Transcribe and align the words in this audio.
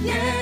bien, 0.00 0.41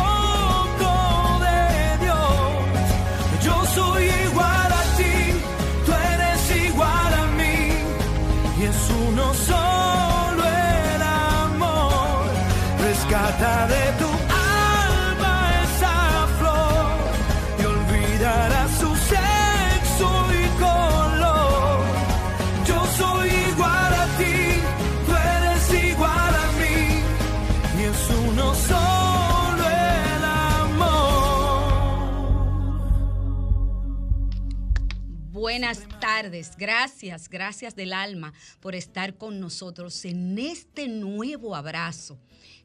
gracias, 36.57 37.29
gracias 37.29 37.75
del 37.75 37.93
alma 37.93 38.33
por 38.59 38.75
estar 38.75 39.17
con 39.17 39.39
nosotros 39.39 40.05
en 40.05 40.37
este 40.37 40.87
nuevo 40.87 41.55
abrazo 41.55 42.19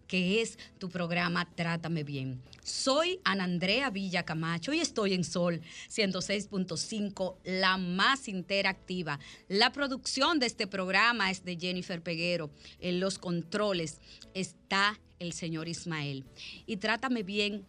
que 0.07 0.41
es 0.41 0.59
tu 0.79 0.89
programa 0.89 1.49
Trátame 1.57 2.05
Bien. 2.05 2.41
Soy 2.63 3.19
Ana 3.25 3.45
Andrea 3.45 3.91
Villa 3.91 4.25
Camacho 4.25 4.73
y 4.73 4.79
estoy 4.79 5.15
en 5.15 5.25
Sol 5.25 5.61
106.5, 5.89 7.37
la 7.45 7.77
más 7.77 8.29
interactiva. 8.29 9.19
La 9.49 9.73
producción 9.73 10.39
de 10.39 10.47
este 10.47 10.67
programa 10.69 11.31
es 11.31 11.45
de 11.45 11.57
Jennifer 11.57 12.01
Peguero. 12.03 12.51
En 12.79 13.01
los 13.01 13.19
controles 13.19 14.01
está 14.33 15.01
el 15.19 15.33
señor 15.33 15.67
Ismael. 15.67 16.25
Y 16.67 16.77
Trátame 16.77 17.25
Bien 17.25 17.65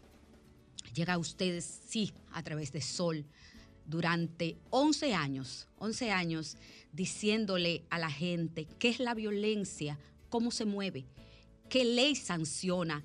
llega 0.94 1.14
a 1.14 1.18
ustedes, 1.18 1.82
sí, 1.88 2.14
a 2.32 2.44
través 2.44 2.72
de 2.72 2.82
Sol 2.82 3.26
durante 3.88 4.58
11 4.70 5.14
años, 5.14 5.68
11 5.80 6.12
años 6.12 6.58
diciéndole 6.92 7.84
a 7.90 7.98
la 7.98 8.12
gente 8.12 8.68
qué 8.78 8.90
es 8.90 9.00
la 9.00 9.14
violencia, 9.14 9.98
cómo 10.30 10.52
se 10.52 10.66
mueve, 10.66 11.06
qué 11.70 11.86
ley 11.86 12.16
sanciona 12.16 13.04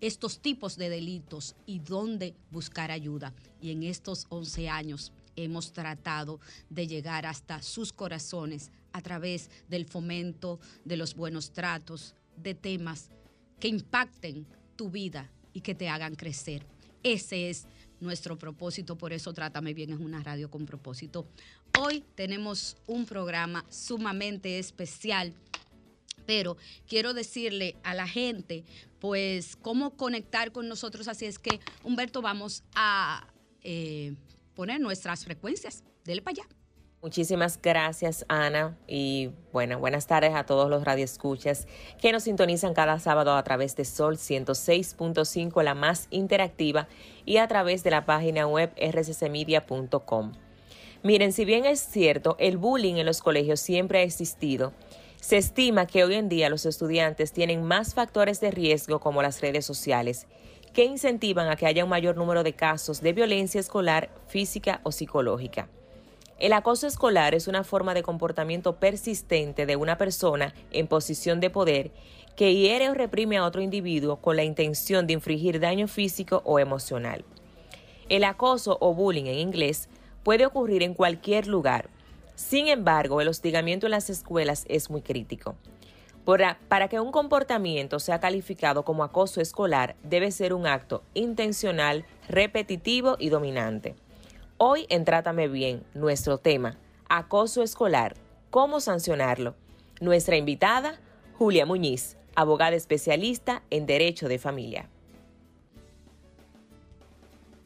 estos 0.00 0.40
tipos 0.40 0.76
de 0.76 0.88
delitos 0.88 1.54
y 1.66 1.80
dónde 1.80 2.34
buscar 2.50 2.90
ayuda. 2.90 3.34
Y 3.60 3.70
en 3.70 3.82
estos 3.82 4.26
11 4.30 4.68
años 4.68 5.12
hemos 5.36 5.72
tratado 5.72 6.40
de 6.70 6.86
llegar 6.86 7.26
hasta 7.26 7.62
sus 7.62 7.92
corazones 7.92 8.70
a 8.92 9.00
través 9.00 9.50
del 9.68 9.86
fomento 9.86 10.60
de 10.84 10.96
los 10.96 11.14
buenos 11.14 11.52
tratos, 11.52 12.14
de 12.36 12.54
temas 12.54 13.10
que 13.60 13.68
impacten 13.68 14.46
tu 14.76 14.90
vida 14.90 15.30
y 15.52 15.60
que 15.60 15.74
te 15.74 15.88
hagan 15.88 16.14
crecer. 16.14 16.66
Ese 17.02 17.50
es 17.50 17.66
nuestro 18.02 18.38
propósito, 18.38 18.96
por 18.96 19.12
eso 19.12 19.32
Trátame 19.32 19.74
Bien 19.74 19.92
es 19.92 19.98
una 19.98 20.22
radio 20.22 20.50
con 20.50 20.66
propósito. 20.66 21.26
Hoy 21.78 22.04
tenemos 22.14 22.76
un 22.86 23.06
programa 23.06 23.64
sumamente 23.70 24.58
especial, 24.58 25.32
pero 26.26 26.56
quiero 26.86 27.14
decirle 27.14 27.76
a 27.82 27.94
la 27.94 28.06
gente, 28.06 28.64
pues, 29.00 29.56
cómo 29.56 29.96
conectar 29.96 30.52
con 30.52 30.68
nosotros. 30.68 31.08
Así 31.08 31.24
es 31.24 31.38
que, 31.38 31.60
Humberto, 31.82 32.22
vamos 32.22 32.62
a 32.74 33.26
eh, 33.62 34.14
poner 34.54 34.80
nuestras 34.80 35.24
frecuencias. 35.24 35.82
Dele 36.04 36.22
para 36.22 36.42
allá. 36.42 36.61
Muchísimas 37.02 37.60
gracias, 37.60 38.24
Ana. 38.28 38.76
Y 38.86 39.30
bueno, 39.52 39.80
buenas 39.80 40.06
tardes 40.06 40.36
a 40.36 40.46
todos 40.46 40.70
los 40.70 40.84
radioescuchas 40.84 41.66
que 42.00 42.12
nos 42.12 42.22
sintonizan 42.22 42.74
cada 42.74 43.00
sábado 43.00 43.34
a 43.34 43.42
través 43.42 43.74
de 43.74 43.84
Sol 43.84 44.18
106.5, 44.18 45.64
la 45.64 45.74
más 45.74 46.06
interactiva, 46.10 46.86
y 47.24 47.38
a 47.38 47.48
través 47.48 47.82
de 47.82 47.90
la 47.90 48.06
página 48.06 48.46
web 48.46 48.72
rccmedia.com. 48.76 50.32
Miren, 51.02 51.32
si 51.32 51.44
bien 51.44 51.64
es 51.64 51.80
cierto, 51.80 52.36
el 52.38 52.56
bullying 52.56 52.94
en 52.94 53.06
los 53.06 53.20
colegios 53.20 53.58
siempre 53.58 53.98
ha 53.98 54.02
existido, 54.02 54.72
se 55.20 55.38
estima 55.38 55.88
que 55.88 56.04
hoy 56.04 56.14
en 56.14 56.28
día 56.28 56.48
los 56.50 56.66
estudiantes 56.66 57.32
tienen 57.32 57.64
más 57.64 57.94
factores 57.94 58.40
de 58.40 58.52
riesgo 58.52 59.00
como 59.00 59.22
las 59.22 59.40
redes 59.40 59.66
sociales 59.66 60.28
que 60.72 60.84
incentivan 60.84 61.48
a 61.48 61.56
que 61.56 61.66
haya 61.66 61.82
un 61.82 61.90
mayor 61.90 62.16
número 62.16 62.44
de 62.44 62.54
casos 62.54 63.00
de 63.00 63.12
violencia 63.12 63.60
escolar, 63.60 64.08
física 64.28 64.80
o 64.84 64.92
psicológica. 64.92 65.68
El 66.38 66.52
acoso 66.52 66.86
escolar 66.86 67.34
es 67.34 67.46
una 67.46 67.64
forma 67.64 67.94
de 67.94 68.02
comportamiento 68.02 68.76
persistente 68.76 69.66
de 69.66 69.76
una 69.76 69.96
persona 69.98 70.54
en 70.72 70.88
posición 70.88 71.40
de 71.40 71.50
poder 71.50 71.92
que 72.36 72.54
hiere 72.54 72.90
o 72.90 72.94
reprime 72.94 73.36
a 73.36 73.44
otro 73.44 73.60
individuo 73.60 74.16
con 74.16 74.36
la 74.36 74.44
intención 74.44 75.06
de 75.06 75.12
infligir 75.12 75.60
daño 75.60 75.86
físico 75.86 76.42
o 76.44 76.58
emocional. 76.58 77.24
El 78.08 78.24
acoso 78.24 78.78
o 78.80 78.94
bullying 78.94 79.26
en 79.26 79.38
inglés 79.38 79.88
puede 80.22 80.46
ocurrir 80.46 80.82
en 80.82 80.94
cualquier 80.94 81.46
lugar. 81.46 81.88
Sin 82.34 82.68
embargo, 82.68 83.20
el 83.20 83.28
hostigamiento 83.28 83.86
en 83.86 83.92
las 83.92 84.10
escuelas 84.10 84.64
es 84.68 84.90
muy 84.90 85.02
crítico. 85.02 85.54
Para, 86.24 86.88
que 86.88 87.00
un 87.00 87.10
comportamiento 87.10 87.98
sea 87.98 88.20
calificado 88.20 88.84
como 88.84 89.02
acoso 89.02 89.40
escolar, 89.40 89.96
debe 90.04 90.30
ser 90.30 90.54
un 90.54 90.66
acto 90.66 91.02
intencional, 91.14 92.04
repetitivo 92.28 93.16
y 93.18 93.28
dominante. 93.28 93.96
Hoy 94.64 94.86
en 94.90 95.04
Trátame 95.04 95.48
Bien, 95.48 95.82
nuestro 95.92 96.38
tema, 96.38 96.78
acoso 97.08 97.64
escolar, 97.64 98.14
¿cómo 98.48 98.78
sancionarlo? 98.78 99.56
Nuestra 100.00 100.36
invitada, 100.36 101.00
Julia 101.36 101.66
Muñiz, 101.66 102.16
abogada 102.36 102.76
especialista 102.76 103.64
en 103.70 103.86
Derecho 103.86 104.28
de 104.28 104.38
Familia. 104.38 104.88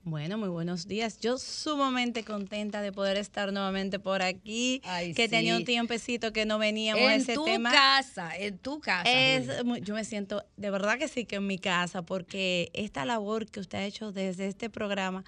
Bueno, 0.08 0.38
muy 0.38 0.50
buenos 0.50 0.88
días. 0.88 1.20
Yo 1.20 1.40
sumamente 1.40 2.24
contenta 2.24 2.84
de 2.84 2.92
poder 2.92 3.18
estar 3.18 3.52
nuevamente 3.52 3.98
por 3.98 4.22
aquí, 4.22 4.80
Ay, 4.86 5.16
que 5.16 5.28
tenía 5.28 5.58
un 5.58 5.66
tiempecito 5.66 6.32
que 6.32 6.46
no 6.46 6.60
veníamos 6.60 7.04
a 7.10 7.16
En 7.16 7.22
ese 7.22 7.34
tu 7.34 7.44
tema. 7.44 7.72
casa, 7.72 8.38
en 8.38 8.60
tu 8.60 8.80
casa. 8.80 9.10
Es 9.12 9.66
muy- 9.66 9.82
yo 9.82 9.96
me 9.96 10.04
siento, 10.06 10.46
de 10.58 10.70
verdad 10.70 11.00
que 11.00 11.08
sí, 11.08 11.26
que 11.26 11.38
en 11.38 11.48
mi 11.48 11.58
casa, 11.58 12.04
porque 12.04 12.70
esta 12.74 13.04
labor 13.04 13.48
que 13.48 13.60
usted 13.60 13.80
ha 13.80 13.84
hecho 13.86 14.12
desde 14.12 14.46
este 14.46 14.70
programa, 14.70 15.24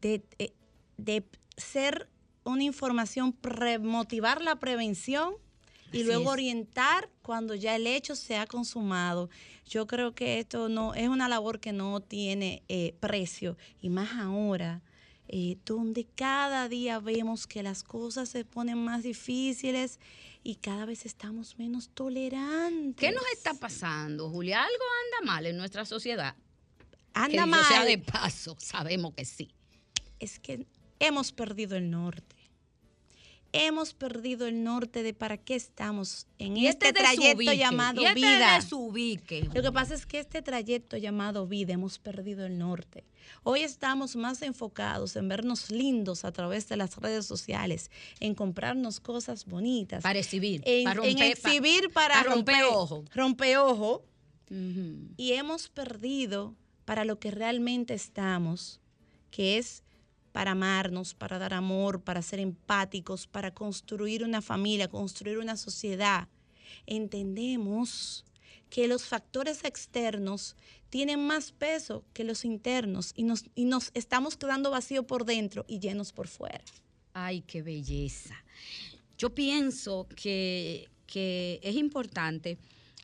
de, 0.00 0.22
eh, 0.38 0.54
de 0.96 1.22
ser 1.58 2.08
una 2.44 2.62
información, 2.62 3.34
pre- 3.34 3.78
motivar 3.78 4.40
la 4.40 4.56
prevención 4.56 5.34
y 5.92 5.98
Así 5.98 6.04
luego 6.04 6.24
es. 6.24 6.28
orientar 6.28 7.08
cuando 7.22 7.54
ya 7.54 7.76
el 7.76 7.86
hecho 7.86 8.14
se 8.16 8.36
ha 8.36 8.46
consumado. 8.46 9.30
Yo 9.66 9.86
creo 9.86 10.14
que 10.14 10.38
esto 10.38 10.68
no 10.68 10.94
es 10.94 11.08
una 11.08 11.28
labor 11.28 11.60
que 11.60 11.72
no 11.72 12.00
tiene 12.00 12.62
eh, 12.68 12.94
precio 13.00 13.56
y 13.80 13.88
más 13.90 14.12
ahora. 14.14 14.82
eh, 15.30 15.58
donde 15.66 16.06
cada 16.14 16.68
día 16.70 17.00
vemos 17.00 17.46
que 17.46 17.62
las 17.62 17.82
cosas 17.82 18.30
se 18.30 18.46
ponen 18.46 18.78
más 18.82 19.02
difíciles 19.02 19.98
y 20.42 20.54
cada 20.54 20.86
vez 20.86 21.04
estamos 21.04 21.58
menos 21.58 21.90
tolerantes. 21.90 22.96
¿Qué 22.96 23.12
nos 23.12 23.24
está 23.34 23.52
pasando, 23.52 24.30
Julia? 24.30 24.62
¿Algo 24.62 24.84
anda 25.20 25.30
mal 25.32 25.44
en 25.44 25.58
nuestra 25.58 25.84
sociedad? 25.84 26.34
Anda 27.12 27.44
que 27.44 27.50
mal. 27.50 27.64
sea 27.66 27.84
de 27.84 27.98
paso, 27.98 28.56
sabemos 28.58 29.12
que 29.14 29.26
sí. 29.26 29.50
Es 30.18 30.38
que 30.38 30.66
hemos 30.98 31.30
perdido 31.32 31.76
el 31.76 31.90
norte. 31.90 32.34
Hemos 33.52 33.94
perdido 33.94 34.46
el 34.46 34.62
norte 34.62 35.02
de 35.02 35.14
para 35.14 35.38
qué 35.38 35.54
estamos 35.54 36.26
en 36.38 36.56
Y 36.56 36.66
este, 36.66 36.92
trayecto 36.92 37.52
llamado 37.52 38.02
y 38.02 38.04
este 38.04 38.20
vida. 38.20 38.56
desubique, 38.56 39.48
Lo 39.54 39.62
que 39.62 39.72
pasa 39.72 39.94
es 39.94 40.04
que 40.04 40.18
este 40.18 40.42
trayecto 40.42 40.98
llamado 40.98 41.46
vida 41.46 41.72
hemos 41.72 41.98
perdido 41.98 42.44
el 42.44 42.58
norte. 42.58 43.04
Hoy 43.42 43.60
estamos 43.60 44.16
más 44.16 44.42
enfocados 44.42 45.16
en 45.16 45.28
vernos 45.28 45.70
lindos 45.70 46.24
a 46.24 46.32
través 46.32 46.68
de 46.68 46.76
las 46.76 46.96
redes 46.96 47.24
sociales, 47.26 47.90
en 48.20 48.34
comprarnos 48.34 49.00
cosas 49.00 49.46
bonitas, 49.46 50.02
Para 50.02 50.18
exhibir, 50.18 50.62
en, 50.66 50.84
para 50.84 51.00
romper, 51.00 51.32
exhibir 51.32 51.90
para, 51.90 52.14
para 52.14 52.34
romper 53.14 53.56
ojo. 53.56 54.04
Ujú. 54.50 55.08
Y 55.16 55.32
hemos 55.32 55.68
perdido 55.68 56.54
para 56.84 57.04
lo 57.04 57.18
que 57.18 57.30
realmente 57.30 57.94
estamos, 57.94 58.80
que 59.30 59.58
es 59.58 59.82
para 60.38 60.52
amarnos, 60.52 61.14
para 61.14 61.36
dar 61.36 61.52
amor, 61.52 62.00
para 62.00 62.22
ser 62.22 62.38
empáticos, 62.38 63.26
para 63.26 63.52
construir 63.52 64.22
una 64.22 64.40
familia, 64.40 64.86
construir 64.86 65.38
una 65.38 65.56
sociedad. 65.56 66.28
Entendemos 66.86 68.24
que 68.70 68.86
los 68.86 69.04
factores 69.04 69.64
externos 69.64 70.54
tienen 70.90 71.26
más 71.26 71.50
peso 71.50 72.04
que 72.12 72.22
los 72.22 72.44
internos 72.44 73.10
y 73.16 73.24
nos, 73.24 73.46
y 73.56 73.64
nos 73.64 73.90
estamos 73.94 74.36
quedando 74.36 74.70
vacíos 74.70 75.06
por 75.06 75.24
dentro 75.24 75.64
y 75.66 75.80
llenos 75.80 76.12
por 76.12 76.28
fuera. 76.28 76.62
Ay, 77.14 77.40
qué 77.40 77.60
belleza. 77.62 78.36
Yo 79.18 79.34
pienso 79.34 80.06
que, 80.14 80.88
que 81.08 81.58
es 81.64 81.74
importante 81.74 82.58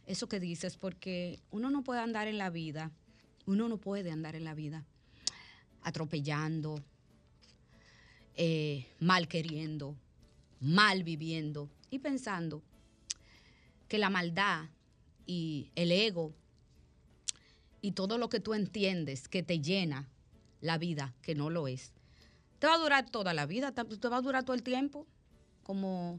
eso 0.06 0.28
que 0.28 0.38
dices, 0.38 0.76
porque 0.76 1.40
uno 1.50 1.68
no 1.72 1.82
puede 1.82 1.98
andar 1.98 2.28
en 2.28 2.38
la 2.38 2.50
vida, 2.50 2.92
uno 3.44 3.68
no 3.68 3.78
puede 3.78 4.12
andar 4.12 4.36
en 4.36 4.44
la 4.44 4.54
vida 4.54 4.84
atropellando, 5.82 6.82
eh, 8.36 8.86
mal 8.98 9.28
queriendo, 9.28 9.96
mal 10.60 11.04
viviendo 11.04 11.70
y 11.90 12.00
pensando 12.00 12.62
que 13.86 13.98
la 13.98 14.10
maldad 14.10 14.66
y 15.26 15.70
el 15.76 15.92
ego 15.92 16.32
y 17.80 17.92
todo 17.92 18.18
lo 18.18 18.28
que 18.28 18.40
tú 18.40 18.54
entiendes 18.54 19.28
que 19.28 19.42
te 19.42 19.60
llena 19.60 20.08
la 20.60 20.78
vida, 20.78 21.14
que 21.22 21.34
no 21.34 21.50
lo 21.50 21.68
es, 21.68 21.92
te 22.58 22.66
va 22.66 22.74
a 22.74 22.78
durar 22.78 23.10
toda 23.10 23.34
la 23.34 23.46
vida, 23.46 23.72
te 23.72 24.08
va 24.08 24.16
a 24.16 24.22
durar 24.22 24.44
todo 24.44 24.56
el 24.56 24.62
tiempo. 24.62 25.06
Como 25.62 26.18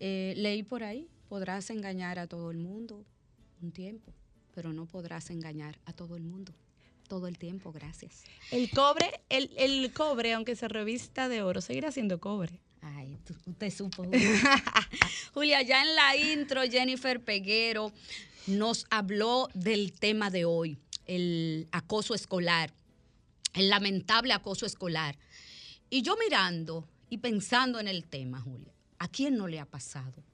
eh, 0.00 0.34
leí 0.36 0.62
por 0.62 0.82
ahí, 0.82 1.08
podrás 1.28 1.70
engañar 1.70 2.18
a 2.18 2.26
todo 2.26 2.50
el 2.50 2.58
mundo 2.58 3.04
un 3.62 3.72
tiempo, 3.72 4.12
pero 4.54 4.72
no 4.72 4.86
podrás 4.86 5.30
engañar 5.30 5.78
a 5.86 5.92
todo 5.92 6.16
el 6.16 6.22
mundo 6.22 6.52
todo 7.12 7.26
el 7.26 7.36
tiempo, 7.36 7.72
gracias. 7.72 8.24
El 8.50 8.70
cobre, 8.70 9.20
el, 9.28 9.50
el 9.58 9.92
cobre, 9.92 10.32
aunque 10.32 10.56
se 10.56 10.66
revista 10.66 11.28
de 11.28 11.42
oro, 11.42 11.60
seguirá 11.60 11.92
siendo 11.92 12.18
cobre. 12.20 12.58
Ay, 12.80 13.18
tú- 13.26 13.34
usted 13.44 13.70
supo. 13.70 14.02
Julia. 14.04 14.18
Julia, 15.34 15.60
ya 15.60 15.82
en 15.82 15.94
la 15.94 16.16
intro, 16.16 16.62
Jennifer 16.62 17.22
Peguero 17.22 17.92
nos 18.46 18.86
habló 18.88 19.50
del 19.52 19.92
tema 19.92 20.30
de 20.30 20.46
hoy, 20.46 20.78
el 21.04 21.68
acoso 21.70 22.14
escolar, 22.14 22.72
el 23.52 23.68
lamentable 23.68 24.32
acoso 24.32 24.64
escolar. 24.64 25.18
Y 25.90 26.00
yo 26.00 26.16
mirando 26.16 26.88
y 27.10 27.18
pensando 27.18 27.78
en 27.78 27.88
el 27.88 28.04
tema, 28.04 28.40
Julia, 28.40 28.72
¿a 28.98 29.06
quién 29.08 29.36
no 29.36 29.48
le 29.48 29.60
ha 29.60 29.66
pasado? 29.66 30.24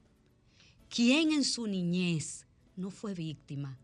¿Quién 0.87 1.33
en 1.33 1.43
su 1.43 1.67
niñez 1.67 2.45
no 2.77 2.89
fue 2.89 3.13
víctima 3.13 3.77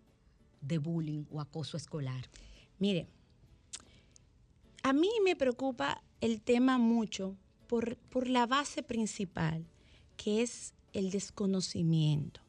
de 0.62 0.78
bullying 0.78 1.26
o 1.30 1.42
acoso 1.42 1.76
escolar? 1.76 2.30
Mire, 2.80 3.08
a 4.84 4.94
mí 4.94 5.10
me 5.24 5.36
preocupa 5.36 6.02
el 6.22 6.42
tema 6.42 6.78
mucho 6.78 7.36
por, 7.68 7.98
por 7.98 8.28
la 8.28 8.46
base 8.46 8.84
principal, 8.84 9.66
que 10.18 10.42
es 10.42 10.74
el 10.94 11.12
desconocimiento. 11.12 12.42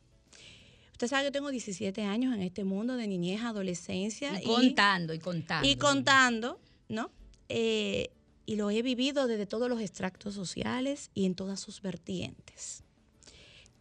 Usted 0.93 1.09
sabe 1.09 1.23
que 1.23 1.27
yo 1.27 1.33
tengo 1.33 1.51
17 1.51 2.03
años 2.05 2.35
en 2.35 2.41
este 2.41 2.65
mundo 2.65 2.97
de 2.97 3.07
niñez, 3.07 3.43
adolescencia. 3.43 4.41
Y 4.41 4.47
contando, 4.47 5.13
y 5.13 5.19
contando. 5.19 5.69
Y 5.69 5.77
contando, 5.77 6.61
¿no? 6.89 7.11
Eh, 7.49 8.11
y 8.47 8.57
lo 8.57 8.71
he 8.71 8.81
vivido 8.81 9.27
desde 9.27 9.45
todos 9.45 9.69
los 9.69 9.81
extractos 9.81 10.35
sociales 10.35 11.11
y 11.13 11.27
en 11.27 11.35
todas 11.35 11.61
sus 11.61 11.83
vertientes. 11.83 12.83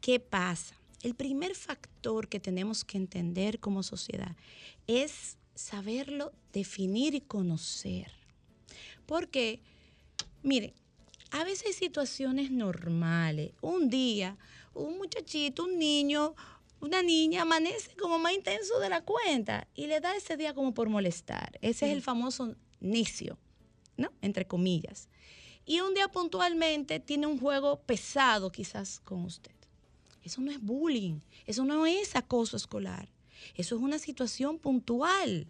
¿Qué 0.01 0.20
pasa? 0.20 0.75
El 1.03 1.15
primer 1.15 1.55
factor 1.55 2.27
que 2.27 2.39
tenemos 2.39 2.84
que 2.84 2.98
entender 2.98 3.60
como 3.60 3.84
sociedad 3.84 4.36
es 4.88 5.38
saberlo 5.55 6.33
definir 6.53 7.15
y 7.15 7.21
conocer. 7.21 8.12
Porque, 9.05 9.62
mire, 10.43 10.74
a 11.31 11.43
veces 11.43 11.67
hay 11.67 11.74
situaciones 11.74 12.51
normales. 12.51 13.51
Un 13.62 13.89
día, 13.89 14.38
un 14.74 14.97
muchachito, 14.97 15.63
un 15.63 15.79
niño, 15.79 16.35
una 16.81 17.01
niña 17.01 17.43
amanece 17.43 17.95
como 17.95 18.19
más 18.19 18.33
intenso 18.33 18.79
de 18.79 18.89
la 18.89 19.01
cuenta 19.01 19.67
y 19.74 19.88
le 19.88 20.00
da 20.00 20.15
ese 20.15 20.38
día 20.38 20.53
como 20.53 20.74
por 20.74 20.89
molestar. 20.89 21.57
Ese 21.62 21.88
es 21.88 21.93
el 21.93 22.01
famoso 22.01 22.55
necio, 22.79 23.38
¿no? 23.97 24.12
Entre 24.21 24.45
comillas. 24.45 25.09
Y 25.65 25.79
un 25.79 25.93
día 25.93 26.07
puntualmente 26.09 27.00
tiene 27.00 27.25
un 27.25 27.39
juego 27.39 27.79
pesado 27.81 28.51
quizás 28.51 29.00
con 29.00 29.25
usted. 29.25 29.51
Eso 30.24 30.41
no 30.41 30.51
es 30.51 30.62
bullying, 30.62 31.19
eso 31.45 31.65
no 31.65 31.85
es 31.85 32.15
acoso 32.15 32.57
escolar, 32.57 33.09
eso 33.56 33.75
es 33.75 33.82
una 33.82 34.00
situación 34.00 34.60
puntual. 34.60 35.48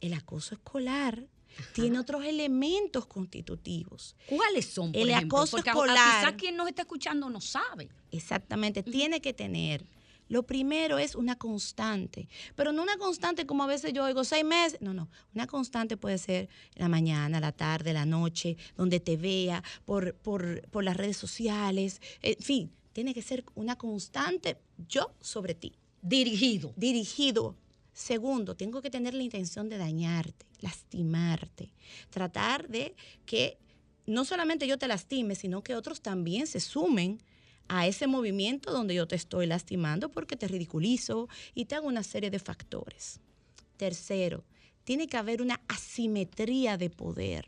El 0.00 0.14
acoso 0.14 0.54
escolar 0.54 1.26
tiene 1.74 1.98
otros 1.98 2.24
elementos 2.24 3.06
constitutivos. 3.06 4.16
¿Cuáles 4.26 4.66
son, 4.66 4.92
por 4.92 5.02
El 5.02 5.10
ejemplo? 5.10 5.38
acoso 5.38 5.56
Porque 5.56 5.70
escolar. 5.70 5.96
quizás 5.96 6.32
quien 6.38 6.56
nos 6.56 6.68
está 6.68 6.82
escuchando 6.82 7.28
no 7.28 7.40
sabe. 7.40 7.88
Exactamente, 8.10 8.82
tiene 8.82 9.20
que 9.20 9.32
tener. 9.32 9.84
Lo 10.28 10.44
primero 10.44 10.98
es 10.98 11.16
una 11.16 11.36
constante, 11.36 12.28
pero 12.54 12.70
no 12.70 12.84
una 12.84 12.96
constante 12.98 13.46
como 13.46 13.64
a 13.64 13.66
veces 13.66 13.92
yo 13.92 14.04
oigo 14.04 14.22
seis 14.22 14.44
meses. 14.44 14.80
No, 14.80 14.94
no, 14.94 15.08
una 15.34 15.48
constante 15.48 15.96
puede 15.96 16.18
ser 16.18 16.48
la 16.76 16.88
mañana, 16.88 17.40
la 17.40 17.50
tarde, 17.50 17.92
la 17.92 18.06
noche, 18.06 18.56
donde 18.76 19.00
te 19.00 19.16
vea, 19.16 19.64
por, 19.84 20.14
por, 20.14 20.62
por 20.68 20.84
las 20.84 20.96
redes 20.96 21.16
sociales. 21.16 22.00
En 22.22 22.36
fin, 22.40 22.70
tiene 22.92 23.12
que 23.12 23.22
ser 23.22 23.44
una 23.56 23.76
constante 23.76 24.56
yo 24.88 25.12
sobre 25.20 25.54
ti. 25.54 25.74
Dirigido. 26.02 26.72
Dirigido. 26.76 27.56
Segundo, 27.92 28.56
tengo 28.56 28.80
que 28.80 28.90
tener 28.90 29.14
la 29.14 29.22
intención 29.22 29.68
de 29.68 29.78
dañarte, 29.78 30.46
lastimarte, 30.60 31.72
tratar 32.08 32.68
de 32.68 32.94
que 33.26 33.58
no 34.06 34.24
solamente 34.24 34.66
yo 34.66 34.78
te 34.78 34.88
lastime, 34.88 35.34
sino 35.34 35.62
que 35.62 35.74
otros 35.74 36.00
también 36.00 36.46
se 36.46 36.60
sumen 36.60 37.22
a 37.68 37.86
ese 37.86 38.06
movimiento 38.06 38.72
donde 38.72 38.94
yo 38.94 39.06
te 39.06 39.16
estoy 39.16 39.46
lastimando 39.46 40.10
porque 40.10 40.36
te 40.36 40.48
ridiculizo 40.48 41.28
y 41.54 41.66
te 41.66 41.76
hago 41.76 41.86
una 41.86 42.02
serie 42.02 42.30
de 42.30 42.38
factores. 42.38 43.20
Tercero, 43.76 44.44
tiene 44.84 45.06
que 45.06 45.16
haber 45.16 45.40
una 45.40 45.60
asimetría 45.68 46.76
de 46.76 46.90
poder. 46.90 47.46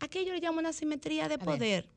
¿A 0.00 0.08
qué 0.08 0.24
yo 0.24 0.32
le 0.32 0.40
llamo 0.40 0.58
una 0.58 0.70
asimetría 0.70 1.28
de 1.28 1.38
poder? 1.38 1.88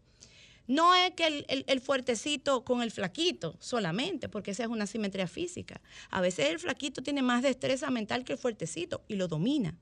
No 0.68 0.96
es 0.96 1.12
que 1.12 1.28
el, 1.28 1.46
el- 1.48 1.64
el 1.68 1.80
fuertecito 1.82 2.64
con 2.64 2.82
el 2.82 2.92
flaquito 2.92 3.56
solamente, 3.60 4.30
porque 4.30 4.52
esa 4.52 4.64
es 4.64 4.70
una 4.70 4.86
asimetría 4.86 5.28
física. 5.28 5.82
A 6.10 6.22
veces 6.22 6.50
el 6.50 6.60
flaquito 6.60 7.04
tiene 7.04 7.22
más 7.22 7.44
destreza 7.44 7.92
mental 7.92 8.24
que 8.24 8.34
el 8.34 8.40
fuertecito 8.40 9.04
y 9.08 9.16
lo 9.16 9.28
domina. 9.28 9.78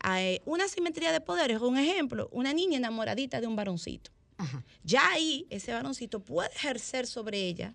Ah, 0.00 0.22
eh, 0.22 0.42
una 0.44 0.64
asimetría 0.64 1.12
de 1.12 1.20
poder 1.20 1.50
es 1.52 1.60
un 1.60 1.78
ejemplo, 1.78 2.28
una 2.32 2.52
niña 2.52 2.76
enamoradita 2.78 3.40
de 3.40 3.46
un 3.46 3.56
varoncito. 3.56 4.10
Ajá. 4.36 4.64
Ya 4.82 5.08
ahí 5.10 5.46
ese 5.50 5.72
varoncito 5.72 6.20
puede 6.20 6.48
ejercer 6.50 7.06
sobre 7.06 7.38
ella 7.46 7.74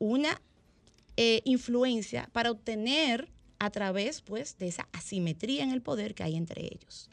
una 0.00 0.40
eh, 1.16 1.40
influencia 1.44 2.28
para 2.32 2.50
obtener 2.50 3.28
a 3.58 3.70
través 3.70 4.20
pues 4.20 4.58
de 4.58 4.68
esa 4.68 4.88
asimetría 4.92 5.62
en 5.62 5.70
el 5.70 5.82
poder 5.82 6.14
que 6.14 6.22
hay 6.22 6.36
entre 6.36 6.64
ellos. 6.64 7.08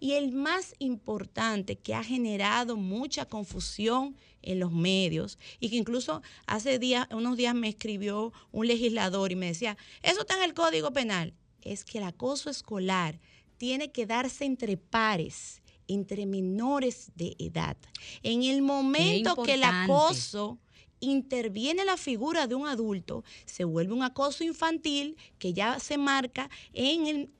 Y 0.00 0.12
el 0.12 0.32
más 0.32 0.74
importante 0.78 1.76
que 1.76 1.94
ha 1.94 2.04
generado 2.04 2.76
mucha 2.76 3.26
confusión 3.26 4.16
en 4.42 4.60
los 4.60 4.72
medios 4.72 5.38
y 5.60 5.70
que 5.70 5.76
incluso 5.76 6.22
hace 6.46 6.78
días, 6.78 7.06
unos 7.10 7.36
días 7.36 7.54
me 7.54 7.68
escribió 7.68 8.32
un 8.52 8.66
legislador 8.66 9.32
y 9.32 9.36
me 9.36 9.46
decía, 9.46 9.76
eso 10.02 10.20
está 10.20 10.36
en 10.36 10.42
el 10.42 10.54
Código 10.54 10.92
Penal, 10.92 11.34
es 11.62 11.84
que 11.84 11.98
el 11.98 12.04
acoso 12.04 12.50
escolar 12.50 13.18
tiene 13.56 13.90
que 13.90 14.06
darse 14.06 14.44
entre 14.44 14.76
pares, 14.76 15.62
entre 15.88 16.26
menores 16.26 17.12
de 17.14 17.36
edad. 17.38 17.76
En 18.22 18.42
el 18.42 18.62
momento 18.62 19.42
que 19.42 19.54
el 19.54 19.64
acoso 19.64 20.58
interviene 21.04 21.84
la 21.84 21.96
figura 21.96 22.46
de 22.46 22.54
un 22.54 22.66
adulto, 22.66 23.24
se 23.46 23.64
vuelve 23.64 23.92
un 23.92 24.02
acoso 24.02 24.44
infantil 24.44 25.16
que 25.38 25.52
ya 25.52 25.78
se 25.78 25.98
marca 25.98 26.50
en 26.72 27.06
el 27.06 27.30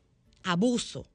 abuso, 0.43 1.07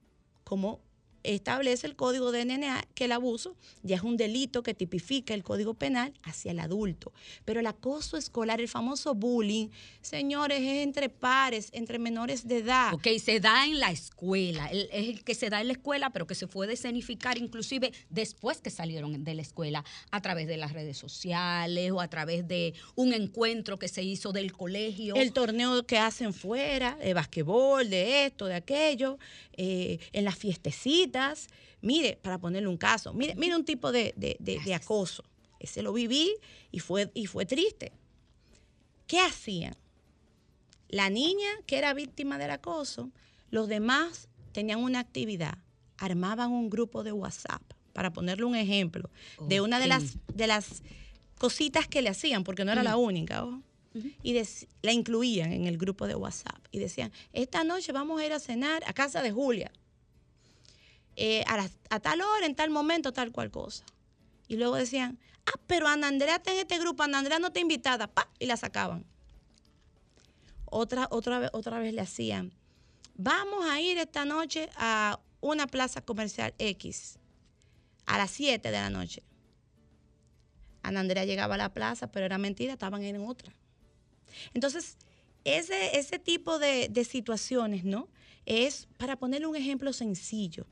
como 0.43 0.81
establece 1.23 1.87
el 1.87 1.95
código 1.95 2.31
de 2.31 2.45
DNA 2.45 2.85
que 2.93 3.05
el 3.05 3.11
abuso 3.11 3.55
ya 3.83 3.95
es 3.97 4.03
un 4.03 4.17
delito 4.17 4.63
que 4.63 4.73
tipifica 4.73 5.33
el 5.33 5.43
código 5.43 5.73
penal 5.73 6.13
hacia 6.23 6.51
el 6.51 6.59
adulto. 6.59 7.11
Pero 7.45 7.59
el 7.59 7.67
acoso 7.67 8.17
escolar, 8.17 8.61
el 8.61 8.67
famoso 8.67 9.15
bullying, 9.15 9.67
señores, 10.01 10.59
es 10.61 10.83
entre 10.83 11.09
pares, 11.09 11.69
entre 11.73 11.99
menores 11.99 12.47
de 12.47 12.57
edad. 12.59 12.93
Ok, 12.93 13.07
se 13.23 13.39
da 13.39 13.65
en 13.65 13.79
la 13.79 13.91
escuela, 13.91 14.67
el- 14.67 14.89
es 14.91 15.09
el 15.09 15.23
que 15.23 15.35
se 15.35 15.49
da 15.49 15.61
en 15.61 15.67
la 15.67 15.73
escuela, 15.73 16.09
pero 16.11 16.25
que 16.27 16.35
se 16.35 16.47
puede 16.47 16.73
escenificar 16.73 17.37
inclusive 17.37 17.91
después 18.09 18.61
que 18.61 18.69
salieron 18.69 19.23
de 19.23 19.33
la 19.33 19.41
escuela, 19.41 19.83
a 20.11 20.21
través 20.21 20.47
de 20.47 20.57
las 20.57 20.73
redes 20.73 20.97
sociales 20.97 21.91
o 21.91 22.01
a 22.01 22.07
través 22.07 22.47
de 22.47 22.73
un 22.95 23.13
encuentro 23.13 23.77
que 23.77 23.87
se 23.87 24.03
hizo 24.03 24.31
del 24.31 24.51
colegio. 24.53 25.15
El 25.15 25.33
torneo 25.33 25.85
que 25.85 25.97
hacen 25.97 26.33
fuera, 26.33 26.95
de 26.95 27.13
basquetbol, 27.13 27.89
de 27.89 28.25
esto, 28.25 28.45
de 28.45 28.55
aquello, 28.55 29.17
eh, 29.57 29.99
en 30.13 30.23
las 30.25 30.37
fiestecitas. 30.37 31.08
Mire, 31.81 32.17
para 32.21 32.37
ponerle 32.37 32.67
un 32.67 32.77
caso, 32.77 33.13
mire, 33.13 33.35
mire 33.35 33.55
un 33.55 33.65
tipo 33.65 33.91
de, 33.91 34.13
de- 34.17 34.37
de- 34.39 34.59
de 34.59 34.73
acoso. 34.73 35.23
Ese 35.59 35.81
lo 35.81 35.91
viví 35.93 36.31
y 36.71 36.79
fue, 36.79 37.09
y 37.13 37.25
fue 37.25 37.45
triste. 37.45 37.91
¿Qué 39.07 39.19
hacían? 39.19 39.75
La 40.89 41.09
niña 41.09 41.49
que 41.65 41.77
era 41.77 41.93
víctima 41.93 42.37
del 42.37 42.51
acoso, 42.51 43.11
los 43.51 43.67
demás 43.67 44.27
tenían 44.51 44.79
una 44.83 44.99
actividad, 44.99 45.57
armaban 45.97 46.51
un 46.51 46.69
grupo 46.69 47.03
de 47.03 47.11
WhatsApp, 47.11 47.61
para 47.93 48.11
ponerle 48.13 48.45
un 48.45 48.55
ejemplo, 48.55 49.09
de 49.47 49.61
una 49.61 49.79
de 49.79 49.87
las, 49.87 50.17
de 50.33 50.47
las 50.47 50.83
cositas 51.37 51.87
que 51.87 52.01
le 52.01 52.09
hacían, 52.09 52.43
porque 52.43 52.63
no 52.65 52.71
era 52.71 52.83
la 52.83 52.97
única, 52.97 53.43
ojo. 53.43 53.61
Y 54.23 54.39
la 54.83 54.93
incluían 54.93 55.51
en 55.51 55.65
el 55.65 55.77
grupo 55.77 56.07
de 56.07 56.15
WhatsApp. 56.15 56.59
Y 56.71 56.79
decían, 56.79 57.11
esta 57.33 57.63
noche 57.63 57.91
vamos 57.91 58.21
a 58.21 58.25
ir 58.25 58.31
a 58.31 58.39
cenar 58.39 58.83
a 58.85 58.93
casa 58.93 59.21
de 59.21 59.31
Julia. 59.31 59.71
Eh, 61.21 61.43
a, 61.89 61.99
tal 61.99 62.21
hora, 62.21 62.45
en 62.45 62.55
tal 62.55 62.69
momento, 62.69 63.11
tal 63.11 63.33
cual 63.33 63.51
cosa. 63.51 63.83
Y 64.47 64.55
luego 64.55 64.77
decían, 64.77 65.19
ah, 65.45 65.59
pero 65.67 65.85
Ana 65.89 66.07
Andrea 66.07 66.37
está 66.37 66.53
en 66.53 66.59
este 66.59 66.79
grupo, 66.79 67.03
Ana 67.03 67.19
Andrea 67.19 67.39
no 67.39 67.47
está 67.47 67.59
invitada, 67.59 68.07
pa, 68.07 68.29
y 68.39 68.45
la 68.45 68.55
sacaban. 68.55 69.05
Otra, 70.63 71.09
otra, 71.11 71.39
vez, 71.39 71.49
otra 71.51 71.77
vez 71.79 71.93
le 71.93 71.99
hacían, 71.99 72.53
vamos 73.15 73.65
a 73.65 73.81
ir 73.81 73.97
esta 73.97 74.23
noche 74.23 74.69
a 74.77 75.19
una 75.41 75.67
plaza 75.67 75.99
comercial 75.99 76.53
X 76.57 77.19
a 78.05 78.17
las 78.17 78.31
7 78.31 78.71
de 78.71 78.77
la 78.77 78.89
noche. 78.89 79.21
Ana 80.83 81.01
Andrea 81.01 81.25
llegaba 81.25 81.55
a 81.55 81.57
la 81.57 81.73
plaza, 81.73 82.09
pero 82.09 82.27
era 82.27 82.37
mentira, 82.37 82.71
estaban 82.71 83.03
en 83.03 83.21
otra. 83.27 83.53
Entonces, 84.53 84.95
ese, 85.43 85.99
ese 85.99 86.17
tipo 86.17 86.59
de, 86.59 86.87
de 86.87 87.03
situaciones, 87.03 87.83
¿no? 87.83 88.07
Es, 88.45 88.87
para 88.95 89.17
ponerle 89.17 89.47
un 89.47 89.57
ejemplo 89.57 89.91
sencillo, 89.91 90.65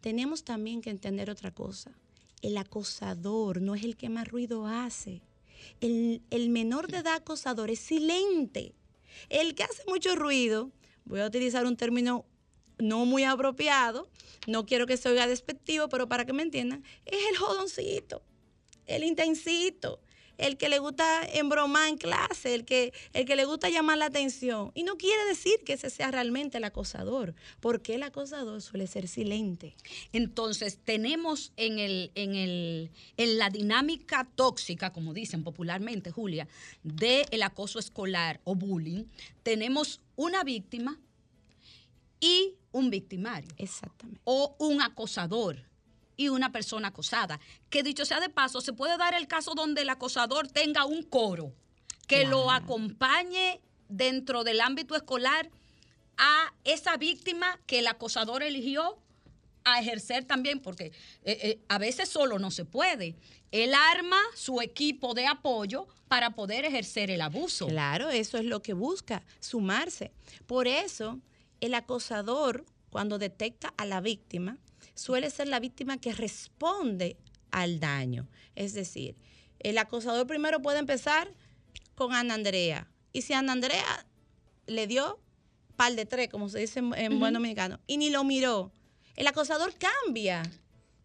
tenemos 0.00 0.44
también 0.44 0.80
que 0.80 0.90
entender 0.90 1.30
otra 1.30 1.50
cosa. 1.50 1.92
El 2.42 2.56
acosador 2.56 3.60
no 3.60 3.74
es 3.74 3.84
el 3.84 3.96
que 3.96 4.08
más 4.08 4.28
ruido 4.28 4.66
hace. 4.66 5.22
El, 5.80 6.22
el 6.30 6.48
menor 6.50 6.88
de 6.88 6.98
edad 6.98 7.14
acosador 7.14 7.70
es 7.70 7.80
silente. 7.80 8.74
El 9.28 9.54
que 9.54 9.64
hace 9.64 9.82
mucho 9.88 10.14
ruido, 10.14 10.70
voy 11.04 11.20
a 11.20 11.26
utilizar 11.26 11.66
un 11.66 11.76
término 11.76 12.24
no 12.78 13.06
muy 13.06 13.24
apropiado, 13.24 14.08
no 14.46 14.66
quiero 14.66 14.86
que 14.86 14.96
se 14.96 15.08
oiga 15.08 15.26
despectivo, 15.26 15.88
pero 15.88 16.08
para 16.08 16.24
que 16.26 16.32
me 16.32 16.42
entiendan, 16.42 16.84
es 17.04 17.18
el 17.30 17.36
jodoncito, 17.36 18.22
el 18.86 19.02
intensito, 19.04 20.00
el 20.38 20.56
que 20.56 20.68
le 20.68 20.78
gusta 20.78 21.24
embromar 21.32 21.88
en 21.88 21.96
clase, 21.96 22.54
el 22.54 22.64
que, 22.64 22.92
el 23.12 23.24
que 23.24 23.36
le 23.36 23.44
gusta 23.44 23.68
llamar 23.68 23.98
la 23.98 24.06
atención. 24.06 24.72
Y 24.74 24.82
no 24.82 24.96
quiere 24.96 25.24
decir 25.26 25.60
que 25.64 25.74
ese 25.74 25.90
sea 25.90 26.10
realmente 26.10 26.58
el 26.58 26.64
acosador, 26.64 27.34
porque 27.60 27.94
el 27.94 28.02
acosador 28.02 28.62
suele 28.62 28.86
ser 28.86 29.08
silente. 29.08 29.76
Entonces, 30.12 30.78
tenemos 30.84 31.52
en, 31.56 31.78
el, 31.78 32.10
en, 32.14 32.34
el, 32.34 32.90
en 33.16 33.38
la 33.38 33.50
dinámica 33.50 34.28
tóxica, 34.34 34.92
como 34.92 35.14
dicen 35.14 35.44
popularmente, 35.44 36.10
Julia, 36.10 36.48
del 36.82 37.42
acoso 37.42 37.78
escolar 37.78 38.40
o 38.44 38.54
bullying, 38.54 39.04
tenemos 39.42 40.00
una 40.16 40.44
víctima 40.44 40.98
y 42.20 42.54
un 42.72 42.90
victimario. 42.90 43.48
Exactamente. 43.56 44.20
o 44.24 44.56
un 44.58 44.82
acosador 44.82 45.64
y 46.16 46.28
una 46.28 46.52
persona 46.52 46.88
acosada. 46.88 47.40
Que 47.70 47.82
dicho 47.82 48.04
sea 48.04 48.20
de 48.20 48.28
paso, 48.28 48.60
se 48.60 48.72
puede 48.72 48.96
dar 48.96 49.14
el 49.14 49.26
caso 49.26 49.54
donde 49.54 49.82
el 49.82 49.90
acosador 49.90 50.48
tenga 50.48 50.84
un 50.84 51.02
coro 51.02 51.52
que 52.06 52.24
lo 52.24 52.50
acompañe 52.50 53.60
dentro 53.88 54.44
del 54.44 54.60
ámbito 54.60 54.94
escolar 54.94 55.50
a 56.16 56.52
esa 56.64 56.96
víctima 56.96 57.60
que 57.66 57.80
el 57.80 57.86
acosador 57.86 58.42
eligió 58.42 58.98
a 59.64 59.80
ejercer 59.80 60.24
también, 60.24 60.60
porque 60.60 60.86
eh, 61.24 61.38
eh, 61.42 61.58
a 61.68 61.78
veces 61.78 62.08
solo 62.08 62.38
no 62.38 62.50
se 62.50 62.64
puede. 62.64 63.16
Él 63.50 63.74
arma 63.74 64.20
su 64.34 64.60
equipo 64.60 65.12
de 65.12 65.26
apoyo 65.26 65.88
para 66.08 66.30
poder 66.30 66.64
ejercer 66.64 67.10
el 67.10 67.20
abuso. 67.20 67.66
Claro, 67.66 68.10
eso 68.10 68.38
es 68.38 68.44
lo 68.44 68.62
que 68.62 68.74
busca, 68.74 69.24
sumarse. 69.40 70.12
Por 70.46 70.68
eso, 70.68 71.18
el 71.60 71.74
acosador, 71.74 72.64
cuando 72.90 73.18
detecta 73.18 73.74
a 73.76 73.84
la 73.84 74.00
víctima, 74.00 74.56
suele 74.96 75.30
ser 75.30 75.46
la 75.46 75.60
víctima 75.60 75.98
que 75.98 76.12
responde 76.12 77.16
al 77.52 77.78
daño. 77.78 78.28
Es 78.56 78.74
decir, 78.74 79.14
el 79.60 79.78
acosador 79.78 80.26
primero 80.26 80.60
puede 80.60 80.80
empezar 80.80 81.32
con 81.94 82.12
Ana 82.14 82.34
Andrea. 82.34 82.88
Y 83.12 83.22
si 83.22 83.32
Ana 83.32 83.52
Andrea 83.52 84.06
le 84.66 84.86
dio 84.88 85.20
pal 85.76 85.94
de 85.94 86.06
tres, 86.06 86.28
como 86.28 86.48
se 86.48 86.58
dice 86.58 86.80
en, 86.80 86.92
en 86.94 87.18
buen 87.20 87.32
dominicano, 87.34 87.78
y 87.86 87.98
ni 87.98 88.10
lo 88.10 88.24
miró, 88.24 88.72
el 89.14 89.26
acosador 89.28 89.72
cambia 89.78 90.42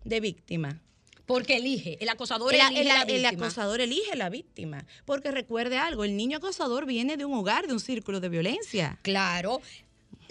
de 0.04 0.20
víctima. 0.20 0.82
Porque 1.26 1.58
elige, 1.58 1.98
el 2.02 2.10
acosador 2.10 2.54
El, 2.54 2.60
elige 2.62 2.82
el- 2.82 2.88
la 2.88 3.02
el 3.04 3.08
víctima. 3.22 3.30
acosador 3.46 3.80
elige 3.80 4.16
la 4.18 4.30
víctima. 4.30 4.86
Porque 5.06 5.32
recuerde 5.32 5.78
algo, 5.78 6.04
el 6.04 6.18
niño 6.18 6.38
acosador 6.40 6.86
viene 6.86 7.16
de 7.16 7.24
un 7.24 7.34
hogar, 7.34 7.68
de 7.68 7.74
un 7.74 7.80
círculo 7.80 8.20
de 8.20 8.28
violencia. 8.28 9.00
Claro. 9.04 9.62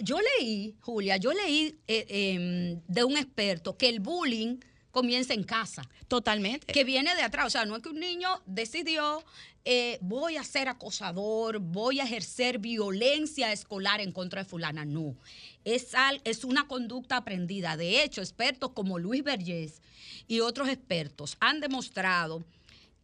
Yo 0.03 0.17
leí, 0.39 0.75
Julia, 0.81 1.17
yo 1.17 1.31
leí 1.33 1.75
eh, 1.87 2.05
em, 2.09 2.81
de 2.87 3.03
un 3.03 3.17
experto 3.17 3.77
que 3.77 3.89
el 3.89 3.99
bullying 3.99 4.57
comienza 4.91 5.33
en 5.33 5.43
casa, 5.43 5.83
Totalmente. 6.07 6.73
que 6.73 6.83
viene 6.83 7.15
de 7.15 7.21
atrás. 7.21 7.45
O 7.47 7.49
sea, 7.49 7.65
no 7.65 7.75
es 7.77 7.81
que 7.81 7.89
un 7.89 7.99
niño 7.99 8.27
decidió, 8.45 9.23
eh, 9.63 9.97
voy 10.01 10.35
a 10.35 10.43
ser 10.43 10.67
acosador, 10.67 11.59
voy 11.59 12.01
a 12.01 12.03
ejercer 12.03 12.59
violencia 12.59 13.53
escolar 13.53 14.01
en 14.01 14.11
contra 14.11 14.43
de 14.43 14.49
fulana. 14.49 14.83
No, 14.83 15.15
es, 15.63 15.95
al- 15.95 16.19
es 16.25 16.43
una 16.43 16.67
conducta 16.67 17.15
aprendida. 17.17 17.77
De 17.77 18.03
hecho, 18.03 18.19
expertos 18.21 18.71
como 18.73 18.99
Luis 18.99 19.23
Vergés 19.23 19.81
y 20.27 20.41
otros 20.41 20.67
expertos 20.67 21.37
han 21.39 21.61
demostrado 21.61 22.43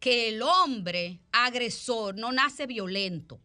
que 0.02 0.30
el 0.30 0.42
hombre 0.42 1.20
agresor 1.32 2.16
no 2.18 2.32
nace 2.34 2.68
violento, 2.68 3.40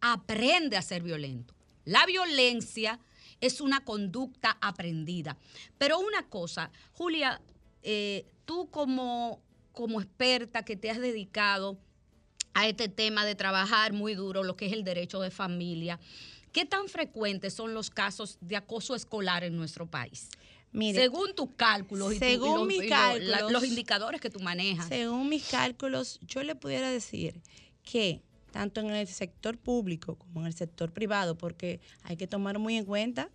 aprende 0.00 0.76
a 0.76 0.82
ser 0.82 1.02
violento. 1.02 1.53
La 1.84 2.04
violencia 2.06 2.98
es 3.40 3.60
una 3.60 3.84
conducta 3.84 4.56
aprendida. 4.60 5.36
Pero 5.78 5.98
una 5.98 6.28
cosa, 6.28 6.70
Julia, 6.92 7.40
eh, 7.82 8.26
tú 8.44 8.70
como, 8.70 9.42
como 9.72 10.00
experta 10.00 10.64
que 10.64 10.76
te 10.76 10.90
has 10.90 10.98
dedicado 10.98 11.78
a 12.54 12.68
este 12.68 12.88
tema 12.88 13.24
de 13.24 13.34
trabajar 13.34 13.92
muy 13.92 14.14
duro 14.14 14.44
lo 14.44 14.56
que 14.56 14.66
es 14.66 14.72
el 14.72 14.84
derecho 14.84 15.20
de 15.20 15.30
familia. 15.30 15.98
¿Qué 16.52 16.64
tan 16.64 16.88
frecuentes 16.88 17.52
son 17.52 17.74
los 17.74 17.90
casos 17.90 18.38
de 18.40 18.56
acoso 18.56 18.94
escolar 18.94 19.42
en 19.42 19.56
nuestro 19.56 19.86
país? 19.90 20.28
Mire, 20.70 21.00
según 21.00 21.34
tus 21.34 21.50
cálculos 21.56 22.14
y, 22.14 22.18
tu- 22.18 22.24
y 22.24 22.28
según 22.30 22.54
los- 22.60 22.66
mis 22.68 22.82
y 22.84 22.88
cálculos, 22.88 23.52
los 23.52 23.64
indicadores 23.64 24.20
que 24.20 24.30
tú 24.30 24.40
manejas. 24.40 24.88
Según 24.88 25.28
mis 25.28 25.44
cálculos, 25.48 26.18
yo 26.22 26.42
le 26.44 26.54
pudiera 26.54 26.90
decir 26.90 27.40
que 27.82 28.22
tanto 28.54 28.80
en 28.80 28.90
el 28.90 29.08
sector 29.08 29.58
público 29.58 30.14
como 30.14 30.40
en 30.42 30.46
el 30.46 30.54
sector 30.54 30.92
privado, 30.92 31.36
porque 31.36 31.80
hay 32.04 32.16
que 32.16 32.28
tomar 32.28 32.60
muy 32.60 32.76
en 32.76 32.84
cuenta, 32.84 33.28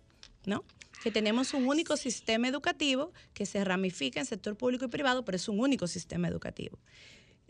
¿no? 0.46 0.64
Que 1.02 1.10
tenemos 1.10 1.52
un 1.52 1.66
único 1.66 1.98
sistema 1.98 2.48
educativo 2.48 3.12
que 3.34 3.44
se 3.44 3.62
ramifica 3.62 4.18
en 4.18 4.24
sector 4.24 4.56
público 4.56 4.86
y 4.86 4.88
privado, 4.88 5.22
pero 5.22 5.36
es 5.36 5.46
un 5.46 5.60
único 5.60 5.86
sistema 5.86 6.26
educativo. 6.26 6.78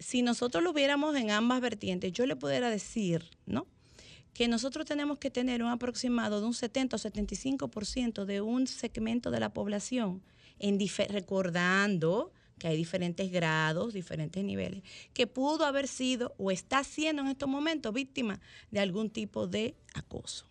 Si 0.00 0.20
nosotros 0.22 0.64
lo 0.64 0.72
viéramos 0.72 1.14
en 1.14 1.30
ambas 1.30 1.60
vertientes, 1.60 2.12
yo 2.12 2.26
le 2.26 2.34
pudiera 2.34 2.70
decir, 2.70 3.30
¿no? 3.46 3.68
que 4.34 4.48
nosotros 4.48 4.84
tenemos 4.84 5.18
que 5.18 5.30
tener 5.30 5.62
un 5.62 5.70
aproximado 5.70 6.40
de 6.40 6.46
un 6.48 6.54
70 6.54 6.96
o 6.96 6.98
75% 6.98 8.24
de 8.24 8.40
un 8.40 8.66
segmento 8.66 9.30
de 9.30 9.38
la 9.38 9.52
población, 9.52 10.22
en 10.58 10.76
recordando 11.08 12.32
que 12.60 12.68
hay 12.68 12.76
diferentes 12.76 13.32
grados, 13.32 13.92
diferentes 13.92 14.44
niveles, 14.44 14.84
que 15.12 15.26
pudo 15.26 15.64
haber 15.64 15.88
sido 15.88 16.34
o 16.38 16.52
está 16.52 16.84
siendo 16.84 17.22
en 17.22 17.28
estos 17.28 17.48
momentos 17.48 17.92
víctima 17.92 18.40
de 18.70 18.78
algún 18.78 19.10
tipo 19.10 19.48
de 19.48 19.74
acoso. 19.94 20.46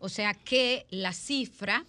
O 0.00 0.08
sea 0.08 0.34
que 0.34 0.86
la 0.90 1.12
cifra 1.12 1.86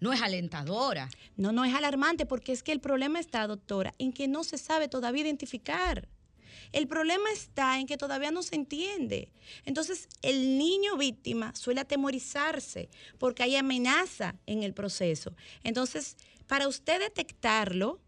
no 0.00 0.12
es 0.12 0.20
alentadora. 0.20 1.08
No, 1.36 1.52
no 1.52 1.64
es 1.64 1.72
alarmante 1.72 2.26
porque 2.26 2.52
es 2.52 2.62
que 2.62 2.72
el 2.72 2.80
problema 2.80 3.20
está, 3.20 3.46
doctora, 3.46 3.94
en 3.98 4.12
que 4.12 4.28
no 4.28 4.44
se 4.44 4.58
sabe 4.58 4.88
todavía 4.88 5.22
identificar. 5.22 6.08
El 6.72 6.88
problema 6.88 7.30
está 7.32 7.78
en 7.78 7.86
que 7.86 7.96
todavía 7.96 8.32
no 8.32 8.42
se 8.42 8.56
entiende. 8.56 9.30
Entonces, 9.64 10.08
el 10.22 10.58
niño 10.58 10.96
víctima 10.96 11.54
suele 11.54 11.80
atemorizarse 11.80 12.90
porque 13.18 13.44
hay 13.44 13.54
amenaza 13.56 14.34
en 14.46 14.64
el 14.64 14.74
proceso. 14.74 15.36
Entonces, 15.62 16.16
para 16.48 16.68
usted 16.68 16.98
detectarlo, 17.00 18.00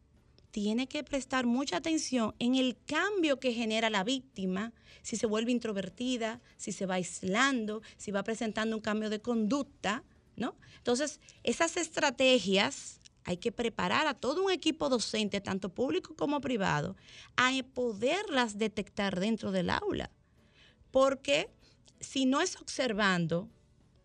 tiene 0.56 0.86
que 0.86 1.04
prestar 1.04 1.44
mucha 1.44 1.76
atención 1.76 2.34
en 2.38 2.54
el 2.54 2.78
cambio 2.86 3.38
que 3.38 3.52
genera 3.52 3.90
la 3.90 4.04
víctima, 4.04 4.72
si 5.02 5.18
se 5.18 5.26
vuelve 5.26 5.52
introvertida, 5.52 6.40
si 6.56 6.72
se 6.72 6.86
va 6.86 6.94
aislando, 6.94 7.82
si 7.98 8.10
va 8.10 8.22
presentando 8.22 8.75
un 8.75 8.80
cambio 8.80 9.10
de 9.10 9.20
conducta, 9.20 10.02
¿no? 10.34 10.56
Entonces, 10.78 11.20
esas 11.42 11.76
estrategias 11.76 13.00
hay 13.25 13.36
que 13.36 13.52
preparar 13.52 14.06
a 14.06 14.14
todo 14.14 14.42
un 14.42 14.50
equipo 14.50 14.88
docente, 14.88 15.42
tanto 15.42 15.68
público 15.68 16.16
como 16.16 16.40
privado, 16.40 16.96
a 17.36 17.50
poderlas 17.75 18.56
detectar 18.56 19.20
dentro 19.20 19.52
del 19.52 19.68
aula. 19.68 20.10
Porque 20.90 21.50
si 22.00 22.25
no 22.25 22.40
es 22.40 22.56
observando, 22.56 23.50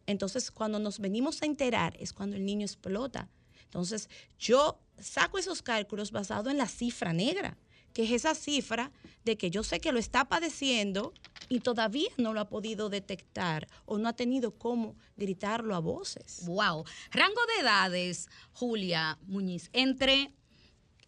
entonces 0.06 0.52
cuando 0.52 0.80
nos 0.80 1.00
venimos 1.00 1.42
a 1.42 1.46
enterar 1.46 1.96
es 1.98 2.12
cuando 2.12 2.36
el 2.36 2.46
niño 2.46 2.66
explota. 2.66 3.30
Entonces 3.64 4.10
yo 4.38 4.82
saco 5.02 5.38
esos 5.38 5.62
cálculos 5.62 6.12
basados 6.12 6.52
en 6.52 6.58
la 6.58 6.68
cifra 6.68 7.14
negra, 7.14 7.58
que 7.94 8.04
es 8.04 8.12
esa 8.12 8.36
cifra 8.36 8.92
de 9.26 9.38
que 9.38 9.50
yo 9.50 9.64
sé 9.64 9.80
que 9.80 9.92
lo 9.92 10.00
está 10.00 10.26
padeciendo 10.26 11.14
y 11.50 11.60
todavía 11.60 12.10
no 12.18 12.34
lo 12.34 12.40
ha 12.40 12.50
podido 12.50 12.90
detectar 12.90 13.68
o 13.86 13.98
no 13.98 14.08
ha 14.08 14.14
tenido 14.14 14.52
cómo 14.52 14.96
gritarlo 15.18 15.76
a 15.76 15.80
voces. 15.80 16.46
Wow. 16.46 16.86
Rango 17.12 17.42
de 17.56 17.62
edades, 17.62 18.30
Julia 18.54 19.20
Muñiz, 19.24 19.70
entre 19.74 20.32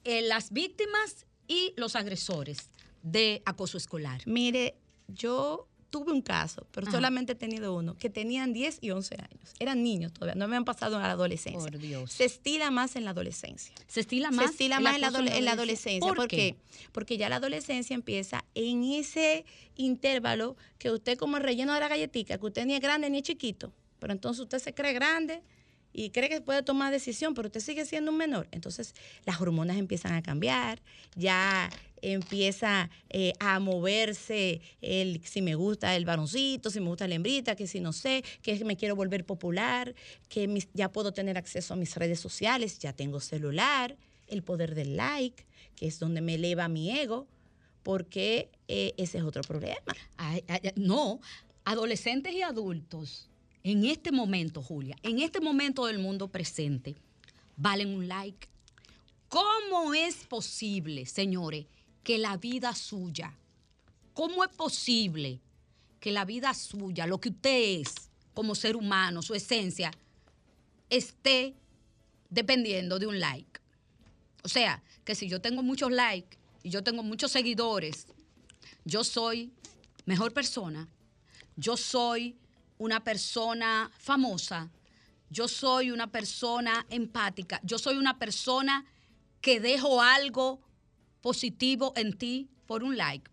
eh, 0.03 0.21
las 0.21 0.51
víctimas 0.51 1.25
y 1.47 1.73
los 1.77 1.95
agresores 1.95 2.69
de 3.01 3.41
acoso 3.45 3.77
escolar. 3.77 4.21
Mire, 4.25 4.77
yo 5.07 5.67
tuve 5.93 6.11
un 6.11 6.23
caso, 6.23 6.65
pero 6.71 6.87
Ajá. 6.87 6.97
solamente 6.97 7.33
he 7.33 7.35
tenido 7.35 7.75
uno, 7.75 7.95
que 7.95 8.09
tenían 8.09 8.51
10 8.51 8.79
y 8.81 8.89
11 8.89 9.13
años. 9.13 9.53
Eran 9.59 9.83
niños 9.83 10.11
todavía, 10.11 10.33
no 10.33 10.45
habían 10.45 10.65
pasado 10.65 10.97
a 10.97 11.01
la 11.01 11.11
adolescencia. 11.11 11.69
Por 11.69 11.77
Dios. 11.77 12.11
Se 12.11 12.25
estila 12.25 12.71
más 12.71 12.95
en 12.95 13.05
la 13.05 13.11
adolescencia. 13.11 13.75
Se 13.87 13.99
estila 13.99 14.31
más. 14.31 14.45
se 14.47 14.51
estila 14.53 14.79
más 14.79 14.95
en 14.95 15.01
la, 15.01 15.07
acoso 15.09 15.21
adole- 15.21 15.37
en 15.37 15.45
la 15.45 15.51
adolescencia. 15.51 15.99
¿Por, 16.07 16.17
¿Por 16.17 16.27
qué? 16.27 16.35
qué? 16.35 16.55
Porque 16.93 17.17
ya 17.17 17.29
la 17.29 17.35
adolescencia 17.35 17.93
empieza 17.93 18.43
en 18.55 18.83
ese 18.83 19.45
intervalo 19.75 20.57
que 20.79 20.89
usted 20.89 21.15
como 21.15 21.37
el 21.37 21.43
relleno 21.43 21.75
de 21.75 21.79
la 21.79 21.87
galletita, 21.89 22.39
que 22.39 22.45
usted 22.47 22.65
ni 22.65 22.73
es 22.73 22.81
grande 22.81 23.11
ni 23.11 23.19
es 23.19 23.23
chiquito, 23.23 23.71
pero 23.99 24.13
entonces 24.13 24.41
usted 24.41 24.57
se 24.57 24.73
cree 24.73 24.93
grande 24.93 25.43
y 25.93 26.09
cree 26.09 26.27
que 26.27 26.41
puede 26.41 26.63
tomar 26.63 26.91
decisión, 26.91 27.35
pero 27.35 27.47
usted 27.47 27.59
sigue 27.59 27.85
siendo 27.85 28.11
un 28.11 28.17
menor. 28.17 28.47
Entonces 28.51 28.95
las 29.25 29.39
hormonas 29.39 29.77
empiezan 29.77 30.13
a 30.13 30.23
cambiar, 30.23 30.81
ya 31.15 31.69
empieza 32.01 32.89
eh, 33.09 33.33
a 33.39 33.59
moverse 33.59 34.61
el 34.81 35.21
si 35.23 35.41
me 35.41 35.55
gusta 35.55 35.95
el 35.95 36.03
varoncito, 36.03 36.69
si 36.69 36.79
me 36.81 36.87
gusta 36.87 37.07
la 37.07 37.15
hembrita, 37.15 37.55
que 37.55 37.67
si 37.67 37.79
no 37.79 37.93
sé, 37.93 38.23
que 38.41 38.63
me 38.65 38.75
quiero 38.75 38.95
volver 38.95 39.23
popular, 39.23 39.95
que 40.27 40.67
ya 40.73 40.91
puedo 40.91 41.13
tener 41.13 41.37
acceso 41.37 41.75
a 41.75 41.77
mis 41.77 41.95
redes 41.95 42.19
sociales, 42.19 42.79
ya 42.79 42.93
tengo 42.93 43.19
celular, 43.19 43.95
el 44.27 44.43
poder 44.43 44.75
del 44.75 44.97
like, 44.97 45.45
que 45.75 45.87
es 45.87 45.99
donde 45.99 46.21
me 46.21 46.35
eleva 46.35 46.67
mi 46.67 46.91
ego, 46.91 47.27
porque 47.83 48.49
eh, 48.67 48.93
ese 48.97 49.19
es 49.19 49.23
otro 49.23 49.43
problema. 49.43 49.77
No, 50.75 51.19
adolescentes 51.65 52.33
y 52.33 52.41
adultos, 52.41 53.29
en 53.63 53.85
este 53.85 54.11
momento, 54.11 54.61
Julia, 54.61 54.97
en 55.03 55.19
este 55.19 55.39
momento 55.39 55.85
del 55.85 55.99
mundo 55.99 56.27
presente, 56.27 56.95
valen 57.55 57.95
un 57.95 58.07
like. 58.07 58.47
¿Cómo 59.29 59.93
es 59.93 60.25
posible, 60.25 61.05
señores, 61.05 61.65
que 62.03 62.17
la 62.17 62.37
vida 62.37 62.75
suya, 62.75 63.33
cómo 64.13 64.43
es 64.43 64.51
posible 64.51 65.39
que 65.99 66.11
la 66.11 66.25
vida 66.25 66.53
suya, 66.53 67.07
lo 67.07 67.19
que 67.19 67.29
usted 67.29 67.81
es 67.81 67.95
como 68.33 68.53
ser 68.53 68.75
humano, 68.75 69.21
su 69.21 69.33
esencia, 69.33 69.91
esté 70.89 71.55
dependiendo 72.29 72.99
de 72.99 73.07
un 73.07 73.19
like? 73.19 73.61
O 74.43 74.49
sea, 74.49 74.83
que 75.05 75.15
si 75.15 75.29
yo 75.29 75.39
tengo 75.39 75.63
muchos 75.63 75.89
likes 75.89 76.37
y 76.63 76.69
yo 76.69 76.83
tengo 76.83 77.01
muchos 77.01 77.31
seguidores, 77.31 78.07
yo 78.83 79.05
soy 79.05 79.53
mejor 80.05 80.33
persona, 80.33 80.89
yo 81.55 81.77
soy 81.77 82.35
una 82.77 83.03
persona 83.03 83.91
famosa, 83.97 84.71
yo 85.29 85.47
soy 85.47 85.91
una 85.91 86.11
persona 86.11 86.85
empática, 86.89 87.59
yo 87.63 87.77
soy 87.77 87.97
una 87.97 88.19
persona 88.19 88.85
que 89.41 89.59
dejo 89.59 90.01
algo 90.01 90.61
positivo 91.21 91.93
en 91.95 92.17
ti 92.17 92.49
por 92.65 92.83
un 92.83 92.97
like. 92.97 93.29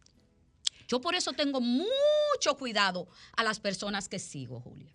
Yo 0.88 1.00
por 1.00 1.14
eso 1.14 1.32
tengo 1.32 1.60
mucho 1.60 2.56
cuidado 2.58 3.06
a 3.36 3.44
las 3.44 3.60
personas 3.60 4.08
que 4.08 4.18
sigo, 4.18 4.60
Julia. 4.60 4.92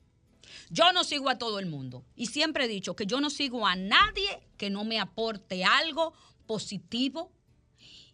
Yo 0.70 0.92
no 0.94 1.04
sigo 1.04 1.30
a 1.30 1.38
todo 1.38 1.60
el 1.60 1.68
mundo 1.68 2.04
y 2.16 2.28
siempre 2.28 2.66
he 2.66 2.68
dicho 2.68 2.96
que 2.96 3.06
yo 3.06 3.22
no 3.22 3.30
sigo 3.30 3.66
a 3.68 3.76
nadie 3.76 4.42
que 4.58 4.70
no 4.70 4.84
me 4.84 5.00
aporte 5.00 5.64
algo 5.64 6.14
positivo 6.48 7.32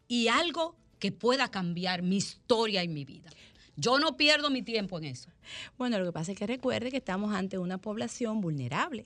y 0.08 0.28
algo 0.28 0.76
que 1.00 1.12
pueda 1.12 1.50
cambiar 1.50 2.02
mi 2.04 2.18
historia 2.18 2.84
y 2.84 2.88
mi 2.88 3.06
vida. 3.06 3.30
Yo 3.76 4.00
no 4.00 4.18
pierdo 4.18 4.50
mi 4.50 4.62
tiempo 4.62 4.98
en 4.98 5.06
eso. 5.06 5.30
Bueno, 5.78 5.98
lo 6.00 6.06
que 6.06 6.12
pasa 6.12 6.32
es 6.32 6.38
que 6.38 6.48
recuerde 6.48 6.92
que 6.92 6.98
estamos 6.98 7.34
ante 7.34 7.58
una 7.58 7.78
población 7.78 8.42
vulnerable, 8.42 9.06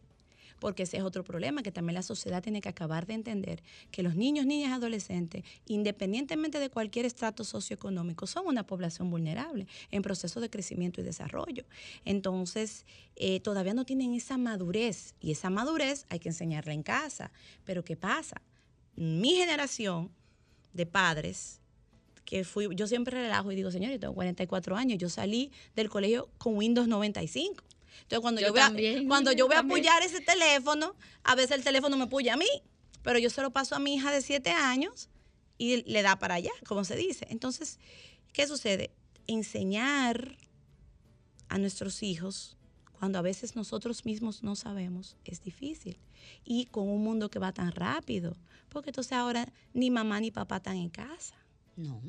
porque 0.59 0.83
ese 0.83 0.97
es 0.97 1.03
otro 1.03 1.23
problema 1.23 1.63
que 1.63 1.71
también 1.71 1.95
la 1.95 2.01
sociedad 2.01 2.41
tiene 2.41 2.61
que 2.61 2.69
acabar 2.69 3.05
de 3.05 3.13
entender, 3.13 3.61
que 3.91 4.03
los 4.03 4.15
niños, 4.15 4.45
niñas, 4.45 4.73
adolescentes, 4.73 5.43
independientemente 5.65 6.59
de 6.59 6.69
cualquier 6.69 7.05
estrato 7.05 7.43
socioeconómico, 7.43 8.25
son 8.25 8.47
una 8.47 8.65
población 8.65 9.09
vulnerable 9.09 9.67
en 9.91 10.01
proceso 10.01 10.39
de 10.39 10.49
crecimiento 10.49 11.01
y 11.01 11.03
desarrollo. 11.03 11.65
Entonces, 12.05 12.85
eh, 13.15 13.39
todavía 13.41 13.73
no 13.73 13.85
tienen 13.85 14.13
esa 14.13 14.37
madurez, 14.37 15.13
y 15.19 15.31
esa 15.31 15.49
madurez 15.49 16.05
hay 16.09 16.19
que 16.19 16.29
enseñarla 16.29 16.73
en 16.73 16.83
casa. 16.83 17.31
Pero 17.65 17.83
¿qué 17.83 17.95
pasa? 17.95 18.41
Mi 18.95 19.35
generación 19.35 20.11
de 20.73 20.85
padres, 20.85 21.61
que 22.25 22.43
fui, 22.43 22.67
yo 22.75 22.87
siempre 22.87 23.21
relajo 23.21 23.51
y 23.51 23.55
digo, 23.55 23.71
señor, 23.71 23.91
yo 23.91 23.99
tengo 23.99 24.13
44 24.13 24.75
años, 24.75 24.97
yo 24.97 25.09
salí 25.09 25.51
del 25.75 25.89
colegio 25.89 26.29
con 26.37 26.57
Windows 26.57 26.87
95. 26.87 27.63
Entonces, 28.01 28.19
cuando 28.19 28.41
Yo 28.41 28.47
yo, 28.47 28.53
voy 28.53 28.61
a, 28.61 29.07
cuando 29.07 29.31
yo 29.31 29.37
yo 29.37 29.47
voy 29.47 29.55
a 29.55 29.59
apoyar 29.59 30.03
ese 30.03 30.21
teléfono, 30.21 30.95
a 31.23 31.35
veces 31.35 31.51
el 31.51 31.63
teléfono 31.63 31.95
me 31.97 32.03
apoya 32.03 32.33
a 32.33 32.37
mí, 32.37 32.49
pero 33.03 33.19
yo 33.19 33.29
se 33.29 33.41
lo 33.41 33.51
paso 33.51 33.75
a 33.75 33.79
mi 33.79 33.95
hija 33.95 34.11
de 34.11 34.21
7 34.21 34.49
años 34.51 35.09
y 35.57 35.83
le 35.83 36.01
da 36.01 36.17
para 36.17 36.35
allá, 36.35 36.51
como 36.67 36.83
se 36.83 36.95
dice. 36.95 37.25
Entonces, 37.29 37.79
¿qué 38.33 38.47
sucede? 38.47 38.91
Enseñar 39.27 40.37
a 41.47 41.57
nuestros 41.57 42.03
hijos 42.03 42.57
cuando 42.99 43.19
a 43.19 43.21
veces 43.21 43.55
nosotros 43.55 44.05
mismos 44.05 44.43
no 44.43 44.55
sabemos 44.55 45.15
es 45.25 45.41
difícil. 45.41 45.97
Y 46.43 46.65
con 46.65 46.89
un 46.89 47.03
mundo 47.03 47.29
que 47.29 47.39
va 47.39 47.51
tan 47.53 47.71
rápido, 47.71 48.35
porque 48.69 48.89
entonces 48.89 49.13
ahora 49.13 49.51
ni 49.73 49.91
mamá 49.91 50.19
ni 50.19 50.31
papá 50.31 50.57
están 50.57 50.77
en 50.77 50.89
casa. 50.89 51.35
No. 51.75 52.01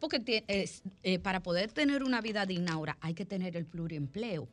Porque 0.00 0.44
es, 0.48 0.82
eh, 1.02 1.18
para 1.18 1.42
poder 1.42 1.72
tener 1.72 2.02
una 2.02 2.20
vida 2.20 2.46
digna 2.46 2.72
ahora 2.72 2.98
hay 3.00 3.14
que 3.14 3.24
tener 3.24 3.56
el 3.56 3.64
pluriempleo. 3.64 4.48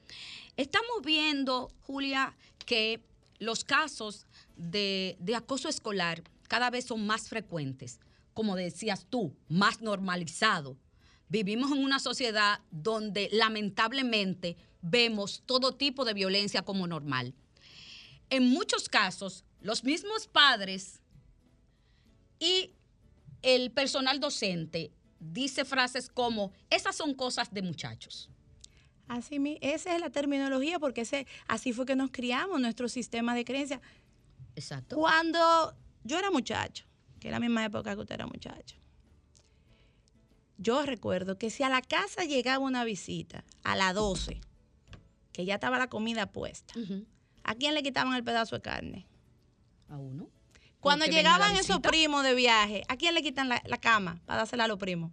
Estamos 0.55 1.01
viendo, 1.03 1.71
Julia, 1.81 2.35
que 2.65 3.01
los 3.39 3.63
casos 3.63 4.25
de, 4.55 5.17
de 5.19 5.35
acoso 5.35 5.67
escolar 5.67 6.23
cada 6.47 6.69
vez 6.69 6.85
son 6.85 7.05
más 7.05 7.27
frecuentes. 7.27 7.99
Como 8.33 8.55
decías 8.55 9.07
tú, 9.09 9.35
más 9.47 9.81
normalizado. 9.81 10.77
vivimos 11.27 11.71
en 11.71 11.83
una 11.83 11.99
sociedad 11.99 12.59
donde 12.69 13.29
lamentablemente 13.31 14.57
vemos 14.81 15.41
todo 15.45 15.75
tipo 15.75 16.05
de 16.05 16.13
violencia 16.13 16.61
como 16.61 16.85
normal. 16.85 17.33
En 18.29 18.47
muchos 18.47 18.89
casos, 18.89 19.43
los 19.61 19.83
mismos 19.83 20.27
padres 20.27 20.99
y 22.39 22.71
el 23.41 23.71
personal 23.71 24.19
docente 24.19 24.91
dice 25.19 25.65
frases 25.65 26.09
como, 26.09 26.51
esas 26.69 26.95
son 26.95 27.13
cosas 27.13 27.53
de 27.53 27.61
muchachos. 27.61 28.29
Así 29.07 29.57
esa 29.61 29.95
es 29.95 30.01
la 30.01 30.09
terminología 30.09 30.79
porque 30.79 31.01
ese, 31.01 31.27
así 31.47 31.73
fue 31.73 31.85
que 31.85 31.95
nos 31.95 32.11
criamos, 32.11 32.59
nuestro 32.59 32.89
sistema 32.89 33.35
de 33.35 33.45
creencia. 33.45 33.81
Exacto. 34.55 34.95
Cuando 34.95 35.75
yo 36.03 36.17
era 36.17 36.31
muchacho, 36.31 36.85
que 37.19 37.27
es 37.27 37.31
la 37.31 37.39
misma 37.39 37.63
época 37.65 37.93
que 37.93 38.01
usted 38.01 38.15
era 38.15 38.25
muchacho, 38.25 38.77
yo 40.57 40.83
recuerdo 40.83 41.37
que 41.37 41.49
si 41.49 41.63
a 41.63 41.69
la 41.69 41.81
casa 41.81 42.23
llegaba 42.23 42.63
una 42.63 42.83
visita 42.83 43.43
a 43.63 43.75
las 43.75 43.93
12, 43.93 44.39
que 45.33 45.45
ya 45.45 45.55
estaba 45.55 45.77
la 45.77 45.89
comida 45.89 46.31
puesta. 46.31 46.73
¿a 47.43 47.55
quién 47.55 47.73
le 47.75 47.83
quitaban 47.83 48.15
el 48.15 48.23
pedazo 48.23 48.55
de 48.55 48.61
carne? 48.61 49.07
A 49.89 49.97
uno. 49.97 50.29
Cuando 50.85 51.05
llegaban 51.07 51.55
esos 51.55 51.79
primos 51.79 52.23
de 52.23 52.35
viaje, 52.35 52.83
¿a 52.87 52.95
quién 52.95 53.15
le 53.15 53.23
quitan 53.23 53.49
la, 53.49 53.59
la 53.65 53.77
cama 53.77 54.21
para 54.27 54.41
dársela 54.41 54.65
a 54.65 54.67
los 54.67 54.77
primos? 54.77 55.11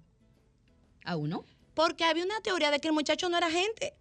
A 1.03 1.17
uno. 1.17 1.47
Porque 1.73 2.05
había 2.05 2.25
una 2.25 2.41
teoría 2.43 2.71
de 2.71 2.79
que 2.79 2.89
el 2.89 2.95
muchacho 2.95 3.31
no 3.31 3.39
era 3.39 3.51
gente. 3.51 3.95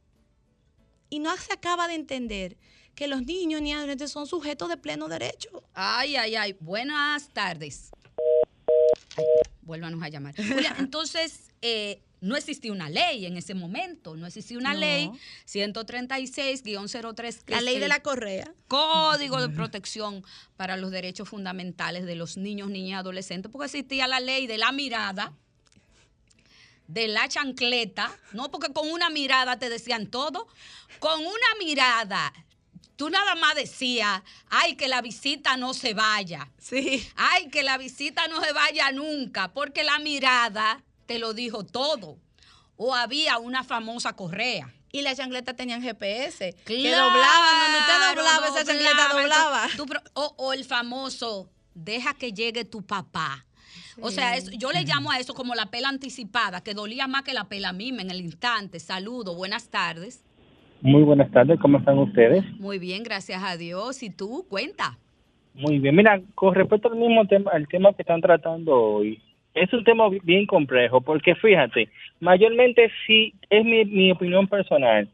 Y 1.09 1.19
no 1.19 1.35
se 1.37 1.53
acaba 1.53 1.87
de 1.87 1.95
entender 1.95 2.57
que 2.93 3.07
los 3.07 3.21
niños 3.21 3.61
ni 3.61 3.71
adolescentes 3.71 4.11
son 4.11 4.27
sujetos 4.27 4.67
de 4.67 4.75
pleno 4.75 5.07
derecho. 5.07 5.63
Ay, 5.73 6.17
ay, 6.17 6.35
ay. 6.35 6.57
Buenas 6.59 7.29
tardes. 7.29 7.91
Ay, 9.15 9.23
vuélvanos 9.61 10.03
a 10.03 10.09
llamar. 10.09 10.35
Julia, 10.37 10.75
entonces, 10.77 11.53
eh, 11.61 12.01
no 12.21 12.35
existía 12.37 12.71
una 12.71 12.89
ley 12.89 13.25
en 13.25 13.35
ese 13.35 13.53
momento. 13.55 14.15
No 14.15 14.27
existía 14.27 14.57
una 14.57 14.73
No. 14.73 14.79
ley 14.79 15.11
136-03. 15.45 17.43
que 17.43 17.51
La 17.53 17.61
ley 17.61 17.77
de 17.79 17.85
el 17.85 17.89
la 17.89 18.01
correa. 18.01 18.53
Código 18.67 19.41
de 19.41 19.49
Protección 19.49 20.23
para 20.55 20.77
los 20.77 20.91
Derechos 20.91 21.27
Fundamentales 21.27 22.05
de 22.05 22.15
los 22.15 22.37
Niños, 22.37 22.69
Niñas 22.69 22.89
y 22.89 22.93
Adolescentes, 22.99 23.51
porque 23.51 23.65
existía 23.65 24.07
la 24.07 24.19
ley 24.19 24.45
de 24.47 24.57
la 24.59 24.71
mirada, 24.71 25.33
de 26.87 27.07
la 27.07 27.27
chancleta, 27.27 28.15
no 28.33 28.51
porque 28.51 28.71
con 28.71 28.89
una 28.89 29.09
mirada 29.09 29.57
te 29.57 29.69
decían 29.69 30.07
todo, 30.07 30.47
con 30.99 31.19
una 31.21 31.55
mirada. 31.59 32.31
Tú 32.97 33.09
nada 33.09 33.33
más 33.33 33.55
decías, 33.55 34.21
ay, 34.49 34.75
que 34.75 34.87
la 34.87 35.01
visita 35.01 35.57
no 35.57 35.73
se 35.73 35.95
vaya. 35.95 36.51
Sí. 36.59 37.07
Ay, 37.15 37.49
que 37.49 37.63
la 37.63 37.79
visita 37.79 38.27
no 38.27 38.43
se 38.43 38.53
vaya 38.53 38.91
nunca, 38.91 39.51
porque 39.53 39.83
la 39.83 39.97
mirada 39.97 40.83
te 41.05 41.19
lo 41.19 41.33
dijo 41.33 41.63
todo. 41.65 42.17
O 42.77 42.95
había 42.95 43.37
una 43.37 43.63
famosa 43.63 44.13
correa. 44.15 44.73
Y 44.91 45.03
las 45.03 45.17
chancletas 45.17 45.55
tenían 45.55 45.81
GPS. 45.81 46.53
que 46.65 46.81
Claro, 46.81 47.05
doblaban. 47.05 47.55
Donde 47.63 47.79
usted 47.79 48.15
doblaba, 48.15 48.47
esa 48.47 48.65
chancleta 48.65 49.13
doblaba. 49.13 49.65
Entonces, 49.71 50.03
tú 50.03 50.09
o, 50.15 50.33
o 50.37 50.53
el 50.53 50.65
famoso, 50.65 51.49
deja 51.73 52.13
que 52.13 52.33
llegue 52.33 52.65
tu 52.65 52.81
papá. 52.81 53.45
O 54.01 54.09
sea, 54.09 54.35
eso- 54.35 54.51
yo 54.51 54.71
le 54.71 54.83
llamo 54.83 55.11
a 55.11 55.19
eso 55.19 55.33
como 55.33 55.53
la 55.55 55.67
pela 55.67 55.89
anticipada, 55.89 56.61
que 56.61 56.73
dolía 56.73 57.07
más 57.07 57.21
que 57.23 57.33
la 57.33 57.45
pela 57.45 57.71
misma 57.71 58.01
en 58.01 58.09
el 58.11 58.21
instante. 58.21 58.79
Saludo, 58.79 59.35
buenas 59.35 59.69
tardes. 59.69 60.23
Muy 60.81 61.03
buenas 61.03 61.31
tardes, 61.31 61.59
¿cómo 61.61 61.77
están 61.77 61.99
ustedes? 61.99 62.43
Muy 62.59 62.79
bien, 62.79 63.03
gracias 63.03 63.43
a 63.43 63.55
Dios. 63.57 64.01
¿Y 64.01 64.09
tú? 64.09 64.45
Cuenta. 64.49 64.97
Muy 65.53 65.77
bien, 65.79 65.95
mira, 65.95 66.19
con 66.33 66.55
respecto 66.55 66.89
al 66.89 66.95
mismo 66.97 67.27
tema, 67.27 67.51
al 67.51 67.67
tema 67.67 67.93
que 67.93 68.01
están 68.01 68.19
tratando 68.21 68.73
hoy, 68.75 69.21
es 69.53 69.71
un 69.73 69.83
tema 69.83 70.09
bi- 70.09 70.19
bien 70.23 70.45
complejo, 70.45 71.01
porque 71.01 71.35
fíjate, 71.35 71.89
mayormente 72.19 72.89
sí, 73.05 73.33
es 73.49 73.63
mi, 73.65 73.85
mi 73.85 74.11
opinión 74.11 74.47
personal, 74.47 75.07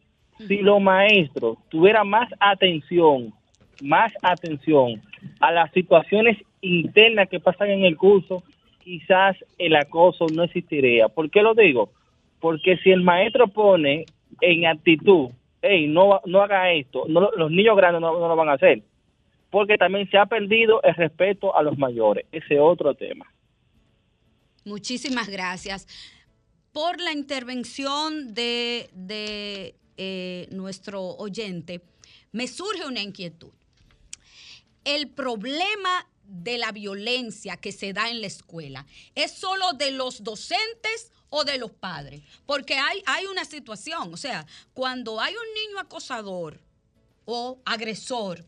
si 0.48 0.58
los 0.58 0.80
maestros 0.82 1.58
tuvieran 1.70 2.08
más 2.08 2.30
atención, 2.40 3.34
más 3.80 4.14
atención 4.22 5.02
a 5.40 5.52
las 5.52 5.72
situaciones 5.72 6.38
internas 6.62 7.30
que 7.30 7.40
pasan 7.40 7.70
en 7.72 7.86
el 7.86 7.98
curso, 7.98 8.44
quizás 8.84 9.36
el 9.58 9.76
acoso 9.76 10.30
no 10.30 10.44
existiría. 10.44 11.08
¿Por 11.10 11.30
qué 11.32 11.42
lo 11.42 11.54
digo? 11.54 11.90
Porque 12.40 12.78
si 12.78 12.92
el 12.92 13.02
maestro 13.02 13.48
pone 13.48 14.08
en 14.42 14.66
actitud, 14.68 15.30
hey, 15.62 15.88
no, 15.88 16.22
no 16.26 16.42
haga 16.42 16.72
esto, 16.72 17.06
no, 17.08 17.22
lo- 17.22 17.32
los 17.36 17.52
niños 17.52 17.76
grandes 17.76 18.02
no, 18.02 18.20
no 18.20 18.28
lo 18.28 18.36
van 18.36 18.50
a 18.50 18.54
hacer 18.54 18.82
porque 19.50 19.78
también 19.78 20.10
se 20.10 20.18
ha 20.18 20.26
perdido 20.26 20.82
el 20.84 20.94
respeto 20.94 21.56
a 21.56 21.64
los 21.64 21.78
mayores. 21.78 22.26
Ese 22.34 22.56
es 22.56 22.60
otro 22.60 22.94
tema. 22.96 23.26
Muchísimas 24.68 25.30
gracias 25.30 25.88
por 26.74 27.00
la 27.00 27.14
intervención 27.14 28.34
de, 28.34 28.90
de, 28.94 29.78
eh, 29.96 30.50
nuestro 30.52 31.02
oyente. 31.16 31.82
Me 32.34 32.50
surge 32.50 32.86
una 32.86 33.02
inquietud. 33.02 33.54
El 34.84 35.08
problema 35.08 36.06
de 36.26 36.58
la 36.58 36.74
violencia 36.74 37.56
que 37.56 37.72
se 37.72 37.94
da 37.94 38.10
en 38.10 38.20
la 38.20 38.28
escuela 38.28 38.86
es 39.16 39.32
solo 39.32 39.72
de 39.72 39.92
los 39.92 40.22
docentes 40.26 41.14
o 41.30 41.46
de 41.46 41.60
los 41.60 41.72
padres, 41.72 42.24
porque 42.46 42.76
hay, 42.76 43.02
hay 43.06 43.26
una 43.26 43.46
situación, 43.46 44.14
o 44.14 44.18
sea, 44.18 44.46
cuando 44.74 45.22
hay 45.22 45.34
un 45.34 45.68
niño 45.70 45.80
acosador 45.80 46.60
o 47.24 47.62
agresor, 47.64 48.46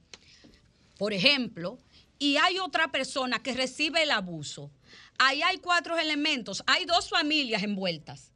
por 0.98 1.14
ejemplo, 1.14 1.78
y 2.18 2.36
hay 2.36 2.60
otra 2.60 2.92
persona 2.92 3.42
que 3.42 3.54
recibe 3.54 4.04
el 4.04 4.12
abuso, 4.12 4.70
ahí 5.20 5.44
hay 5.44 5.60
cuatro 5.60 5.98
elementos, 6.00 6.64
hay 6.66 6.86
dos 6.86 7.10
familias 7.10 7.62
envueltas 7.62 8.32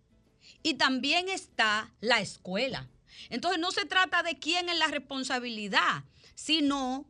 y 0.62 0.76
también 0.76 1.30
está 1.30 1.91
la 2.00 2.19
escuela. 2.19 2.89
Entonces 3.30 3.60
no 3.60 3.72
se 3.72 3.86
trata 3.86 4.22
de 4.22 4.38
quién 4.38 4.69
es 4.69 4.78
la 4.78 4.88
responsabilidad, 4.88 6.04
sino 6.36 7.10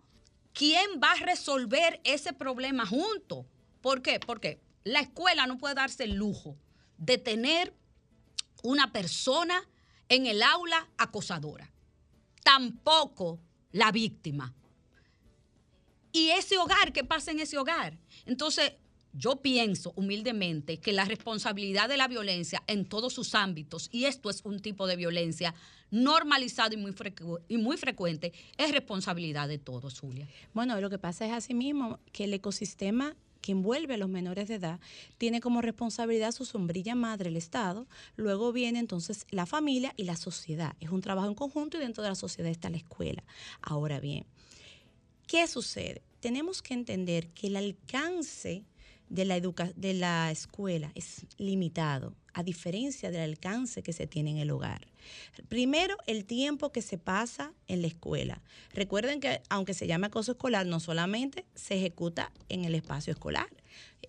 quién 0.54 1.02
va 1.04 1.12
a 1.12 1.16
resolver 1.16 2.00
ese 2.04 2.34
problema 2.34 2.86
junto. 2.86 3.46
¿Por 3.82 4.02
qué? 4.02 4.20
Porque 4.20 4.62
la 4.84 5.02
escuela 5.02 5.48
no 5.48 5.58
puede 5.58 5.76
darse 5.76 6.04
el 6.06 6.14
lujo 6.14 6.58
de 6.98 7.18
tener 7.18 7.76
una 8.64 8.92
persona 8.92 9.68
en 10.08 10.28
el 10.28 10.42
aula 10.44 10.88
acosadora. 10.98 11.72
Tampoco 12.44 13.40
la 13.72 13.92
víctima. 13.92 14.54
Y 16.12 16.30
ese 16.30 16.58
hogar, 16.58 16.94
¿qué 16.94 17.04
pasa 17.04 17.32
en 17.32 17.40
ese 17.40 17.58
hogar? 17.58 17.98
Entonces, 18.26 18.74
yo 19.14 19.38
pienso 19.38 19.94
humildemente 19.96 20.80
que 20.80 20.92
la 20.92 21.06
responsabilidad 21.06 21.88
de 21.88 21.98
la 21.98 22.08
violencia 22.08 22.64
en 22.68 22.86
todos 22.86 23.14
sus 23.14 23.36
ámbitos, 23.36 23.90
y 23.92 24.06
esto 24.06 24.30
es 24.30 24.42
un 24.44 24.60
tipo 24.60 24.88
de 24.88 24.96
violencia 24.96 25.54
normalizado 25.92 26.74
y 26.74 27.58
muy, 27.58 27.78
frecuente, 27.78 28.34
es 28.58 28.72
responsabilidad 28.72 29.48
de 29.48 29.60
todos, 29.60 30.00
Julia. 30.00 30.28
Bueno, 30.54 30.80
lo 30.82 30.90
que 30.90 30.98
pasa 30.98 31.26
es 31.26 31.32
así 31.32 31.54
mismo 31.54 32.00
que 32.12 32.24
el 32.24 32.34
ecosistema 32.34 33.16
que 33.42 33.52
envuelve 33.52 33.94
a 33.94 33.98
los 33.98 34.10
menores 34.10 34.48
de 34.48 34.56
edad 34.56 34.80
tiene 35.18 35.42
como 35.42 35.62
responsabilidad 35.62 36.32
su 36.32 36.46
sombrilla 36.46 36.96
madre, 36.96 37.30
el 37.30 37.36
Estado, 37.36 37.86
luego 38.16 38.52
viene 38.54 38.80
entonces 38.80 39.28
la 39.30 39.46
familia 39.46 39.94
y 39.98 40.06
la 40.06 40.16
sociedad. 40.16 40.76
Es 40.80 40.90
un 40.90 41.02
trabajo 41.02 41.28
en 41.28 41.36
conjunto 41.36 41.78
y 41.78 41.82
dentro 41.82 42.02
de 42.02 42.10
la 42.10 42.16
sociedad 42.16 42.50
está 42.50 42.70
la 42.70 42.78
escuela. 42.78 43.24
Ahora 43.62 44.00
bien, 44.00 44.26
¿qué 45.28 45.46
sucede? 45.48 46.02
Tenemos 46.22 46.62
que 46.62 46.74
entender 46.74 47.28
que 47.30 47.48
el 47.48 47.58
alcance 47.58 48.64
de 49.14 49.26
la, 49.26 49.38
educa- 49.38 49.72
de 49.76 49.94
la 49.94 50.32
escuela 50.32 50.92
es 50.96 51.26
limitado, 51.38 52.16
a 52.34 52.42
diferencia 52.42 53.12
del 53.12 53.22
alcance 53.30 53.84
que 53.84 53.94
se 53.94 54.08
tiene 54.08 54.32
en 54.32 54.38
el 54.38 54.50
hogar. 54.50 54.88
Primero, 55.50 55.96
el 56.08 56.26
tiempo 56.26 56.72
que 56.72 56.82
se 56.82 56.98
pasa 56.98 57.54
en 57.68 57.82
la 57.82 57.88
escuela. 57.88 58.42
Recuerden 58.74 59.20
que 59.20 59.42
aunque 59.50 59.76
se 59.76 59.86
llame 59.86 60.08
acoso 60.08 60.32
escolar, 60.32 60.66
no 60.66 60.80
solamente 60.80 61.46
se 61.54 61.76
ejecuta 61.76 62.32
en 62.50 62.66
el 62.66 62.74
espacio 62.74 63.14
escolar. 63.14 63.48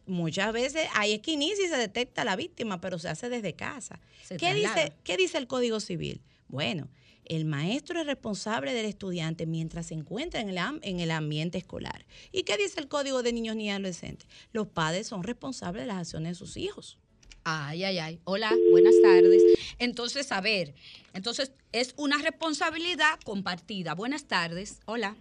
Muchas 0.06 0.52
veces 0.54 0.86
hay 0.94 1.12
es 1.12 1.20
que 1.20 1.32
inicia 1.32 1.64
y 1.66 1.68
se 1.68 1.76
detecta 1.76 2.24
la 2.24 2.36
víctima, 2.36 2.80
pero 2.80 2.98
se 2.98 3.08
hace 3.08 3.28
desde 3.28 3.52
casa. 3.54 4.00
Se 4.22 4.36
¿Qué 4.38 4.50
traslada. 4.52 4.74
dice, 4.84 4.92
¿Qué 5.04 5.16
dice 5.18 5.36
el 5.38 5.46
Código 5.46 5.80
Civil? 5.80 6.22
Bueno, 6.48 6.88
el 7.26 7.44
maestro 7.44 8.00
es 8.00 8.06
responsable 8.06 8.72
del 8.74 8.86
estudiante 8.86 9.46
mientras 9.46 9.86
se 9.86 9.94
encuentra 9.94 10.40
en 10.40 10.48
el, 10.48 10.58
am- 10.58 10.80
en 10.82 11.00
el 11.00 11.10
ambiente 11.10 11.58
escolar. 11.58 12.04
¿Y 12.32 12.42
qué 12.42 12.56
dice 12.56 12.80
el 12.80 12.88
Código 12.88 13.22
de 13.22 13.32
Niños 13.32 13.56
y 13.56 13.68
Adolescentes? 13.70 14.28
Los 14.52 14.66
padres 14.66 15.06
son 15.06 15.22
responsables 15.22 15.82
de 15.82 15.86
las 15.88 15.96
acciones 15.98 16.30
de 16.30 16.34
sus 16.34 16.56
hijos. 16.56 16.98
Ay, 17.44 17.84
ay, 17.84 17.98
ay. 17.98 18.20
Hola, 18.24 18.50
buenas 18.70 18.94
tardes. 19.02 19.42
Entonces, 19.78 20.32
a 20.32 20.40
ver, 20.40 20.74
entonces 21.12 21.52
es 21.72 21.94
una 21.98 22.16
responsabilidad 22.22 23.18
compartida. 23.24 23.94
Buenas 23.94 24.26
tardes. 24.26 24.80
Hola. 24.86 25.14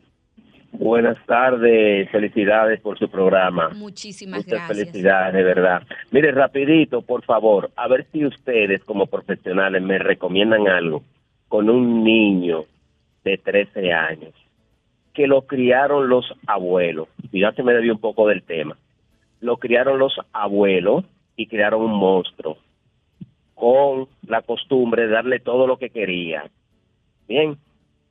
Buenas 0.72 1.18
tardes, 1.28 2.10
felicidades 2.10 2.80
por 2.82 2.98
su 2.98 3.08
programa. 3.08 3.70
Muchísimas 3.70 4.40
Muchas 4.40 4.68
gracias. 4.68 4.88
felicidades, 4.90 5.34
de 5.36 5.44
verdad. 5.44 5.84
Mire, 6.10 6.32
rapidito, 6.32 7.04
por 7.04 7.24
favor, 7.24 7.72
a 7.76 7.88
ver 7.88 8.08
si 8.12 8.26
ustedes 8.26 8.84
como 8.84 9.06
profesionales 9.06 9.84
me 9.84 10.00
recomiendan 10.00 10.68
algo 10.68 11.04
con 11.54 11.70
un 11.70 12.04
niño 12.04 12.66
de 13.24 13.38
13 13.38 13.94
años 13.94 14.34
que 15.14 15.28
lo 15.28 15.44
criaron 15.44 16.10
los 16.10 16.26
abuelos. 16.48 17.10
Y 17.32 17.42
ya 17.42 17.52
se 17.52 17.62
me 17.62 17.76
debió 17.76 17.94
un 17.94 18.00
poco 18.00 18.28
del 18.28 18.42
tema. 18.42 18.76
Lo 19.40 19.58
criaron 19.58 20.00
los 20.00 20.16
abuelos 20.32 21.06
y 21.36 21.46
crearon 21.46 21.84
un 21.84 21.92
monstruo. 21.92 22.58
con 23.54 24.08
la 24.26 24.42
costumbre 24.42 25.04
de 25.04 25.10
darle 25.10 25.40
todo 25.40 25.68
lo 25.68 25.78
que 25.78 25.92
quería. 25.92 26.50
Bien, 27.28 27.56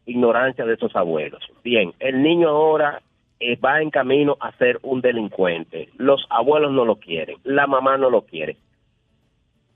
ignorancia 0.06 0.64
de 0.64 0.74
esos 0.74 0.94
abuelos. 0.94 1.42
Bien, 1.64 1.92
el 1.98 2.22
niño 2.22 2.48
ahora 2.48 3.02
eh, 3.40 3.56
va 3.56 3.82
en 3.82 3.90
camino 3.90 4.36
a 4.38 4.52
ser 4.52 4.78
un 4.84 5.00
delincuente. 5.00 5.88
Los 5.96 6.24
abuelos 6.30 6.70
no 6.70 6.84
lo 6.84 6.94
quieren, 6.94 7.38
la 7.42 7.66
mamá 7.66 7.98
no 7.98 8.08
lo 8.08 8.22
quiere. 8.22 8.56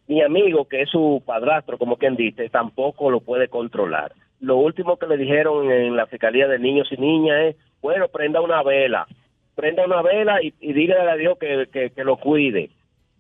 Mi 0.09 0.23
amigo, 0.23 0.67
que 0.67 0.83
es 0.83 0.91
su 0.91 1.23
padrastro, 1.25 1.79
como 1.79 1.97
quien 1.97 2.17
dice, 2.17 2.49
tampoco 2.49 3.11
lo 3.11 3.21
puede 3.21 3.49
controlar. 3.49 4.13
Lo 4.41 4.57
último 4.57 4.97
que 4.97 5.07
le 5.07 5.17
dijeron 5.17 5.71
en 5.71 5.97
la 5.97 6.07
Fiscalía 6.07 6.47
de 6.47 6.59
Niños 6.59 6.89
y 6.93 6.97
Niñas 6.97 7.37
es, 7.47 7.57
bueno, 7.83 8.09
prenda 8.09 8.41
una 8.41 8.63
vela, 8.63 9.07
prenda 9.55 9.85
una 9.85 10.03
vela 10.03 10.41
y, 10.43 10.53
dígale 10.61 11.11
a 11.11 11.17
Dios 11.17 11.39
que, 11.39 11.67
que, 11.73 11.91
que 11.91 12.05
lo 12.05 12.19
cuide. 12.19 12.71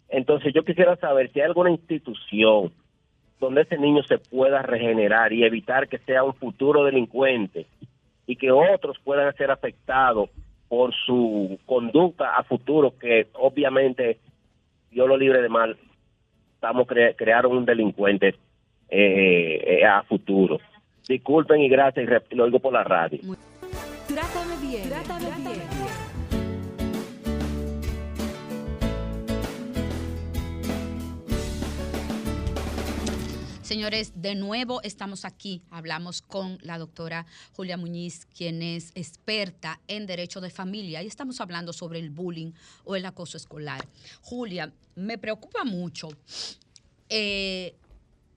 Entonces 0.08 0.52
yo 0.54 0.64
quisiera 0.64 0.96
saber 0.96 1.32
si 1.32 1.40
hay 1.40 1.46
alguna 1.46 1.70
institución 1.70 2.72
donde 3.40 3.62
ese 3.62 3.78
niño 3.78 4.02
se 4.04 4.18
pueda 4.18 4.62
regenerar 4.62 5.32
y 5.32 5.44
evitar 5.44 5.88
que 5.88 5.98
sea 5.98 6.22
un 6.22 6.34
futuro 6.34 6.84
delincuente 6.84 7.66
y 8.26 8.36
que 8.36 8.50
otros 8.50 8.98
puedan 9.04 9.34
ser 9.34 9.50
afectados 9.50 10.30
por 10.68 10.92
su 10.94 11.58
conducta 11.66 12.36
a 12.36 12.42
futuro, 12.42 12.94
que 12.98 13.28
obviamente, 13.34 14.18
Dios 14.90 15.08
lo 15.08 15.16
libre 15.16 15.42
de 15.42 15.48
mal, 15.48 15.76
estamos 16.66 16.86
cre 16.88 17.14
crearon 17.14 17.56
un 17.56 17.64
delincuente 17.64 18.34
eh, 18.88 19.78
eh, 19.80 19.84
a 19.84 20.02
futuro. 20.02 20.58
Disculpen 21.08 21.60
y 21.60 21.68
gracias, 21.68 22.08
y 22.30 22.34
lo 22.34 22.44
oigo 22.44 22.58
por 22.58 22.72
la 22.72 22.82
radio. 22.82 23.20
Trátame 24.08 24.56
bien. 24.60 24.88
Trátame 24.88 25.30
bien. 25.36 25.75
Señores, 33.66 34.12
de 34.14 34.36
nuevo 34.36 34.80
estamos 34.84 35.24
aquí. 35.24 35.60
Hablamos 35.72 36.22
con 36.22 36.56
la 36.62 36.78
doctora 36.78 37.26
Julia 37.52 37.76
Muñiz, 37.76 38.24
quien 38.26 38.62
es 38.62 38.92
experta 38.94 39.80
en 39.88 40.06
derecho 40.06 40.40
de 40.40 40.50
familia, 40.50 41.02
y 41.02 41.08
estamos 41.08 41.40
hablando 41.40 41.72
sobre 41.72 41.98
el 41.98 42.10
bullying 42.10 42.52
o 42.84 42.94
el 42.94 43.04
acoso 43.04 43.36
escolar. 43.36 43.84
Julia, 44.22 44.72
me 44.94 45.18
preocupa 45.18 45.64
mucho 45.64 46.10
eh, 47.08 47.74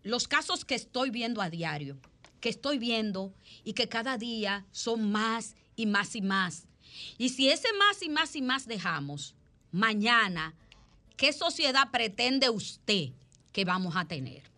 los 0.02 0.28
casos 0.28 0.66
que 0.66 0.74
estoy 0.74 1.12
viendo 1.12 1.44
a 1.44 1.52
diario, 1.52 2.00
que 2.42 2.50
estoy 2.50 2.80
viendo 2.80 3.32
y 3.64 3.74
que 3.74 3.88
cada 3.88 4.18
día 4.18 4.66
son 4.72 5.12
más 5.12 5.56
y 5.76 5.86
más 5.86 6.16
y 6.16 6.24
más. 6.24 6.66
Y 7.20 7.30
si 7.30 7.50
ese 7.52 7.72
más 7.74 8.02
y 8.02 8.10
más 8.10 8.36
y 8.36 8.42
más 8.42 8.66
dejamos, 8.66 9.36
mañana, 9.72 10.56
¿qué 11.18 11.34
sociedad 11.34 11.92
pretende 11.92 12.50
usted 12.50 13.10
que 13.52 13.64
vamos 13.64 13.96
a 13.96 14.06
tener? 14.06 14.49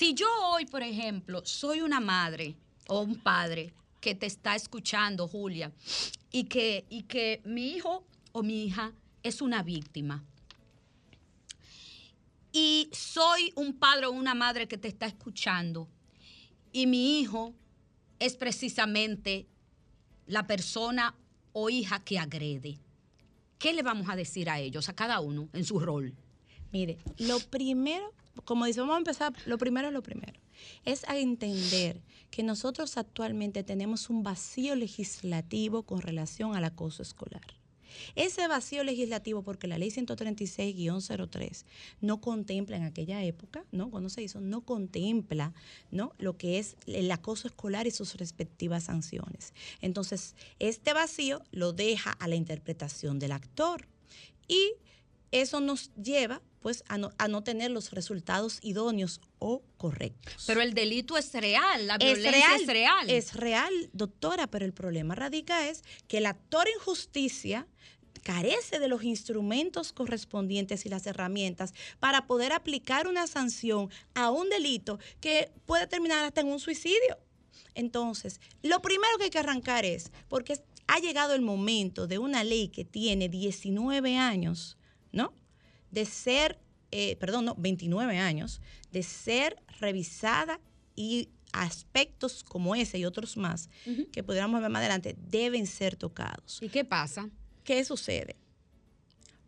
Si 0.00 0.14
yo 0.14 0.28
hoy, 0.46 0.64
por 0.64 0.82
ejemplo, 0.82 1.42
soy 1.44 1.82
una 1.82 2.00
madre 2.00 2.56
o 2.88 3.02
un 3.02 3.16
padre 3.16 3.74
que 4.00 4.14
te 4.14 4.24
está 4.24 4.56
escuchando, 4.56 5.28
Julia, 5.28 5.72
y 6.32 6.44
que, 6.44 6.86
y 6.88 7.02
que 7.02 7.42
mi 7.44 7.72
hijo 7.72 8.02
o 8.32 8.42
mi 8.42 8.64
hija 8.64 8.94
es 9.22 9.42
una 9.42 9.62
víctima, 9.62 10.24
y 12.50 12.88
soy 12.92 13.52
un 13.56 13.74
padre 13.74 14.06
o 14.06 14.12
una 14.12 14.32
madre 14.32 14.66
que 14.66 14.78
te 14.78 14.88
está 14.88 15.04
escuchando, 15.04 15.86
y 16.72 16.86
mi 16.86 17.20
hijo 17.20 17.52
es 18.20 18.36
precisamente 18.36 19.46
la 20.26 20.46
persona 20.46 21.14
o 21.52 21.68
hija 21.68 22.02
que 22.02 22.18
agrede, 22.18 22.78
¿qué 23.58 23.74
le 23.74 23.82
vamos 23.82 24.08
a 24.08 24.16
decir 24.16 24.48
a 24.48 24.60
ellos, 24.60 24.88
a 24.88 24.94
cada 24.94 25.20
uno, 25.20 25.50
en 25.52 25.66
su 25.66 25.78
rol? 25.78 26.14
Mire, 26.72 26.98
lo 27.18 27.40
primero, 27.40 28.12
como 28.44 28.64
dice, 28.66 28.80
vamos 28.80 28.94
a 28.94 28.98
empezar, 28.98 29.32
lo 29.46 29.58
primero 29.58 29.88
es 29.88 29.94
lo 29.94 30.02
primero, 30.02 30.38
es 30.84 31.08
a 31.08 31.18
entender 31.18 32.00
que 32.30 32.42
nosotros 32.42 32.96
actualmente 32.96 33.64
tenemos 33.64 34.08
un 34.08 34.22
vacío 34.22 34.76
legislativo 34.76 35.82
con 35.82 36.00
relación 36.00 36.54
al 36.54 36.64
acoso 36.64 37.02
escolar. 37.02 37.42
Ese 38.14 38.46
vacío 38.48 38.84
legislativo, 38.84 39.42
porque 39.42 39.66
la 39.66 39.78
ley 39.78 39.90
136-03 39.90 41.64
no 42.00 42.20
contempla 42.20 42.76
en 42.76 42.84
aquella 42.84 43.22
época, 43.24 43.64
¿no? 43.72 43.90
Cuando 43.90 44.08
se 44.08 44.22
hizo, 44.22 44.40
no 44.40 44.62
contempla, 44.62 45.52
¿no? 45.90 46.12
Lo 46.18 46.36
que 46.36 46.58
es 46.58 46.76
el 46.86 47.10
acoso 47.10 47.48
escolar 47.48 47.86
y 47.86 47.90
sus 47.90 48.14
respectivas 48.14 48.84
sanciones. 48.84 49.52
Entonces, 49.80 50.34
este 50.58 50.92
vacío 50.92 51.42
lo 51.50 51.72
deja 51.72 52.12
a 52.12 52.28
la 52.28 52.36
interpretación 52.36 53.18
del 53.18 53.32
actor. 53.32 53.88
Y 54.46 54.72
eso 55.30 55.60
nos 55.60 55.92
lleva 55.94 56.40
pues 56.60 56.84
a 56.88 56.98
no, 56.98 57.10
a 57.18 57.28
no 57.28 57.42
tener 57.42 57.70
los 57.70 57.90
resultados 57.90 58.58
idóneos 58.62 59.20
o 59.38 59.62
correctos. 59.76 60.44
Pero 60.46 60.60
el 60.60 60.74
delito 60.74 61.16
es 61.16 61.32
real, 61.32 61.86
la 61.86 61.96
Es 61.96 62.18
violencia 62.18 62.30
real, 62.30 62.60
es 62.60 62.66
real. 62.66 63.10
Es 63.10 63.34
real, 63.34 63.90
doctora, 63.92 64.46
pero 64.46 64.64
el 64.64 64.72
problema 64.72 65.14
radica 65.14 65.68
es 65.68 65.82
que 66.06 66.18
el 66.18 66.26
actor 66.26 66.68
en 66.68 66.78
justicia 66.80 67.66
carece 68.22 68.78
de 68.78 68.88
los 68.88 69.02
instrumentos 69.02 69.92
correspondientes 69.92 70.84
y 70.86 70.88
las 70.88 71.06
herramientas 71.06 71.72
para 71.98 72.26
poder 72.26 72.52
aplicar 72.52 73.08
una 73.08 73.26
sanción 73.26 73.90
a 74.14 74.30
un 74.30 74.48
delito 74.50 74.98
que 75.20 75.50
puede 75.66 75.86
terminar 75.86 76.24
hasta 76.24 76.42
en 76.42 76.48
un 76.48 76.60
suicidio. 76.60 77.18
Entonces, 77.74 78.40
lo 78.62 78.82
primero 78.82 79.16
que 79.18 79.24
hay 79.24 79.30
que 79.30 79.38
arrancar 79.38 79.84
es, 79.84 80.12
porque 80.28 80.60
ha 80.86 80.98
llegado 80.98 81.34
el 81.34 81.40
momento 81.40 82.06
de 82.06 82.18
una 82.18 82.44
ley 82.44 82.68
que 82.68 82.84
tiene 82.84 83.28
19 83.28 84.16
años, 84.16 84.76
¿no? 85.12 85.32
De 85.90 86.04
ser, 86.04 86.58
eh, 86.90 87.16
perdón, 87.16 87.44
no, 87.46 87.54
29 87.56 88.18
años, 88.18 88.60
de 88.92 89.02
ser 89.02 89.56
revisada 89.80 90.60
y 90.96 91.28
aspectos 91.52 92.44
como 92.44 92.74
ese 92.76 92.98
y 92.98 93.04
otros 93.04 93.36
más 93.36 93.68
que 94.12 94.22
pudiéramos 94.22 94.60
ver 94.60 94.70
más 94.70 94.80
adelante 94.80 95.16
deben 95.18 95.66
ser 95.66 95.96
tocados. 95.96 96.60
¿Y 96.62 96.68
qué 96.68 96.84
pasa? 96.84 97.28
¿Qué 97.64 97.84
sucede? 97.84 98.36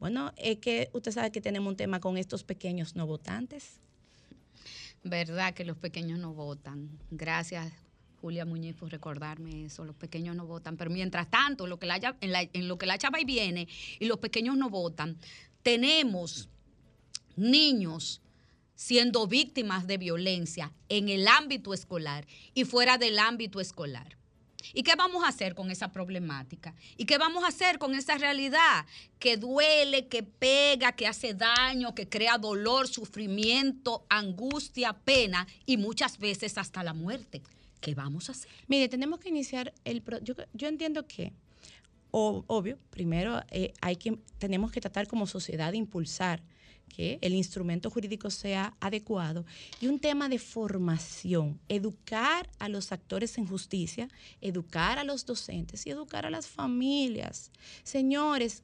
Bueno, 0.00 0.32
es 0.36 0.58
que 0.58 0.90
usted 0.92 1.12
sabe 1.12 1.30
que 1.30 1.40
tenemos 1.40 1.70
un 1.70 1.76
tema 1.76 2.00
con 2.00 2.16
estos 2.18 2.42
pequeños 2.42 2.96
no 2.96 3.06
votantes. 3.06 3.78
Verdad 5.04 5.54
que 5.54 5.64
los 5.64 5.76
pequeños 5.76 6.18
no 6.18 6.32
votan. 6.32 6.90
Gracias, 7.10 7.72
Julia 8.20 8.44
Muñiz, 8.44 8.74
por 8.76 8.90
recordarme 8.90 9.64
eso. 9.64 9.84
Los 9.84 9.96
pequeños 9.96 10.36
no 10.36 10.46
votan. 10.46 10.76
Pero 10.76 10.90
mientras 10.90 11.28
tanto, 11.30 11.66
lo 11.66 11.78
que 11.78 11.86
la, 11.86 12.16
en, 12.20 12.32
la- 12.32 12.48
en 12.52 12.68
lo 12.68 12.78
que 12.78 12.86
la 12.86 12.98
chava 12.98 13.20
y 13.20 13.24
viene 13.24 13.66
y 13.98 14.04
los 14.06 14.18
pequeños 14.18 14.56
no 14.56 14.70
votan, 14.70 15.16
tenemos 15.62 16.48
niños 17.36 18.20
siendo 18.74 19.26
víctimas 19.26 19.86
de 19.86 19.96
violencia 19.96 20.72
en 20.88 21.08
el 21.08 21.28
ámbito 21.28 21.72
escolar 21.72 22.26
y 22.54 22.64
fuera 22.64 22.98
del 22.98 23.18
ámbito 23.18 23.60
escolar. 23.60 24.18
¿Y 24.74 24.84
qué 24.84 24.94
vamos 24.94 25.24
a 25.24 25.28
hacer 25.28 25.56
con 25.56 25.72
esa 25.72 25.90
problemática? 25.90 26.74
¿Y 26.96 27.04
qué 27.04 27.18
vamos 27.18 27.42
a 27.42 27.48
hacer 27.48 27.78
con 27.78 27.94
esa 27.96 28.16
realidad 28.16 28.86
que 29.18 29.36
duele, 29.36 30.06
que 30.06 30.22
pega, 30.22 30.92
que 30.92 31.08
hace 31.08 31.34
daño, 31.34 31.94
que 31.96 32.08
crea 32.08 32.38
dolor, 32.38 32.86
sufrimiento, 32.86 34.06
angustia, 34.08 34.92
pena 34.92 35.48
y 35.66 35.78
muchas 35.78 36.18
veces 36.18 36.58
hasta 36.58 36.84
la 36.84 36.94
muerte? 36.94 37.42
¿Qué 37.80 37.96
vamos 37.96 38.28
a 38.28 38.32
hacer? 38.32 38.48
Mire, 38.68 38.88
tenemos 38.88 39.18
que 39.18 39.30
iniciar 39.30 39.74
el... 39.84 40.00
pro- 40.00 40.20
yo, 40.22 40.34
yo 40.52 40.68
entiendo 40.68 41.08
que, 41.08 41.32
o- 42.12 42.44
obvio, 42.46 42.78
primero 42.90 43.42
eh, 43.50 43.72
hay 43.80 43.96
que, 43.96 44.16
tenemos 44.38 44.70
que 44.70 44.80
tratar 44.80 45.08
como 45.08 45.26
sociedad 45.26 45.72
de 45.72 45.78
impulsar 45.78 46.42
que 46.88 47.18
el 47.22 47.32
instrumento 47.32 47.88
jurídico 47.90 48.28
sea 48.30 48.74
adecuado 48.78 49.46
y 49.80 49.86
un 49.86 49.98
tema 49.98 50.28
de 50.28 50.38
formación, 50.38 51.58
educar 51.70 52.50
a 52.58 52.68
los 52.68 52.92
actores 52.92 53.38
en 53.38 53.46
justicia, 53.46 54.08
educar 54.42 54.98
a 54.98 55.04
los 55.04 55.24
docentes 55.24 55.86
y 55.86 55.90
educar 55.90 56.26
a 56.26 56.30
las 56.30 56.46
familias. 56.46 57.50
Señores, 57.82 58.62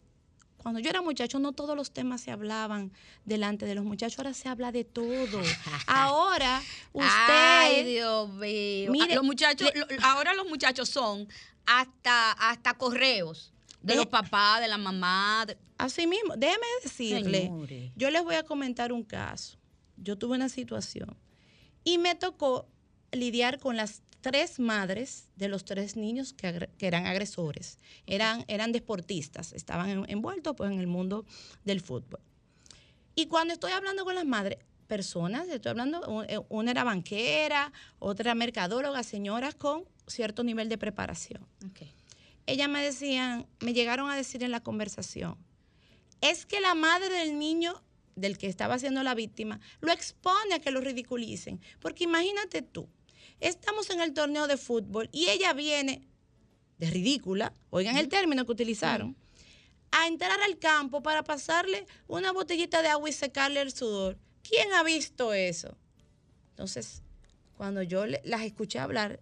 cuando 0.58 0.80
yo 0.80 0.90
era 0.90 1.00
muchacho 1.00 1.38
no 1.38 1.52
todos 1.52 1.74
los 1.76 1.92
temas 1.92 2.20
se 2.20 2.30
hablaban 2.30 2.92
delante 3.24 3.64
de 3.64 3.74
los 3.74 3.84
muchachos, 3.84 4.18
ahora 4.18 4.34
se 4.34 4.48
habla 4.48 4.72
de 4.72 4.84
todo. 4.84 5.40
Ahora 5.86 6.60
usted... 6.92 7.08
Ay, 7.08 7.84
Dios 7.84 8.28
mío. 8.30 8.90
Mire, 8.90 9.14
los 9.14 9.24
muchachos, 9.24 9.70
le- 9.74 9.96
ahora 10.02 10.34
los 10.34 10.46
muchachos 10.48 10.88
son 10.88 11.28
hasta, 11.68 12.32
hasta 12.32 12.74
correos 12.74 13.52
de 13.82 13.92
Eh. 13.92 13.96
los 13.96 14.06
papás, 14.06 14.60
de 14.60 14.68
la 14.68 14.78
mamá. 14.78 15.44
de- 15.46 15.56
Así 15.76 16.06
mismo, 16.06 16.34
déjeme 16.36 16.66
decirle, 16.82 17.42
Señores. 17.42 17.92
yo 17.94 18.10
les 18.10 18.24
voy 18.24 18.34
a 18.36 18.42
comentar 18.42 18.92
un 18.92 19.04
caso. 19.04 19.58
Yo 19.96 20.16
tuve 20.18 20.34
una 20.36 20.48
situación 20.48 21.16
y 21.84 21.98
me 21.98 22.14
tocó 22.14 22.66
lidiar 23.12 23.58
con 23.58 23.76
las 23.76 24.02
tres 24.20 24.58
madres 24.58 25.28
de 25.36 25.48
los 25.48 25.64
tres 25.64 25.94
niños 25.96 26.32
que, 26.32 26.68
eran 26.80 27.06
agresores. 27.06 27.78
Eran, 28.06 28.44
eran 28.48 28.72
deportistas, 28.72 29.52
estaban 29.52 29.88
en- 29.90 30.04
envueltos 30.10 30.54
pues, 30.56 30.70
en 30.72 30.80
el 30.80 30.86
mundo 30.88 31.24
del 31.64 31.80
fútbol. 31.80 32.20
Y 33.14 33.26
cuando 33.26 33.52
estoy 33.54 33.72
hablando 33.72 34.04
con 34.04 34.14
las 34.14 34.24
madres, 34.26 34.58
personas, 34.88 35.48
estoy 35.48 35.70
hablando, 35.70 36.24
eh, 36.24 36.40
una 36.48 36.70
era 36.70 36.82
banquera, 36.82 37.72
otra 37.98 38.34
mercadóloga, 38.34 39.02
señoras 39.02 39.54
con 39.54 39.84
cierto 40.08 40.42
nivel 40.42 40.68
de 40.68 40.78
preparación 40.78 41.46
ellas 42.48 42.68
me 42.70 42.82
decían, 42.82 43.46
me 43.60 43.74
llegaron 43.74 44.08
a 44.10 44.16
decir 44.16 44.42
en 44.42 44.50
la 44.50 44.62
conversación, 44.62 45.36
es 46.22 46.46
que 46.46 46.62
la 46.62 46.74
madre 46.74 47.10
del 47.10 47.38
niño 47.38 47.82
del 48.16 48.38
que 48.38 48.48
estaba 48.48 48.78
siendo 48.78 49.02
la 49.02 49.14
víctima, 49.14 49.60
lo 49.80 49.92
expone 49.92 50.54
a 50.54 50.58
que 50.58 50.70
lo 50.70 50.80
ridiculicen. 50.80 51.60
Porque 51.78 52.04
imagínate 52.04 52.62
tú, 52.62 52.88
estamos 53.38 53.90
en 53.90 54.00
el 54.00 54.14
torneo 54.14 54.46
de 54.46 54.56
fútbol 54.56 55.10
y 55.12 55.28
ella 55.28 55.52
viene 55.52 56.08
de 56.78 56.90
ridícula, 56.90 57.52
oigan 57.68 57.98
el 57.98 58.08
término 58.08 58.46
que 58.46 58.52
utilizaron, 58.52 59.14
a 59.90 60.06
entrar 60.06 60.40
al 60.40 60.58
campo 60.58 61.02
para 61.02 61.24
pasarle 61.24 61.86
una 62.06 62.32
botellita 62.32 62.80
de 62.80 62.88
agua 62.88 63.10
y 63.10 63.12
secarle 63.12 63.60
el 63.60 63.72
sudor. 63.72 64.18
¿Quién 64.42 64.72
ha 64.72 64.82
visto 64.82 65.34
eso? 65.34 65.76
Entonces, 66.50 67.02
cuando 67.58 67.82
yo 67.82 68.06
las 68.06 68.42
escuché 68.42 68.78
hablar, 68.78 69.20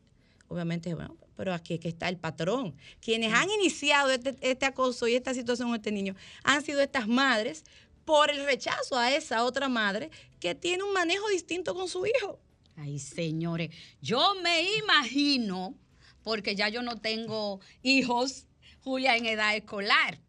obviamente, 0.48 0.94
bueno, 0.94 1.16
pero 1.36 1.52
aquí 1.52 1.74
es 1.74 1.80
que 1.80 1.88
está 1.88 2.08
el 2.08 2.16
patrón. 2.16 2.74
Quienes 3.00 3.32
han 3.32 3.50
iniciado 3.50 4.10
este, 4.10 4.36
este 4.40 4.66
acoso 4.66 5.06
y 5.06 5.14
esta 5.14 5.34
situación 5.34 5.68
con 5.68 5.76
este 5.76 5.92
niño 5.92 6.14
han 6.44 6.62
sido 6.64 6.80
estas 6.80 7.08
madres 7.08 7.64
por 8.04 8.30
el 8.30 8.44
rechazo 8.44 8.96
a 8.96 9.14
esa 9.14 9.44
otra 9.44 9.68
madre 9.68 10.10
que 10.40 10.54
tiene 10.54 10.84
un 10.84 10.92
manejo 10.92 11.28
distinto 11.28 11.74
con 11.74 11.88
su 11.88 12.06
hijo. 12.06 12.38
Ay, 12.76 12.98
señores, 12.98 13.70
yo 14.00 14.34
me 14.42 14.76
imagino, 14.76 15.74
porque 16.22 16.54
ya 16.54 16.68
yo 16.68 16.82
no 16.82 17.00
tengo 17.00 17.60
hijos, 17.82 18.46
Julia, 18.82 19.16
en 19.16 19.26
edad 19.26 19.56
escolar, 19.56 20.20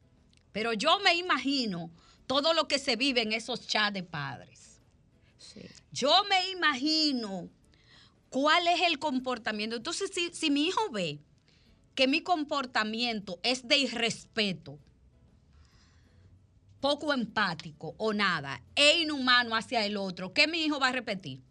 pero 0.51 0.73
yo 0.73 0.99
me 0.99 1.13
imagino 1.15 1.91
todo 2.25 2.53
lo 2.53 2.67
que 2.67 2.80
se 2.80 2.95
vive 2.95 3.21
en 3.21 3.34
esos 3.34 3.67
chats 3.67 3.93
de 3.93 4.03
padres. 4.03 4.58
Yo 5.91 6.23
me 6.30 6.51
imagino 6.51 7.49
cuál 8.39 8.67
es 8.67 8.82
el 8.84 9.00
comportamiento. 9.00 9.76
Entonces, 9.76 10.12
si, 10.13 10.30
si 10.32 10.52
mi 10.52 10.67
hijo 10.67 10.91
ve 10.91 11.19
que 11.95 12.08
mi 12.08 12.21
comportamiento 12.21 13.39
es 13.41 13.67
de 13.67 13.80
irrespeto, 13.80 14.78
poco 16.80 17.12
empático 17.13 17.95
o 17.97 18.13
nada, 18.13 18.62
e 18.76 19.02
inhumano 19.02 19.56
hacia 19.56 19.84
el 19.88 19.97
otro, 19.97 20.34
¿qué 20.34 20.45
mi 20.45 20.63
hijo 20.63 20.80
va 20.80 20.89
a 20.89 20.91
repetir? 20.91 21.41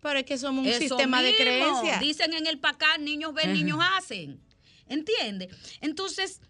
Pero 0.00 0.20
es 0.20 0.24
que 0.24 0.38
somos 0.38 0.64
un 0.64 0.70
Eso 0.70 0.78
sistema 0.78 1.20
de 1.20 1.34
creencias. 1.34 1.98
Dicen 1.98 2.32
en 2.32 2.46
el 2.46 2.60
PACAR, 2.60 3.00
niños 3.00 3.34
ven, 3.34 3.52
niños 3.52 3.80
hacen. 3.96 4.40
¿Entiende? 4.86 5.48
Entonces, 5.80 6.40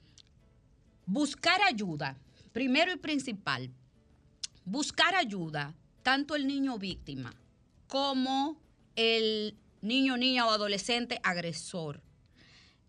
buscar 1.07 1.63
ayuda, 1.63 2.19
primero 2.53 2.93
y 2.93 2.97
principal, 2.97 3.71
buscar 4.67 5.15
ayuda, 5.15 5.75
tanto 6.03 6.37
el 6.37 6.47
niño 6.47 6.79
víctima 6.79 7.35
como 7.87 8.68
el 8.99 9.55
niño, 9.81 10.17
niña 10.17 10.45
o 10.45 10.51
adolescente 10.51 11.21
agresor, 11.23 12.03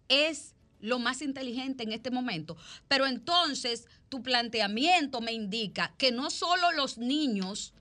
es 0.07 0.55
lo 0.79 0.97
más 0.97 1.21
inteligente 1.21 1.83
en 1.83 1.91
este 1.91 2.09
momento. 2.09 2.57
Pero 2.87 3.05
entonces 3.05 3.85
tu 4.09 4.23
planteamiento 4.23 5.21
me 5.21 5.33
indica 5.33 5.93
que 5.97 6.11
no 6.11 6.31
solo 6.31 6.71
los 6.71 6.97
niños 6.97 7.73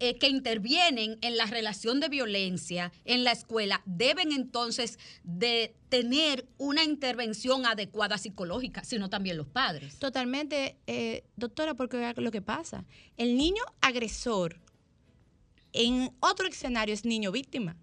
eh, 0.00 0.16
que 0.16 0.28
intervienen 0.28 1.18
en 1.22 1.36
la 1.36 1.46
relación 1.46 2.00
de 2.00 2.08
violencia 2.08 2.92
en 3.04 3.24
la 3.24 3.32
escuela 3.32 3.82
deben 3.84 4.32
entonces 4.32 4.98
de 5.22 5.74
tener 5.88 6.46
una 6.56 6.84
intervención 6.84 7.66
adecuada 7.66 8.18
psicológica, 8.18 8.82
sino 8.84 9.10
también 9.10 9.36
los 9.36 9.48
padres. 9.48 9.98
Totalmente, 9.98 10.76
eh, 10.86 11.24
doctora, 11.36 11.74
porque 11.74 12.14
lo 12.16 12.30
que 12.30 12.42
pasa. 12.42 12.84
El 13.16 13.36
niño 13.36 13.62
agresor 13.80 14.60
en 15.72 16.10
otro 16.20 16.46
escenario 16.46 16.94
es 16.94 17.04
niño 17.04 17.32
víctima. 17.32 17.76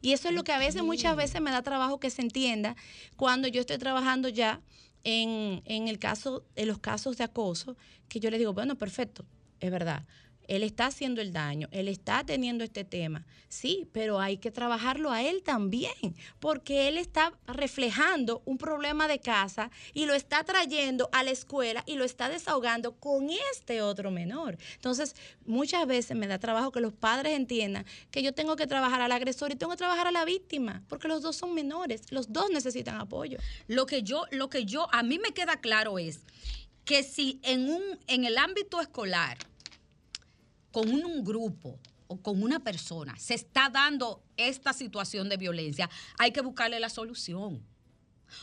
Y 0.00 0.12
eso 0.12 0.28
es 0.28 0.34
lo 0.34 0.44
que 0.44 0.52
a 0.52 0.58
veces, 0.58 0.82
muchas 0.82 1.16
veces 1.16 1.40
me 1.40 1.50
da 1.50 1.62
trabajo 1.62 1.98
que 1.98 2.10
se 2.10 2.20
entienda 2.20 2.76
cuando 3.16 3.48
yo 3.48 3.60
estoy 3.60 3.78
trabajando 3.78 4.28
ya 4.28 4.60
en, 5.02 5.62
en 5.64 5.88
el 5.88 5.98
caso, 5.98 6.44
en 6.56 6.68
los 6.68 6.78
casos 6.78 7.16
de 7.16 7.24
acoso, 7.24 7.76
que 8.08 8.20
yo 8.20 8.30
le 8.30 8.38
digo, 8.38 8.52
bueno, 8.52 8.76
perfecto, 8.76 9.24
es 9.60 9.70
verdad. 9.70 10.04
Él 10.48 10.62
está 10.62 10.86
haciendo 10.86 11.20
el 11.20 11.32
daño, 11.32 11.68
él 11.70 11.88
está 11.88 12.24
teniendo 12.24 12.64
este 12.64 12.84
tema, 12.84 13.24
sí, 13.48 13.88
pero 13.92 14.20
hay 14.20 14.36
que 14.38 14.50
trabajarlo 14.50 15.10
a 15.10 15.22
él 15.22 15.42
también, 15.42 16.16
porque 16.40 16.88
él 16.88 16.98
está 16.98 17.32
reflejando 17.46 18.42
un 18.44 18.58
problema 18.58 19.08
de 19.08 19.20
casa 19.20 19.70
y 19.92 20.06
lo 20.06 20.14
está 20.14 20.44
trayendo 20.44 21.08
a 21.12 21.22
la 21.22 21.30
escuela 21.30 21.82
y 21.86 21.96
lo 21.96 22.04
está 22.04 22.28
desahogando 22.28 22.92
con 22.96 23.28
este 23.52 23.82
otro 23.82 24.10
menor. 24.10 24.58
Entonces, 24.74 25.14
muchas 25.46 25.86
veces 25.86 26.16
me 26.16 26.26
da 26.26 26.38
trabajo 26.38 26.72
que 26.72 26.80
los 26.80 26.92
padres 26.92 27.34
entiendan 27.34 27.86
que 28.10 28.22
yo 28.22 28.32
tengo 28.32 28.56
que 28.56 28.66
trabajar 28.66 29.00
al 29.00 29.12
agresor 29.12 29.52
y 29.52 29.56
tengo 29.56 29.72
que 29.72 29.78
trabajar 29.78 30.06
a 30.06 30.12
la 30.12 30.24
víctima, 30.24 30.82
porque 30.88 31.08
los 31.08 31.22
dos 31.22 31.36
son 31.36 31.54
menores, 31.54 32.10
los 32.10 32.32
dos 32.32 32.50
necesitan 32.50 33.00
apoyo. 33.00 33.38
Lo 33.66 33.86
que 33.86 34.02
yo, 34.02 34.24
lo 34.30 34.48
que 34.48 34.64
yo, 34.64 34.88
a 34.92 35.02
mí 35.02 35.18
me 35.18 35.32
queda 35.32 35.60
claro 35.60 35.98
es 35.98 36.20
que 36.84 37.02
si 37.02 37.40
en 37.42 37.70
un, 37.70 37.82
en 38.06 38.24
el 38.24 38.36
ámbito 38.38 38.80
escolar, 38.80 39.38
con 40.74 40.90
un, 40.90 41.22
grupo 41.22 41.78
o 42.08 42.20
con 42.20 42.42
una 42.42 42.58
persona 42.58 43.14
se 43.16 43.34
está 43.34 43.70
dando 43.70 44.24
esta 44.36 44.72
situación 44.72 45.28
de 45.28 45.36
violencia, 45.36 45.88
hay 46.18 46.32
que 46.32 46.40
buscarle 46.40 46.80
la 46.80 46.88
solución. 46.88 47.62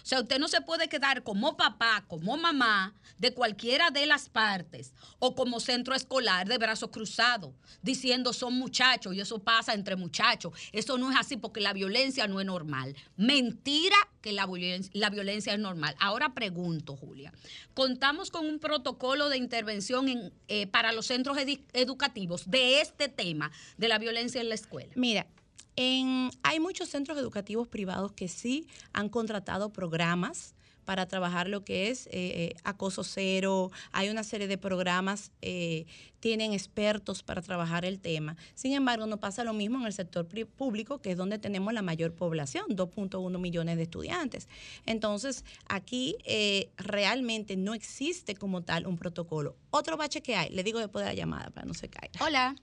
O 0.02 0.06
sea, 0.06 0.22
usted 0.22 0.40
no 0.40 0.48
se 0.48 0.62
puede 0.62 0.88
quedar 0.88 1.24
como 1.24 1.58
papá, 1.58 2.06
como 2.08 2.38
mamá, 2.38 2.94
de 3.18 3.34
cualquiera 3.34 3.92
de 3.92 4.06
las 4.06 4.30
partes, 4.30 4.94
o 5.20 5.36
como 5.36 5.60
centro 5.60 5.94
escolar 5.94 6.48
de 6.48 6.58
brazos 6.58 6.90
cruzados, 6.90 7.54
diciendo 7.82 8.34
son 8.34 8.56
muchachos 8.56 9.14
y 9.14 9.22
eso 9.22 9.40
pasa 9.40 9.74
entre 9.74 9.96
muchachos. 9.96 10.54
Eso 10.72 10.98
no 10.98 11.12
es 11.12 11.18
así 11.18 11.38
porque 11.38 11.62
la 11.62 11.74
violencia 11.74 12.28
no 12.28 12.40
es 12.40 12.46
normal. 12.46 12.96
Mentira 13.18 13.96
que 14.22 14.32
la 14.32 14.46
violencia, 14.46 15.54
es 15.54 15.60
normal. 15.60 15.96
Ahora 16.00 16.34
pregunto, 16.34 16.96
Julia, 16.96 17.34
¿contamos 17.74 18.32
con 18.32 18.46
un 18.46 18.60
protocolo 18.60 19.30
de 19.30 19.38
intervención 19.38 20.10
en, 20.10 20.34
eh, 20.48 20.68
para 20.68 20.92
los 20.92 21.08
centros 21.08 21.38
educativos 21.74 22.50
de 22.50 22.82
este 22.82 23.08
tema 23.08 23.52
de 23.78 23.88
la 23.88 23.98
violencia 23.98 24.42
en 24.42 24.50
la 24.50 24.56
escuela? 24.56 24.92
Mira, 24.96 25.28
en- 25.76 26.30
hay 26.44 26.60
muchos 26.60 26.90
centros 26.90 27.18
educativos 27.18 27.68
privados 27.68 28.12
que 28.14 28.28
sí 28.28 28.68
han 28.94 29.10
contratado 29.10 29.72
programas 29.72 30.54
para 30.86 31.06
trabajar 31.08 31.48
lo 31.48 31.64
que 31.64 31.90
es 31.90 32.08
eh, 32.08 32.10
eh, 32.14 32.56
acoso 32.64 33.04
cero. 33.04 33.70
Hay 33.92 34.10
una 34.10 34.24
serie 34.24 34.48
de 34.48 34.58
programas, 34.58 35.32
eh, 35.44 35.86
tienen 36.20 36.54
expertos 36.54 37.22
para 37.22 37.42
trabajar 37.44 37.86
el 37.86 38.00
tema. 38.00 38.36
Sin 38.56 38.74
embargo, 38.74 39.06
no 39.06 39.20
pasa 39.20 39.44
lo 39.44 39.54
mismo 39.54 39.78
en 39.80 39.86
el 39.86 39.94
sector 39.94 40.28
público, 40.48 41.00
que 41.00 41.12
es 41.12 41.18
donde 41.18 41.38
tenemos 41.38 41.72
la 41.74 41.84
mayor 41.84 42.14
población, 42.16 42.66
2.1 42.70 43.40
millones 43.40 43.78
de 43.78 43.84
estudiantes. 43.84 44.50
Entonces, 44.88 45.46
aquí 45.70 46.16
eh, 46.26 46.72
realmente 46.78 47.56
no 47.58 47.76
existe 47.76 48.36
como 48.36 48.64
tal 48.64 48.88
un 48.88 48.98
protocolo. 48.98 49.56
Otro 49.70 49.98
bache 49.98 50.22
que 50.22 50.36
hay, 50.36 50.50
le 50.50 50.64
digo 50.64 50.80
después 50.80 51.06
de 51.06 51.12
la 51.12 51.16
llamada 51.16 51.52
para 51.52 51.66
no 51.68 51.76
se 51.76 51.90
caiga. 51.90 52.26
Hola. 52.26 52.56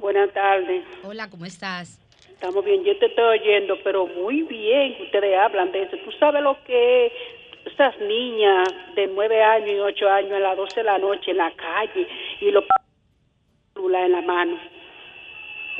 Buenas 0.00 0.32
tardes. 0.32 0.82
Hola, 1.04 1.28
¿cómo 1.28 1.44
estás? 1.44 2.00
Estamos 2.30 2.64
bien, 2.64 2.82
yo 2.84 2.98
te 2.98 3.06
estoy 3.06 3.38
oyendo, 3.38 3.76
pero 3.84 4.06
muy 4.06 4.42
bien 4.44 4.96
que 4.96 5.02
ustedes 5.02 5.36
hablan 5.36 5.70
de 5.72 5.82
eso. 5.82 5.98
¿Tú 6.02 6.10
sabes 6.12 6.42
lo 6.42 6.56
que 6.64 7.06
es 7.06 7.12
esas 7.66 7.98
niñas 8.00 8.68
de 8.96 9.08
nueve 9.08 9.42
años 9.42 9.70
y 9.70 9.78
ocho 9.78 10.08
años 10.08 10.32
a 10.32 10.38
las 10.38 10.56
12 10.56 10.76
de 10.76 10.84
la 10.84 10.96
noche 10.96 11.32
en 11.32 11.36
la 11.36 11.52
calle 11.54 12.08
y 12.40 12.50
los 12.50 12.64
celular 13.74 14.06
en 14.06 14.12
la 14.12 14.22
mano? 14.22 14.58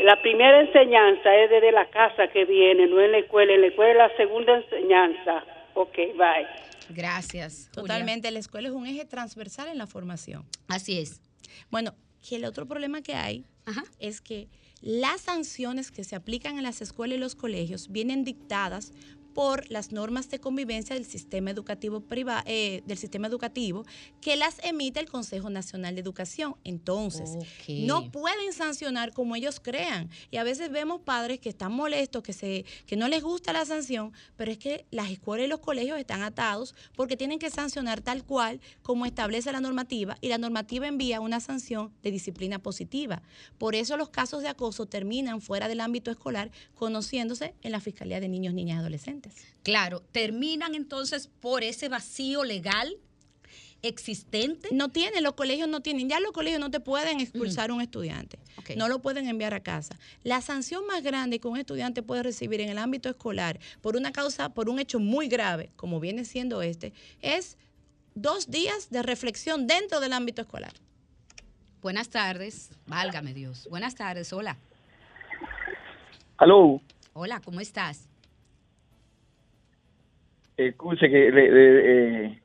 La 0.00 0.20
primera 0.20 0.60
enseñanza 0.60 1.34
es 1.36 1.48
desde 1.48 1.72
la 1.72 1.86
casa 1.88 2.28
que 2.28 2.44
viene, 2.44 2.86
no 2.88 3.00
en 3.00 3.12
la 3.12 3.18
escuela. 3.18 3.54
En 3.54 3.62
la 3.62 3.66
escuela 3.68 3.90
es 3.92 4.10
la 4.10 4.16
segunda 4.18 4.54
enseñanza. 4.54 5.44
Ok, 5.72 5.96
bye. 5.96 6.46
Gracias. 6.90 7.70
Julia. 7.74 7.88
Totalmente, 7.88 8.30
la 8.30 8.38
escuela 8.38 8.68
es 8.68 8.74
un 8.74 8.86
eje 8.86 9.06
transversal 9.06 9.68
en 9.68 9.78
la 9.78 9.86
formación. 9.86 10.44
Así 10.68 10.98
es. 10.98 11.22
Bueno, 11.70 11.92
que 12.26 12.36
el 12.36 12.44
otro 12.44 12.66
problema 12.66 13.02
que 13.02 13.14
hay 13.14 13.44
Ajá. 13.64 13.84
es 13.98 14.20
que 14.20 14.48
las 14.80 15.22
sanciones 15.22 15.90
que 15.90 16.04
se 16.04 16.16
aplican 16.16 16.56
en 16.56 16.62
las 16.62 16.80
escuelas 16.80 17.16
y 17.16 17.20
los 17.20 17.34
colegios 17.34 17.88
vienen 17.88 18.24
dictadas 18.24 18.92
por 19.34 19.70
las 19.70 19.92
normas 19.92 20.28
de 20.30 20.38
convivencia 20.40 20.94
del 20.94 21.06
sistema 21.06 21.50
educativo 21.50 22.00
priva- 22.00 22.42
eh, 22.46 22.82
del 22.86 22.98
sistema 22.98 23.26
educativo 23.28 23.84
que 24.20 24.36
las 24.36 24.58
emite 24.64 25.00
el 25.00 25.08
Consejo 25.08 25.50
Nacional 25.50 25.94
de 25.94 26.00
Educación. 26.00 26.56
Entonces, 26.64 27.30
no 27.86 28.10
pueden 28.10 28.52
sancionar 28.52 29.12
como 29.12 29.36
ellos 29.36 29.60
crean. 29.60 30.10
Y 30.30 30.36
a 30.36 30.44
veces 30.44 30.70
vemos 30.70 31.00
padres 31.02 31.40
que 31.40 31.48
están 31.48 31.72
molestos, 31.72 32.22
que 32.22 32.32
se 32.32 32.64
que 32.86 32.96
no 32.96 33.08
les 33.08 33.22
gusta 33.22 33.52
la 33.52 33.64
sanción, 33.64 34.12
pero 34.36 34.50
es 34.50 34.58
que 34.58 34.86
las 34.90 35.10
escuelas 35.10 35.46
y 35.46 35.48
los 35.48 35.60
colegios 35.60 35.98
están 35.98 36.22
atados 36.22 36.74
porque 36.96 37.16
tienen 37.16 37.38
que 37.38 37.50
sancionar 37.50 38.00
tal 38.00 38.24
cual 38.24 38.60
como 38.82 39.06
establece 39.06 39.52
la 39.52 39.60
normativa 39.60 40.16
y 40.20 40.28
la 40.28 40.38
normativa 40.38 40.86
envía 40.86 41.20
una 41.20 41.40
sanción 41.40 41.92
de 42.02 42.10
disciplina 42.10 42.58
positiva. 42.58 43.22
Por 43.58 43.74
eso 43.74 43.96
los 43.96 44.08
casos 44.10 44.42
de 44.42 44.48
acoso 44.48 44.86
terminan 44.86 45.40
fuera 45.40 45.68
del 45.68 45.80
ámbito 45.80 46.10
escolar 46.10 46.50
conociéndose 46.74 47.54
en 47.62 47.72
la 47.72 47.80
Fiscalía 47.80 48.20
de 48.20 48.28
Niños, 48.28 48.54
Niñas 48.54 48.76
y 48.76 48.80
Adolescentes. 48.80 49.19
Claro, 49.62 50.00
terminan 50.12 50.74
entonces 50.74 51.28
por 51.40 51.62
ese 51.62 51.88
vacío 51.88 52.44
legal 52.44 52.96
existente. 53.82 54.68
No 54.72 54.90
tienen, 54.90 55.22
los 55.22 55.34
colegios 55.34 55.68
no 55.68 55.80
tienen, 55.80 56.08
ya 56.08 56.20
los 56.20 56.32
colegios 56.32 56.60
no 56.60 56.70
te 56.70 56.80
pueden 56.80 57.20
expulsar 57.20 57.70
a 57.70 57.74
un 57.74 57.80
estudiante, 57.80 58.38
no 58.76 58.88
lo 58.88 59.00
pueden 59.00 59.28
enviar 59.28 59.54
a 59.54 59.60
casa. 59.60 59.98
La 60.22 60.40
sanción 60.40 60.86
más 60.86 61.02
grande 61.02 61.40
que 61.40 61.48
un 61.48 61.56
estudiante 61.56 62.02
puede 62.02 62.22
recibir 62.22 62.60
en 62.60 62.68
el 62.68 62.78
ámbito 62.78 63.08
escolar 63.08 63.58
por 63.80 63.96
una 63.96 64.12
causa, 64.12 64.50
por 64.50 64.68
un 64.68 64.78
hecho 64.78 64.98
muy 64.98 65.28
grave, 65.28 65.70
como 65.76 66.00
viene 66.00 66.24
siendo 66.24 66.62
este, 66.62 66.92
es 67.22 67.56
dos 68.14 68.50
días 68.50 68.90
de 68.90 69.02
reflexión 69.02 69.66
dentro 69.66 70.00
del 70.00 70.12
ámbito 70.12 70.42
escolar. 70.42 70.74
Buenas 71.80 72.10
tardes. 72.10 72.70
Válgame 72.86 73.32
Dios. 73.32 73.66
Buenas 73.70 73.94
tardes. 73.94 74.32
Hola. 74.34 74.58
Aló, 76.36 76.82
Hola, 77.12 77.40
¿cómo 77.40 77.60
estás? 77.60 78.09
Escuche 80.68 81.08
que 81.08 81.30
le, 81.30 81.50
le, 81.50 82.24
eh, 82.26 82.42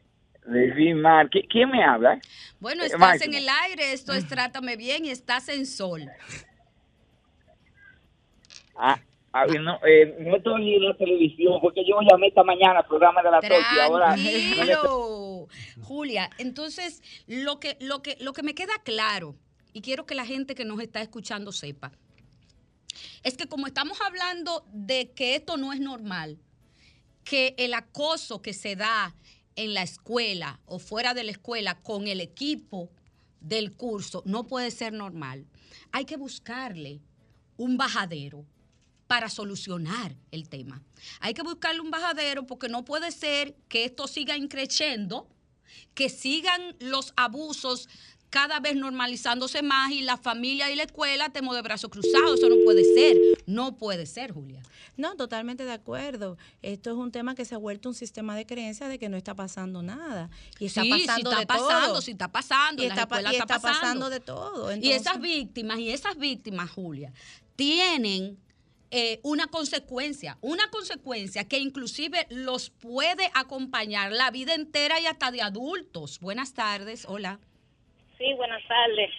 le 0.47 0.71
vi 0.73 0.93
mal. 0.93 1.29
¿Qui- 1.29 1.47
¿Quién 1.49 1.69
me 1.71 1.83
habla? 1.83 2.19
Bueno, 2.59 2.83
Eh, 2.83 2.87
estás 2.87 2.99
Máximo. 2.99 3.33
en 3.35 3.43
el 3.43 3.49
aire, 3.63 3.93
esto 3.93 4.13
es 4.13 4.27
Trátame 4.27 4.75
Bien 4.77 5.05
y 5.05 5.09
estás 5.11 5.49
en 5.49 5.65
Sol. 5.65 6.09
Ah, 8.77 8.99
ah, 9.33 9.45
no, 9.45 9.79
eh, 9.87 10.15
no 10.19 10.35
estoy 10.35 10.75
en 10.75 10.83
la 10.85 10.97
televisión 10.97 11.59
porque 11.61 11.83
yo 11.87 11.95
llamé 12.09 12.27
esta 12.27 12.43
mañana 12.43 12.79
al 12.79 12.87
programa 12.87 13.21
de 13.23 13.31
la 13.31 13.39
y 13.75 13.79
ahora... 13.79 14.15
Julia, 15.81 16.29
entonces 16.37 17.01
lo 17.27 17.59
que, 17.59 17.77
lo, 17.79 18.01
que, 18.01 18.17
lo 18.19 18.33
que 18.33 18.43
me 18.43 18.55
queda 18.55 18.73
claro, 18.83 19.35
y 19.73 19.81
quiero 19.81 20.05
que 20.05 20.15
la 20.15 20.25
gente 20.25 20.55
que 20.55 20.65
nos 20.65 20.79
está 20.81 21.01
escuchando 21.01 21.51
sepa, 21.51 21.91
es 23.23 23.37
que 23.37 23.47
como 23.47 23.67
estamos 23.67 23.99
hablando 24.01 24.65
de 24.73 25.11
que 25.11 25.35
esto 25.35 25.57
no 25.57 25.71
es 25.73 25.79
normal, 25.79 26.37
que 27.25 27.55
el 27.57 27.73
acoso 27.73 28.41
que 28.41 28.53
se 28.53 28.77
da 28.77 29.13
en 29.57 29.73
la 29.73 29.81
escuela 29.81 30.61
o 30.65 30.79
fuera 30.79 31.13
de 31.13 31.23
la 31.23 31.31
escuela 31.31 31.81
con 31.81 32.07
el 32.07 32.21
equipo 32.21 32.91
del 33.41 33.75
curso 33.75 34.23
no 34.25 34.47
puede 34.47 34.71
ser 34.71 34.93
normal. 34.93 35.45
Hay 35.91 36.05
que 36.05 36.17
buscarle 36.17 37.01
un 37.57 37.77
bajadero 37.77 38.45
para 39.07 39.29
solucionar 39.29 40.15
el 40.31 40.49
tema. 40.49 40.83
Hay 41.19 41.33
que 41.33 41.41
buscarle 41.41 41.81
un 41.81 41.91
bajadero 41.91 42.45
porque 42.45 42.69
no 42.69 42.85
puede 42.85 43.11
ser 43.11 43.55
que 43.69 43.85
esto 43.85 44.07
siga 44.07 44.37
increciendo, 44.37 45.27
que 45.93 46.09
sigan 46.09 46.75
los 46.79 47.13
abusos 47.15 47.89
cada 48.35 48.59
vez 48.59 48.75
normalizándose 48.75 49.61
más 49.61 49.93
y 49.93 50.01
la 50.01 50.17
familia 50.17 50.69
y 50.69 50.75
la 50.75 50.83
escuela 50.83 51.27
estemos 51.27 51.55
de 51.55 51.61
brazos 51.61 51.89
cruzados. 51.89 52.37
Eso 52.37 52.49
no 52.49 52.57
puede 52.65 52.83
ser. 52.83 53.15
No 53.45 53.77
puede 53.77 54.05
ser, 54.05 54.33
Julia. 54.33 54.61
No, 54.97 55.15
totalmente 55.15 55.63
de 55.63 55.71
acuerdo. 55.71 56.37
Esto 56.61 56.89
es 56.91 56.97
un 56.97 57.13
tema 57.13 57.33
que 57.33 57.45
se 57.45 57.55
ha 57.55 57.57
vuelto 57.57 57.87
un 57.87 57.95
sistema 57.95 58.35
de 58.35 58.45
creencias 58.45 58.89
de 58.89 58.99
que 58.99 59.07
no 59.07 59.15
está 59.15 59.35
pasando 59.35 59.81
nada. 59.81 60.29
Y 60.59 60.65
está 60.65 60.81
Sí, 60.81 60.91
sí 60.91 60.99
pasando 61.07 61.29
está 61.29 61.39
de 61.39 61.47
pasando, 61.47 61.87
todo. 61.87 62.01
sí 62.01 62.11
está 62.11 62.27
pasando, 62.29 62.83
Y 62.83 62.87
en 62.87 62.91
está, 62.91 63.07
y 63.21 63.25
está 63.35 63.43
está 63.55 63.59
pasando 63.59 64.09
de 64.09 64.19
todo. 64.19 64.75
y 64.75 64.91
esas 64.91 65.21
víctimas, 65.21 65.79
y 65.79 65.91
esas 65.91 66.17
víctimas, 66.17 66.69
Julia, 66.71 67.13
tienen 67.55 68.37
eh, 68.91 69.21
una 69.23 69.47
consecuencia, 69.47 70.37
una 70.41 70.69
consecuencia 70.71 71.47
que 71.47 71.59
inclusive 71.59 72.27
los 72.31 72.69
puede 72.69 73.31
acompañar 73.33 74.11
la 74.11 74.29
vida 74.29 74.53
entera 74.55 74.99
y 74.99 75.05
hasta 75.05 75.31
de 75.31 75.41
adultos. 75.41 76.19
Buenas 76.19 76.53
tardes, 76.53 77.05
hola. 77.07 77.39
Sí, 78.17 78.33
buenas 78.33 78.63
tardes. 78.67 79.09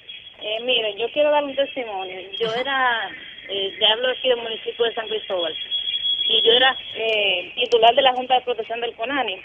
Eh, 0.40 0.60
mire, 0.62 0.94
yo 0.96 1.08
quiero 1.12 1.30
dar 1.30 1.44
un 1.44 1.54
testimonio. 1.54 2.20
Yo 2.38 2.52
era, 2.54 3.10
eh, 3.48 3.74
te 3.78 3.86
hablo 3.86 4.08
aquí 4.08 4.28
del 4.28 4.38
municipio 4.38 4.84
de 4.84 4.94
San 4.94 5.08
Cristóbal, 5.08 5.54
y 6.28 6.42
yo 6.42 6.52
era 6.52 6.76
eh, 6.94 7.52
titular 7.56 7.94
de 7.94 8.02
la 8.02 8.12
Junta 8.12 8.34
de 8.34 8.40
Protección 8.42 8.80
del 8.80 8.94
CONANI. 8.94 9.40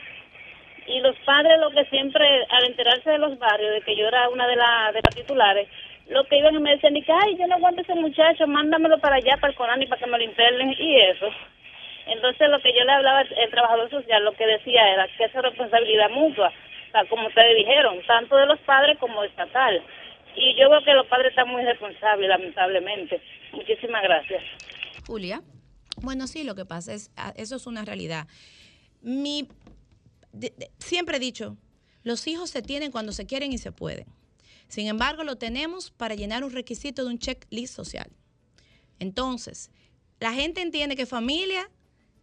Y 0.87 0.99
los 1.01 1.15
padres, 1.19 1.59
lo 1.59 1.69
que 1.71 1.85
siempre, 1.85 2.25
al 2.49 2.65
enterarse 2.65 3.09
de 3.11 3.17
los 3.19 3.37
barrios, 3.37 3.71
de 3.73 3.81
que 3.81 3.95
yo 3.95 4.07
era 4.07 4.29
una 4.29 4.47
de, 4.47 4.55
la- 4.55 4.91
de 4.93 5.01
las 5.03 5.15
titulares, 5.15 5.67
lo 6.09 6.23
que 6.25 6.37
iban 6.37 6.55
y 6.55 6.59
me 6.59 6.71
decían, 6.71 6.93
que, 7.01 7.11
ay, 7.11 7.37
yo 7.37 7.47
no 7.47 7.55
aguanto 7.55 7.81
ese 7.81 7.95
muchacho, 7.95 8.47
mándamelo 8.47 8.97
para 8.99 9.17
allá, 9.17 9.37
para 9.37 9.51
el 9.51 9.57
CONANI, 9.57 9.85
para 9.87 9.99
que 9.99 10.07
me 10.09 10.17
lo 10.17 10.23
internen, 10.23 10.75
y 10.77 10.99
eso. 11.01 11.29
Entonces, 12.07 12.49
lo 12.49 12.59
que 12.61 12.73
yo 12.73 12.83
le 12.83 12.91
hablaba 12.91 13.19
al 13.19 13.49
trabajador 13.51 13.89
social, 13.89 14.25
lo 14.25 14.33
que 14.33 14.45
decía 14.47 14.91
era 14.93 15.07
que 15.17 15.25
esa 15.25 15.41
responsabilidad 15.41 16.09
mutua, 16.09 16.51
como 17.09 17.27
ustedes 17.27 17.55
dijeron, 17.57 17.97
tanto 18.07 18.35
de 18.37 18.45
los 18.45 18.59
padres 18.61 18.97
como 18.99 19.23
estatal. 19.23 19.83
Y 20.35 20.55
yo 20.59 20.69
veo 20.69 20.83
que 20.83 20.93
los 20.93 21.07
padres 21.07 21.29
están 21.31 21.49
muy 21.49 21.63
responsables, 21.63 22.29
lamentablemente. 22.29 23.21
Muchísimas 23.53 24.01
gracias. 24.03 24.41
Julia. 25.05 25.41
Bueno, 25.97 26.25
sí, 26.27 26.43
lo 26.43 26.55
que 26.55 26.65
pasa 26.65 26.93
es, 26.93 27.11
ah, 27.17 27.33
eso 27.35 27.55
es 27.57 27.67
una 27.67 27.83
realidad. 27.83 28.27
Mi, 29.01 29.47
de- 30.31 30.53
de- 30.57 30.71
siempre 30.79 31.17
he 31.17 31.19
dicho, 31.19 31.57
los 32.03 32.25
hijos 32.27 32.49
se 32.49 32.61
tienen 32.61 32.91
cuando 32.91 33.11
se 33.11 33.25
quieren 33.25 33.51
y 33.51 33.57
se 33.57 33.71
pueden. 33.71 34.05
Sin 34.67 34.87
embargo, 34.87 35.23
lo 35.25 35.37
tenemos 35.37 35.91
para 35.91 36.15
llenar 36.15 36.43
un 36.45 36.51
requisito 36.53 37.03
de 37.03 37.09
un 37.11 37.19
checklist 37.19 37.75
social. 37.75 38.07
Entonces, 38.99 39.69
la 40.19 40.31
gente 40.33 40.61
entiende 40.61 40.95
que 40.95 41.05
familia 41.05 41.69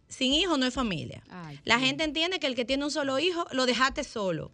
sin 0.09 0.33
hijo 0.33 0.57
no 0.57 0.65
es 0.65 0.73
familia. 0.73 1.23
La 1.63 1.79
gente 1.79 2.03
entiende 2.03 2.39
que 2.39 2.47
el 2.47 2.55
que 2.55 2.65
tiene 2.65 2.83
un 2.83 2.91
solo 2.91 3.19
hijo 3.19 3.45
lo 3.51 3.65
dejaste 3.65 4.03
solo. 4.03 4.51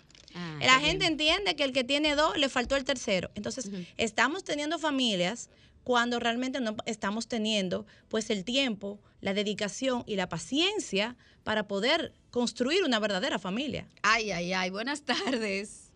La 0.59 0.79
gente 0.79 1.05
entiende 1.05 1.55
que 1.55 1.63
el 1.63 1.71
que 1.71 1.83
tiene 1.83 2.15
dos 2.15 2.37
le 2.37 2.49
faltó 2.49 2.75
el 2.75 2.83
tercero. 2.83 3.31
Entonces, 3.35 3.71
estamos 3.97 4.43
teniendo 4.43 4.77
familias 4.77 5.49
cuando 5.83 6.19
realmente 6.19 6.59
no 6.59 6.75
estamos 6.85 7.27
teniendo 7.27 7.85
pues 8.09 8.29
el 8.29 8.43
tiempo, 8.43 8.99
la 9.21 9.33
dedicación 9.33 10.03
y 10.05 10.15
la 10.15 10.27
paciencia 10.27 11.15
para 11.43 11.67
poder 11.67 12.11
construir 12.31 12.83
una 12.83 12.99
verdadera 12.99 13.39
familia. 13.39 13.87
Ay, 14.01 14.31
ay, 14.31 14.51
ay, 14.51 14.71
buenas 14.71 15.03
tardes. 15.03 15.91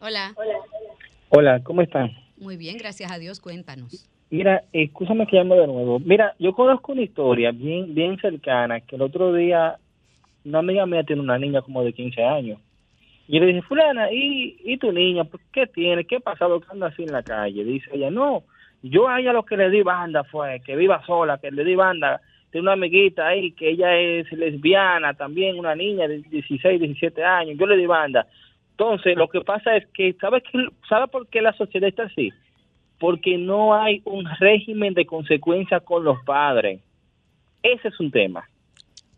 Hola. 0.00 0.34
Hola, 1.30 1.62
¿cómo 1.62 1.82
están? 1.82 2.10
Muy 2.36 2.56
bien, 2.56 2.76
gracias 2.76 3.10
a 3.12 3.18
Dios, 3.18 3.40
cuéntanos. 3.40 4.08
Mira, 4.32 4.62
escúchame 4.72 5.26
que 5.26 5.36
llamo 5.36 5.56
de 5.56 5.66
nuevo. 5.66 5.98
Mira, 5.98 6.34
yo 6.38 6.54
conozco 6.54 6.92
una 6.92 7.02
historia 7.02 7.52
bien 7.52 7.94
bien 7.94 8.18
cercana 8.18 8.80
que 8.80 8.96
el 8.96 9.02
otro 9.02 9.34
día 9.34 9.76
una 10.46 10.60
amiga 10.60 10.86
mía 10.86 11.04
tiene 11.04 11.20
una 11.20 11.38
niña 11.38 11.60
como 11.60 11.84
de 11.84 11.92
15 11.92 12.24
años. 12.24 12.58
Y 13.28 13.38
le 13.38 13.44
dije, 13.44 13.60
fulana, 13.60 14.10
¿y, 14.10 14.56
y 14.64 14.78
tu 14.78 14.90
niña? 14.90 15.24
¿Por 15.24 15.38
¿Qué 15.52 15.66
tiene? 15.66 16.06
¿Qué 16.06 16.16
ha 16.16 16.20
pasado 16.20 16.60
que 16.60 16.66
anda 16.70 16.86
así 16.86 17.02
en 17.02 17.12
la 17.12 17.22
calle? 17.22 17.62
Dice 17.62 17.90
ella, 17.92 18.10
no, 18.10 18.44
yo 18.82 19.06
a 19.06 19.20
ella 19.20 19.34
lo 19.34 19.44
que 19.44 19.58
le 19.58 19.68
di 19.68 19.82
banda 19.82 20.24
fue 20.24 20.62
que 20.64 20.76
viva 20.76 21.04
sola, 21.04 21.36
que 21.36 21.50
le 21.50 21.62
di 21.62 21.74
banda. 21.74 22.22
Tiene 22.50 22.62
una 22.62 22.72
amiguita 22.72 23.26
ahí 23.26 23.52
que 23.52 23.68
ella 23.68 23.94
es 23.98 24.32
lesbiana 24.32 25.12
también, 25.12 25.58
una 25.58 25.74
niña 25.74 26.08
de 26.08 26.22
16, 26.22 26.80
17 26.80 27.22
años. 27.22 27.58
Yo 27.58 27.66
le 27.66 27.76
di 27.76 27.84
banda. 27.84 28.26
Entonces, 28.70 29.14
lo 29.14 29.28
que 29.28 29.42
pasa 29.42 29.76
es 29.76 29.86
que, 29.88 30.14
¿sabes 30.14 30.42
qué? 30.50 30.68
¿sabe 30.88 31.08
por 31.08 31.28
qué 31.28 31.42
la 31.42 31.52
sociedad 31.52 31.90
está 31.90 32.04
así? 32.04 32.32
Porque 33.02 33.36
no 33.36 33.74
hay 33.74 34.00
un 34.04 34.24
régimen 34.38 34.94
de 34.94 35.04
consecuencia 35.04 35.80
con 35.80 36.04
los 36.04 36.22
padres. 36.24 36.80
Ese 37.60 37.88
es 37.88 37.98
un 37.98 38.12
tema. 38.12 38.48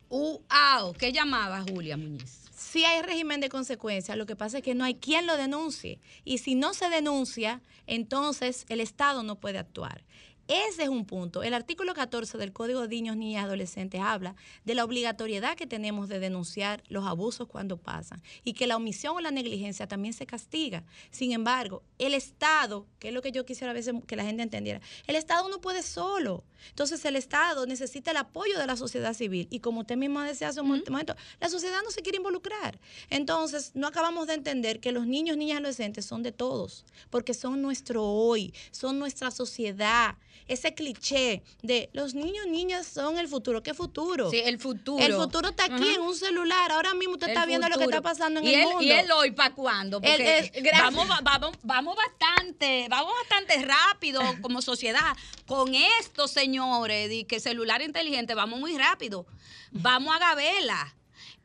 Uau, 0.08 0.94
¿qué 0.98 1.12
llamaba 1.12 1.60
Julia 1.60 1.98
Muñiz? 1.98 2.48
Sí 2.50 2.82
hay 2.86 3.02
régimen 3.02 3.42
de 3.42 3.50
consecuencias, 3.50 4.16
lo 4.16 4.24
que 4.24 4.36
pasa 4.36 4.56
es 4.58 4.64
que 4.64 4.74
no 4.74 4.84
hay 4.84 4.94
quien 4.94 5.26
lo 5.26 5.36
denuncie. 5.36 5.98
Y 6.24 6.38
si 6.38 6.54
no 6.54 6.72
se 6.72 6.88
denuncia, 6.88 7.60
entonces 7.86 8.64
el 8.70 8.80
Estado 8.80 9.22
no 9.22 9.36
puede 9.36 9.58
actuar. 9.58 10.00
Ese 10.46 10.82
es 10.82 10.88
un 10.90 11.06
punto. 11.06 11.42
El 11.42 11.54
artículo 11.54 11.94
14 11.94 12.36
del 12.36 12.52
Código 12.52 12.82
de 12.82 12.88
Niños, 12.88 13.16
Niñas 13.16 13.42
y 13.42 13.44
Adolescentes 13.46 14.00
habla 14.02 14.36
de 14.66 14.74
la 14.74 14.84
obligatoriedad 14.84 15.56
que 15.56 15.66
tenemos 15.66 16.10
de 16.10 16.18
denunciar 16.18 16.82
los 16.88 17.06
abusos 17.06 17.48
cuando 17.48 17.78
pasan 17.78 18.22
y 18.44 18.52
que 18.52 18.66
la 18.66 18.76
omisión 18.76 19.16
o 19.16 19.20
la 19.20 19.30
negligencia 19.30 19.88
también 19.88 20.12
se 20.12 20.26
castiga. 20.26 20.84
Sin 21.10 21.32
embargo, 21.32 21.82
el 21.98 22.12
Estado, 22.12 22.86
que 22.98 23.08
es 23.08 23.14
lo 23.14 23.22
que 23.22 23.32
yo 23.32 23.46
quisiera 23.46 23.70
a 23.70 23.74
veces 23.74 23.94
que 24.06 24.16
la 24.16 24.24
gente 24.24 24.42
entendiera, 24.42 24.82
el 25.06 25.16
Estado 25.16 25.48
no 25.48 25.62
puede 25.62 25.82
solo. 25.82 26.44
Entonces 26.68 27.02
el 27.06 27.16
Estado 27.16 27.66
necesita 27.66 28.10
el 28.10 28.18
apoyo 28.18 28.58
de 28.58 28.66
la 28.66 28.76
sociedad 28.76 29.14
civil 29.14 29.48
y 29.50 29.60
como 29.60 29.80
usted 29.80 29.96
misma 29.96 30.26
decía 30.26 30.48
hace 30.48 30.60
un 30.60 30.68
momento, 30.68 31.16
la 31.40 31.48
sociedad 31.48 31.80
no 31.82 31.90
se 31.90 32.02
quiere 32.02 32.18
involucrar. 32.18 32.78
Entonces 33.08 33.72
no 33.74 33.86
acabamos 33.86 34.26
de 34.26 34.34
entender 34.34 34.80
que 34.80 34.92
los 34.92 35.06
niños, 35.06 35.38
niñas 35.38 35.54
y 35.54 35.58
adolescentes 35.58 36.04
son 36.04 36.22
de 36.22 36.32
todos, 36.32 36.84
porque 37.08 37.32
son 37.32 37.62
nuestro 37.62 38.04
hoy, 38.04 38.52
son 38.72 38.98
nuestra 38.98 39.30
sociedad. 39.30 40.16
Ese 40.46 40.74
cliché 40.74 41.42
de 41.62 41.88
los 41.94 42.14
niños, 42.14 42.46
niñas 42.46 42.86
son 42.86 43.18
el 43.18 43.28
futuro. 43.28 43.62
¿Qué 43.62 43.72
futuro? 43.72 44.30
Sí, 44.30 44.40
el 44.44 44.58
futuro. 44.58 45.02
El 45.02 45.14
futuro 45.14 45.48
está 45.48 45.64
aquí 45.64 45.88
en 45.94 46.00
un 46.02 46.14
celular. 46.14 46.70
Ahora 46.72 46.92
mismo 46.94 47.14
usted 47.14 47.28
El 47.28 47.32
está 47.32 47.46
viendo 47.46 47.68
lo 47.68 47.78
que 47.78 47.84
está 47.84 48.02
pasando 48.02 48.40
en 48.40 48.46
¿Y 48.46 48.54
el 48.54 48.62
mundo. 48.64 48.82
¿Y 48.82 48.90
él 48.90 49.10
hoy 49.12 49.30
para 49.30 49.54
cuándo? 49.54 50.00
Porque 50.02 50.38
es- 50.54 50.72
vamos, 50.78 51.08
va- 51.10 51.20
vamos, 51.22 51.56
vamos 51.62 51.96
bastante, 51.96 52.86
vamos 52.90 53.12
bastante 53.22 53.64
rápido 53.64 54.20
como 54.42 54.60
sociedad. 54.60 55.16
Con 55.46 55.74
esto, 55.74 56.28
señores, 56.28 57.08
de 57.08 57.26
que 57.26 57.40
celular 57.40 57.80
inteligente, 57.80 58.34
vamos 58.34 58.60
muy 58.60 58.76
rápido. 58.76 59.26
Vamos 59.72 60.14
a 60.14 60.18
Gabela. 60.18 60.94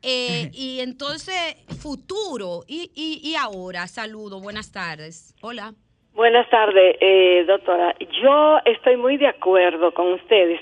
Eh, 0.02 0.50
y 0.54 0.80
entonces, 0.80 1.56
futuro. 1.78 2.64
Y, 2.66 2.90
y, 2.94 3.26
y 3.26 3.34
ahora, 3.36 3.88
saludo, 3.88 4.40
buenas 4.40 4.72
tardes. 4.72 5.34
Hola. 5.40 5.74
Buenas 6.14 6.48
tardes, 6.50 6.96
eh, 7.00 7.44
doctora. 7.46 7.94
Yo 8.20 8.58
estoy 8.64 8.96
muy 8.96 9.16
de 9.16 9.28
acuerdo 9.28 9.92
con 9.92 10.12
ustedes. 10.12 10.60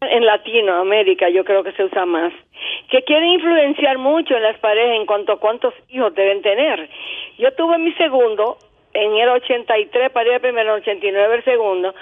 En 0.00 0.24
Latinoamérica 0.24 1.28
yo 1.28 1.44
creo 1.44 1.62
que 1.62 1.72
se 1.72 1.84
usa 1.84 2.06
más. 2.06 2.32
Que 2.88 3.02
quieren 3.02 3.28
influenciar 3.28 3.98
mucho 3.98 4.36
en 4.36 4.42
las 4.44 4.58
parejas 4.58 4.96
en 4.96 5.06
cuanto 5.06 5.32
a 5.32 5.40
cuántos 5.40 5.74
hijos 5.88 6.14
deben 6.14 6.40
tener. 6.40 6.88
Yo 7.38 7.52
tuve 7.54 7.78
mi 7.78 7.92
segundo 7.94 8.58
en 8.94 9.16
el 9.16 9.28
83, 9.28 10.10
parí 10.10 10.30
el 10.30 10.40
primero, 10.40 10.74
el 10.74 10.82
89 10.82 11.34
el 11.36 11.44
segundo, 11.44 11.94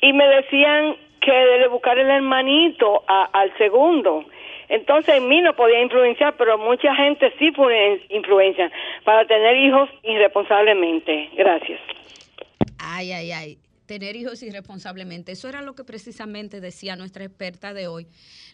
y 0.00 0.12
me 0.12 0.26
decían 0.26 0.96
que 1.20 1.32
debe 1.32 1.68
buscar 1.68 1.98
el 1.98 2.10
hermanito 2.10 3.04
al 3.06 3.56
segundo. 3.58 4.24
Entonces 4.72 5.16
en 5.16 5.28
mí 5.28 5.42
no 5.42 5.54
podía 5.54 5.82
influenciar, 5.82 6.34
pero 6.38 6.56
mucha 6.56 6.94
gente 6.94 7.30
sí 7.38 7.52
fue 7.52 8.06
influencia 8.08 8.72
para 9.04 9.26
tener 9.26 9.54
hijos 9.58 9.90
irresponsablemente. 10.02 11.28
Gracias. 11.36 11.78
Ay, 12.78 13.12
ay, 13.12 13.32
ay. 13.32 13.58
Tener 13.84 14.16
hijos 14.16 14.42
irresponsablemente. 14.42 15.32
Eso 15.32 15.46
era 15.46 15.60
lo 15.60 15.74
que 15.74 15.84
precisamente 15.84 16.62
decía 16.62 16.96
nuestra 16.96 17.22
experta 17.22 17.74
de 17.74 17.86
hoy, 17.86 18.06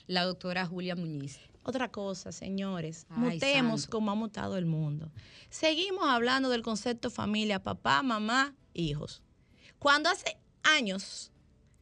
la 0.09 0.25
doctora 0.25 0.67
Julia 0.67 0.97
Muñiz. 0.97 1.39
Otra 1.63 1.89
cosa, 1.89 2.33
señores, 2.33 3.07
Ay, 3.11 3.35
mutemos 3.35 3.83
santo. 3.83 3.97
como 3.97 4.11
ha 4.11 4.17
mutado 4.17 4.57
el 4.57 4.67
mundo. 4.67 5.13
Seguimos 5.51 6.09
hablando 6.09 6.49
del 6.49 6.63
concepto 6.63 7.11
familia, 7.11 7.63
papá, 7.63 8.03
mamá, 8.03 8.55
hijos. 8.75 9.23
Cuando 9.79 10.09
hace 10.09 10.37
años 10.65 11.31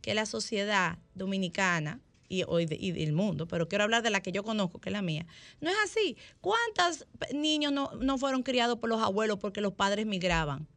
que 0.03 0.13
la 0.13 0.27
sociedad 0.27 0.99
dominicana 1.15 2.01
y 2.29 2.45
y 2.49 2.93
del 2.93 3.13
mundo, 3.13 3.47
pero 3.47 3.69
quiero 3.69 3.85
hablar 3.85 4.03
de 4.03 4.11
la 4.11 4.21
que 4.21 4.33
yo 4.33 4.43
conozco, 4.45 4.81
que 4.81 4.89
es 4.89 4.93
la 4.93 5.03
mía, 5.03 5.27
no 5.61 5.71
es 5.71 5.77
así. 5.85 6.17
¿Cuántos 6.41 7.07
niños 7.33 7.73
no, 7.73 7.91
no 8.01 8.19
fueron 8.19 8.43
criados 8.43 8.79
por 8.79 8.89
los 8.89 9.03
abuelos 9.03 9.39
porque 9.39 9.61
los 9.61 9.73
padres 9.73 10.07
migraban? 10.07 10.69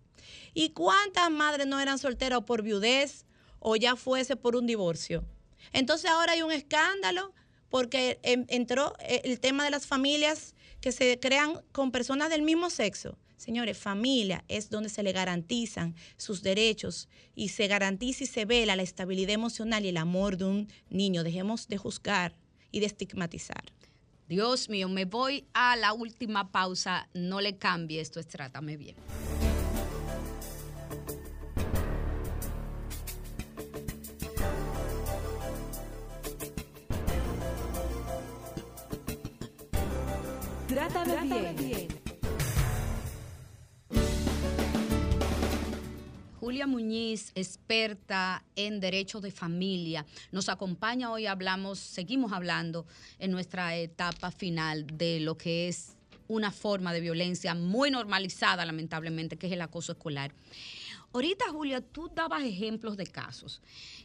¿Y 0.53 0.69
cuántas 0.69 1.29
madres 1.31 1.67
no 1.67 1.79
eran 1.79 1.99
solteras 1.99 2.39
o 2.39 2.45
por 2.45 2.61
viudez 2.61 3.25
o 3.59 3.75
ya 3.75 3.95
fuese 3.95 4.35
por 4.35 4.55
un 4.55 4.67
divorcio? 4.67 5.25
Entonces 5.73 6.09
ahora 6.09 6.33
hay 6.33 6.41
un 6.41 6.51
escándalo 6.51 7.33
porque 7.69 8.19
entró 8.23 8.95
eh, 8.99 9.21
el 9.25 9.39
tema 9.39 9.63
de 9.63 9.69
las 9.69 9.85
familias 9.85 10.55
que 10.81 10.91
se 10.91 11.19
crean 11.19 11.61
con 11.71 11.91
personas 11.91 12.29
del 12.29 12.41
mismo 12.41 12.69
sexo. 12.69 13.17
Señores, 13.39 13.77
familia 13.77 14.43
es 14.49 14.69
donde 14.69 14.89
se 14.89 15.01
le 15.01 15.13
garantizan 15.13 15.95
sus 16.17 16.43
derechos 16.43 17.07
y 17.35 17.47
se 17.47 17.67
garantiza 17.67 18.25
y 18.25 18.27
se 18.27 18.43
vela 18.43 18.75
la 18.75 18.83
estabilidad 18.83 19.31
emocional 19.31 19.85
y 19.85 19.87
el 19.87 19.95
amor 19.95 20.35
de 20.35 20.43
un 20.43 20.67
niño. 20.89 21.23
Dejemos 21.23 21.69
de 21.69 21.77
juzgar 21.77 22.35
y 22.69 22.81
de 22.81 22.87
estigmatizar. 22.87 23.63
Dios 24.27 24.67
mío, 24.67 24.89
me 24.89 25.05
voy 25.05 25.45
a 25.53 25.77
la 25.77 25.93
última 25.93 26.51
pausa. 26.51 27.07
No 27.13 27.39
le 27.39 27.57
cambie 27.57 28.01
esto, 28.01 28.19
es 28.19 28.27
Trátame 28.27 28.75
Bien. 28.75 28.97
Trátame, 40.67 41.53
bien. 41.53 41.98
Julia 46.39 46.67
Muñiz, 46.67 47.33
experta 47.35 48.45
en 48.55 48.79
derecho 48.79 49.19
de 49.19 49.29
familia, 49.29 50.05
nos 50.31 50.47
acompaña 50.47 51.11
hoy. 51.11 51.25
Hablamos, 51.25 51.79
seguimos 51.79 52.31
hablando 52.31 52.85
en 53.19 53.31
nuestra 53.31 53.75
etapa 53.75 54.31
final 54.31 54.87
de 54.87 55.19
lo 55.19 55.37
que 55.37 55.67
es 55.67 55.97
una 56.29 56.51
forma 56.51 56.93
de 56.93 57.01
violencia 57.01 57.55
muy 57.55 57.91
normalizada, 57.91 58.63
lamentablemente, 58.63 59.35
que 59.35 59.47
es 59.47 59.53
el 59.53 59.61
acoso 59.61 59.91
escolar. 59.91 60.31
Ahorita, 61.11 61.45
Julia, 61.49 61.81
tú 61.81 62.11
dabas 62.13 62.43
ejemplos 62.43 62.95
de 62.95 63.07
casos. 63.07 63.61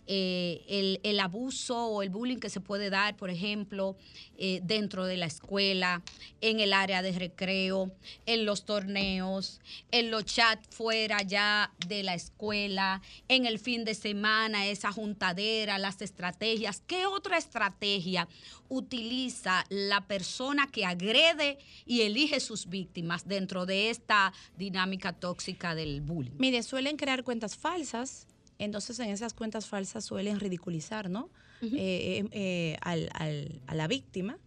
Eh, 0.07 0.65
el, 0.69 1.01
el 1.03 1.21
abuso 1.21 1.87
o 1.87 2.03
el 2.03 2.09
bullying 2.09 2.39
que 2.39 2.49
se 2.49 2.61
puede 2.61 2.89
dar, 2.89 3.17
por 3.17 3.29
ejemplo, 3.29 3.97
eh, 4.39 4.61
dentro 4.63 5.05
de 5.05 5.19
la 5.19 5.27
escuela, 5.27 6.03
en 6.41 6.61
el 6.61 6.73
área 6.73 7.03
de 7.03 7.13
recreo, 7.13 7.93
en 8.25 8.47
los 8.47 8.65
torneos, 8.65 9.61
en 9.91 10.11
los 10.11 10.25
chats 10.25 10.67
fuera 10.75 11.23
ya 11.23 11.73
de 11.87 12.03
la 12.03 12.15
escuela, 12.15 13.03
en 13.29 13.45
el 13.45 13.59
fin 13.59 13.85
de 13.85 13.95
semana, 13.95 14.67
esa 14.67 14.91
juntadera, 14.91 15.79
las 15.79 16.01
estrategias. 16.01 16.83
¿Qué 16.87 17.07
otra 17.07 17.37
estrategia 17.37 18.29
utiliza 18.69 19.65
la 19.69 20.07
persona 20.07 20.69
que 20.71 20.85
agrede 20.85 21.59
y 21.87 22.03
elige 22.03 22.41
sus 22.41 22.69
víctimas 22.69 23.27
dentro 23.29 23.67
de 23.67 23.91
esta 23.91 24.33
dinámica 24.57 25.13
tóxica 25.13 25.75
del 25.75 26.01
bullying? 26.01 26.33
Mire, 26.39 26.63
suelen 26.63 26.97
crear 26.97 27.25
cuentas 27.25 27.57
falsas, 27.57 28.27
entonces 28.59 28.99
en 29.01 29.11
esas 29.11 29.35
cuentas 29.35 29.67
falsas 29.67 30.05
suelen 30.05 30.41
ridiculizar, 30.41 31.11
¿no? 31.11 31.29
Eh, 31.63 31.71
eh, 31.77 32.25
eh, 32.33 32.77
al- 32.83 33.09
al- 33.15 33.61
a 33.67 33.75
la 33.75 33.87
víctima. 33.89 34.39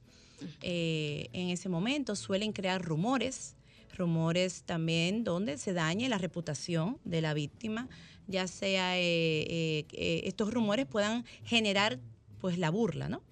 Eh, 0.62 1.30
en 1.34 1.50
ese 1.50 1.68
momento 1.68 2.16
suelen 2.16 2.52
crear 2.54 2.82
rumores, 2.82 3.56
rumores 3.98 4.62
también 4.64 5.24
donde 5.24 5.58
se 5.58 5.74
dañe 5.74 6.10
la 6.10 6.20
reputación 6.20 7.00
de 7.06 7.22
la 7.22 7.34
víctima, 7.34 7.88
ya 8.28 8.48
sea 8.48 8.98
eh, 9.00 9.86
eh, 9.92 10.22
estos 10.26 10.54
rumores 10.54 10.86
puedan 10.86 11.26
generar 11.44 11.98
pues 12.40 12.60
la 12.60 12.70
burla, 12.70 13.10
¿no? 13.10 13.24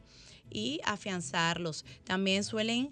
Y 0.50 0.80
afianzarlos. 0.86 1.86
También 2.04 2.44
suelen 2.44 2.92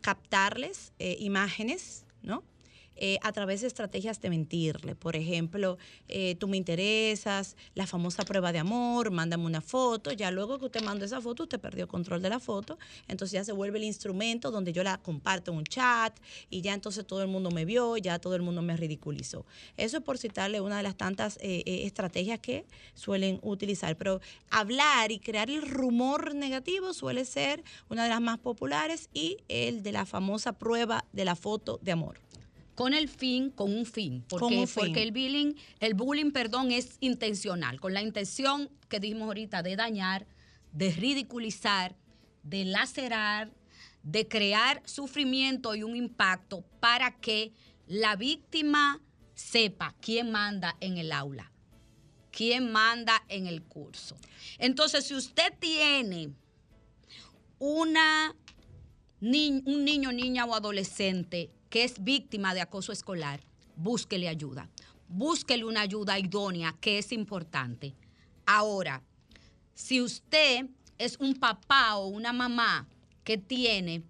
captarles 0.00 0.92
eh, 0.98 1.16
imágenes, 1.20 2.04
¿no? 2.22 2.44
Eh, 2.98 3.18
a 3.22 3.32
través 3.32 3.60
de 3.60 3.66
estrategias 3.66 4.20
de 4.22 4.30
mentirle. 4.30 4.94
Por 4.94 5.16
ejemplo, 5.16 5.76
eh, 6.08 6.34
tú 6.36 6.48
me 6.48 6.56
interesas, 6.56 7.56
la 7.74 7.86
famosa 7.86 8.24
prueba 8.24 8.52
de 8.52 8.58
amor, 8.58 9.10
mándame 9.10 9.44
una 9.44 9.60
foto. 9.60 10.12
Ya 10.12 10.30
luego 10.30 10.58
que 10.58 10.66
usted 10.66 10.82
manda 10.82 11.04
esa 11.04 11.20
foto, 11.20 11.42
usted 11.42 11.60
perdió 11.60 11.88
control 11.88 12.22
de 12.22 12.30
la 12.30 12.40
foto. 12.40 12.78
Entonces 13.06 13.32
ya 13.32 13.44
se 13.44 13.52
vuelve 13.52 13.78
el 13.78 13.84
instrumento 13.84 14.50
donde 14.50 14.72
yo 14.72 14.82
la 14.82 14.96
comparto 14.98 15.50
en 15.50 15.58
un 15.58 15.64
chat 15.64 16.18
y 16.48 16.62
ya 16.62 16.72
entonces 16.72 17.06
todo 17.06 17.20
el 17.20 17.28
mundo 17.28 17.50
me 17.50 17.66
vio, 17.66 17.96
ya 17.98 18.18
todo 18.18 18.34
el 18.34 18.42
mundo 18.42 18.62
me 18.62 18.76
ridiculizó. 18.76 19.44
Eso 19.76 19.98
es 19.98 20.02
por 20.02 20.16
citarle 20.16 20.60
una 20.62 20.78
de 20.78 20.82
las 20.82 20.96
tantas 20.96 21.36
eh, 21.36 21.62
eh, 21.66 21.82
estrategias 21.84 22.38
que 22.40 22.64
suelen 22.94 23.40
utilizar. 23.42 23.96
Pero 23.96 24.20
hablar 24.50 25.12
y 25.12 25.18
crear 25.18 25.50
el 25.50 25.62
rumor 25.62 26.34
negativo 26.34 26.94
suele 26.94 27.26
ser 27.26 27.62
una 27.90 28.04
de 28.04 28.08
las 28.08 28.20
más 28.20 28.38
populares 28.38 29.10
y 29.12 29.36
el 29.48 29.82
de 29.82 29.92
la 29.92 30.06
famosa 30.06 30.52
prueba 30.52 31.04
de 31.12 31.24
la 31.26 31.36
foto 31.36 31.78
de 31.82 31.92
amor. 31.92 32.25
Con 32.76 32.94
el 32.94 33.08
fin, 33.08 33.50
con 33.50 33.74
un 33.74 33.84
fin. 33.86 34.22
Porque, 34.28 34.44
un 34.58 34.68
fin. 34.68 34.84
porque 34.84 35.02
el 35.02 35.10
bullying, 35.10 35.54
el 35.80 35.94
bullying, 35.94 36.30
perdón, 36.30 36.70
es 36.70 36.98
intencional, 37.00 37.80
con 37.80 37.92
la 37.94 38.02
intención 38.02 38.70
que 38.88 39.00
dijimos 39.00 39.26
ahorita 39.26 39.62
de 39.64 39.74
dañar, 39.74 40.26
de 40.72 40.92
ridiculizar, 40.92 41.96
de 42.44 42.64
lacerar, 42.66 43.50
de 44.04 44.28
crear 44.28 44.82
sufrimiento 44.84 45.74
y 45.74 45.82
un 45.82 45.96
impacto 45.96 46.64
para 46.78 47.16
que 47.18 47.52
la 47.88 48.14
víctima 48.14 49.00
sepa 49.34 49.94
quién 50.00 50.30
manda 50.30 50.76
en 50.80 50.98
el 50.98 51.10
aula, 51.12 51.50
quién 52.30 52.70
manda 52.70 53.24
en 53.28 53.46
el 53.46 53.62
curso. 53.64 54.16
Entonces, 54.58 55.06
si 55.06 55.14
usted 55.14 55.52
tiene 55.58 56.30
una 57.58 58.34
ni- 59.20 59.62
un 59.64 59.84
niño, 59.84 60.12
niña 60.12 60.44
o 60.44 60.54
adolescente 60.54 61.50
que 61.70 61.84
es 61.84 62.02
víctima 62.02 62.54
de 62.54 62.60
acoso 62.60 62.92
escolar, 62.92 63.40
búsquele 63.76 64.28
ayuda. 64.28 64.68
Búsquele 65.08 65.64
una 65.64 65.82
ayuda 65.82 66.18
idónea, 66.18 66.74
que 66.80 66.98
es 66.98 67.12
importante. 67.12 67.94
Ahora, 68.44 69.02
si 69.74 70.00
usted 70.00 70.66
es 70.98 71.16
un 71.18 71.34
papá 71.34 71.96
o 71.96 72.08
una 72.08 72.32
mamá 72.32 72.88
que 73.22 73.38
tiene 73.38 74.02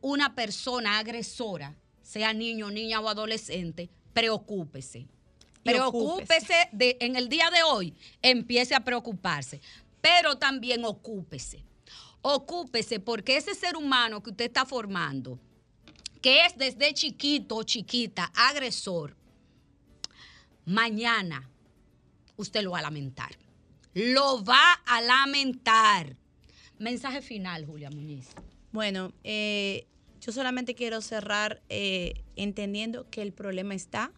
una 0.00 0.34
persona 0.34 0.98
agresora, 0.98 1.76
sea 2.02 2.32
niño, 2.32 2.70
niña 2.70 3.00
o 3.00 3.08
adolescente, 3.08 3.88
preocúpese. 4.12 5.06
Preocúpese 5.62 6.68
de, 6.72 6.96
en 7.00 7.14
el 7.16 7.28
día 7.28 7.50
de 7.50 7.62
hoy, 7.62 7.94
empiece 8.20 8.74
a 8.74 8.80
preocuparse, 8.80 9.60
pero 10.00 10.36
también 10.36 10.84
ocúpese. 10.84 11.64
Ocúpese 12.20 13.00
porque 13.00 13.36
ese 13.36 13.54
ser 13.54 13.76
humano 13.76 14.22
que 14.22 14.30
usted 14.30 14.46
está 14.46 14.66
formando, 14.66 15.38
que 16.22 16.46
es 16.46 16.56
desde 16.56 16.94
chiquito 16.94 17.56
o 17.56 17.62
chiquita 17.64 18.32
agresor, 18.34 19.16
mañana 20.64 21.50
usted 22.36 22.62
lo 22.62 22.70
va 22.70 22.78
a 22.78 22.82
lamentar. 22.82 23.36
Lo 23.94 24.42
va 24.42 24.72
a 24.86 25.02
lamentar. 25.02 26.16
Mensaje 26.78 27.20
final, 27.20 27.66
Julia 27.66 27.90
Muñiz. 27.90 28.28
Bueno, 28.70 29.12
eh, 29.22 29.86
yo 30.20 30.32
solamente 30.32 30.74
quiero 30.74 31.02
cerrar 31.02 31.60
eh, 31.68 32.22
entendiendo 32.36 33.10
que 33.10 33.20
el 33.22 33.32
problema 33.32 33.74
está, 33.74 34.12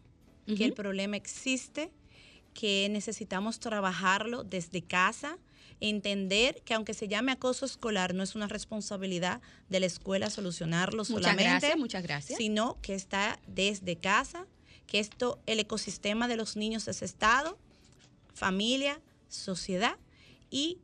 que 0.46 0.64
el 0.64 0.74
problema 0.74 1.16
existe, 1.16 1.90
que 2.52 2.86
necesitamos 2.90 3.58
trabajarlo 3.58 4.44
desde 4.44 4.82
casa, 4.82 5.38
entender 5.80 6.62
que 6.64 6.74
aunque 6.74 6.94
se 6.94 7.08
llame 7.08 7.32
acoso 7.32 7.66
escolar, 7.66 8.14
no 8.14 8.22
es 8.22 8.34
una 8.34 8.46
responsabilidad 8.46 9.40
de 9.68 9.80
la 9.80 9.86
escuela 9.86 10.30
solucionarlo 10.30 10.98
Muchas 10.98 11.14
solamente, 11.14 11.44
gracias, 11.44 11.76
muchas 11.76 12.02
gracias. 12.02 12.38
sino 12.38 12.78
que 12.80 12.94
está 12.94 13.38
desde 13.46 13.96
casa, 13.96 14.46
que 14.86 15.00
esto, 15.00 15.40
el 15.46 15.60
ecosistema 15.60 16.28
de 16.28 16.36
los 16.36 16.56
niños 16.56 16.88
es 16.88 17.02
Estado, 17.02 17.58
familia, 18.34 19.00
sociedad 19.28 19.96
y 20.50 20.78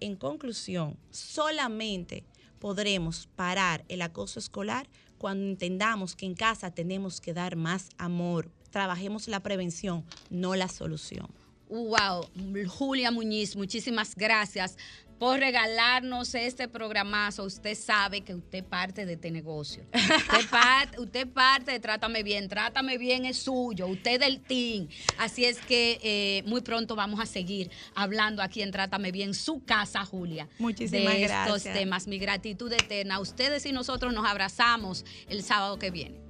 en 0.00 0.16
conclusión, 0.16 0.96
solamente 1.10 2.24
podremos 2.58 3.28
parar 3.36 3.84
el 3.88 4.02
acoso 4.02 4.38
escolar 4.38 4.88
cuando 5.18 5.44
entendamos 5.44 6.14
que 6.14 6.26
en 6.26 6.34
casa 6.34 6.70
tenemos 6.70 7.20
que 7.20 7.34
dar 7.34 7.56
más 7.56 7.88
amor. 7.98 8.50
Trabajemos 8.70 9.28
la 9.28 9.40
prevención, 9.40 10.04
no 10.30 10.54
la 10.54 10.68
solución. 10.68 11.28
Wow, 11.68 12.28
Julia 12.66 13.10
Muñiz, 13.10 13.54
muchísimas 13.54 14.14
gracias 14.14 14.76
por 15.18 15.40
regalarnos 15.40 16.34
este 16.34 16.68
programazo. 16.68 17.44
Usted 17.44 17.76
sabe 17.76 18.20
que 18.22 18.34
usted 18.34 18.64
parte 18.64 19.04
de 19.04 19.14
este 19.14 19.30
negocio. 19.30 19.84
Usted 19.92 20.48
parte, 20.50 21.00
usted 21.00 21.28
parte 21.28 21.72
de 21.72 21.80
Trátame 21.80 22.22
Bien. 22.22 22.48
Trátame 22.48 22.98
Bien 22.98 23.24
es 23.24 23.38
suyo. 23.38 23.88
Usted 23.88 24.12
es 24.12 24.20
del 24.20 24.40
team. 24.40 24.88
Así 25.18 25.44
es 25.44 25.58
que 25.58 25.98
eh, 26.02 26.42
muy 26.46 26.60
pronto 26.60 26.94
vamos 26.94 27.20
a 27.20 27.26
seguir 27.26 27.70
hablando 27.94 28.42
aquí 28.42 28.62
en 28.62 28.70
Trátame 28.70 29.10
Bien, 29.10 29.34
su 29.34 29.64
casa, 29.64 30.04
Julia. 30.04 30.48
Muchísimas 30.58 31.12
de 31.14 31.24
estos 31.24 31.46
gracias. 31.64 31.74
temas. 31.74 32.06
Mi 32.06 32.18
gratitud 32.18 32.72
eterna. 32.72 33.18
Ustedes 33.18 33.66
y 33.66 33.72
nosotros 33.72 34.12
nos 34.12 34.24
abrazamos 34.26 35.04
el 35.28 35.42
sábado 35.42 35.78
que 35.78 35.90
viene. 35.90 36.20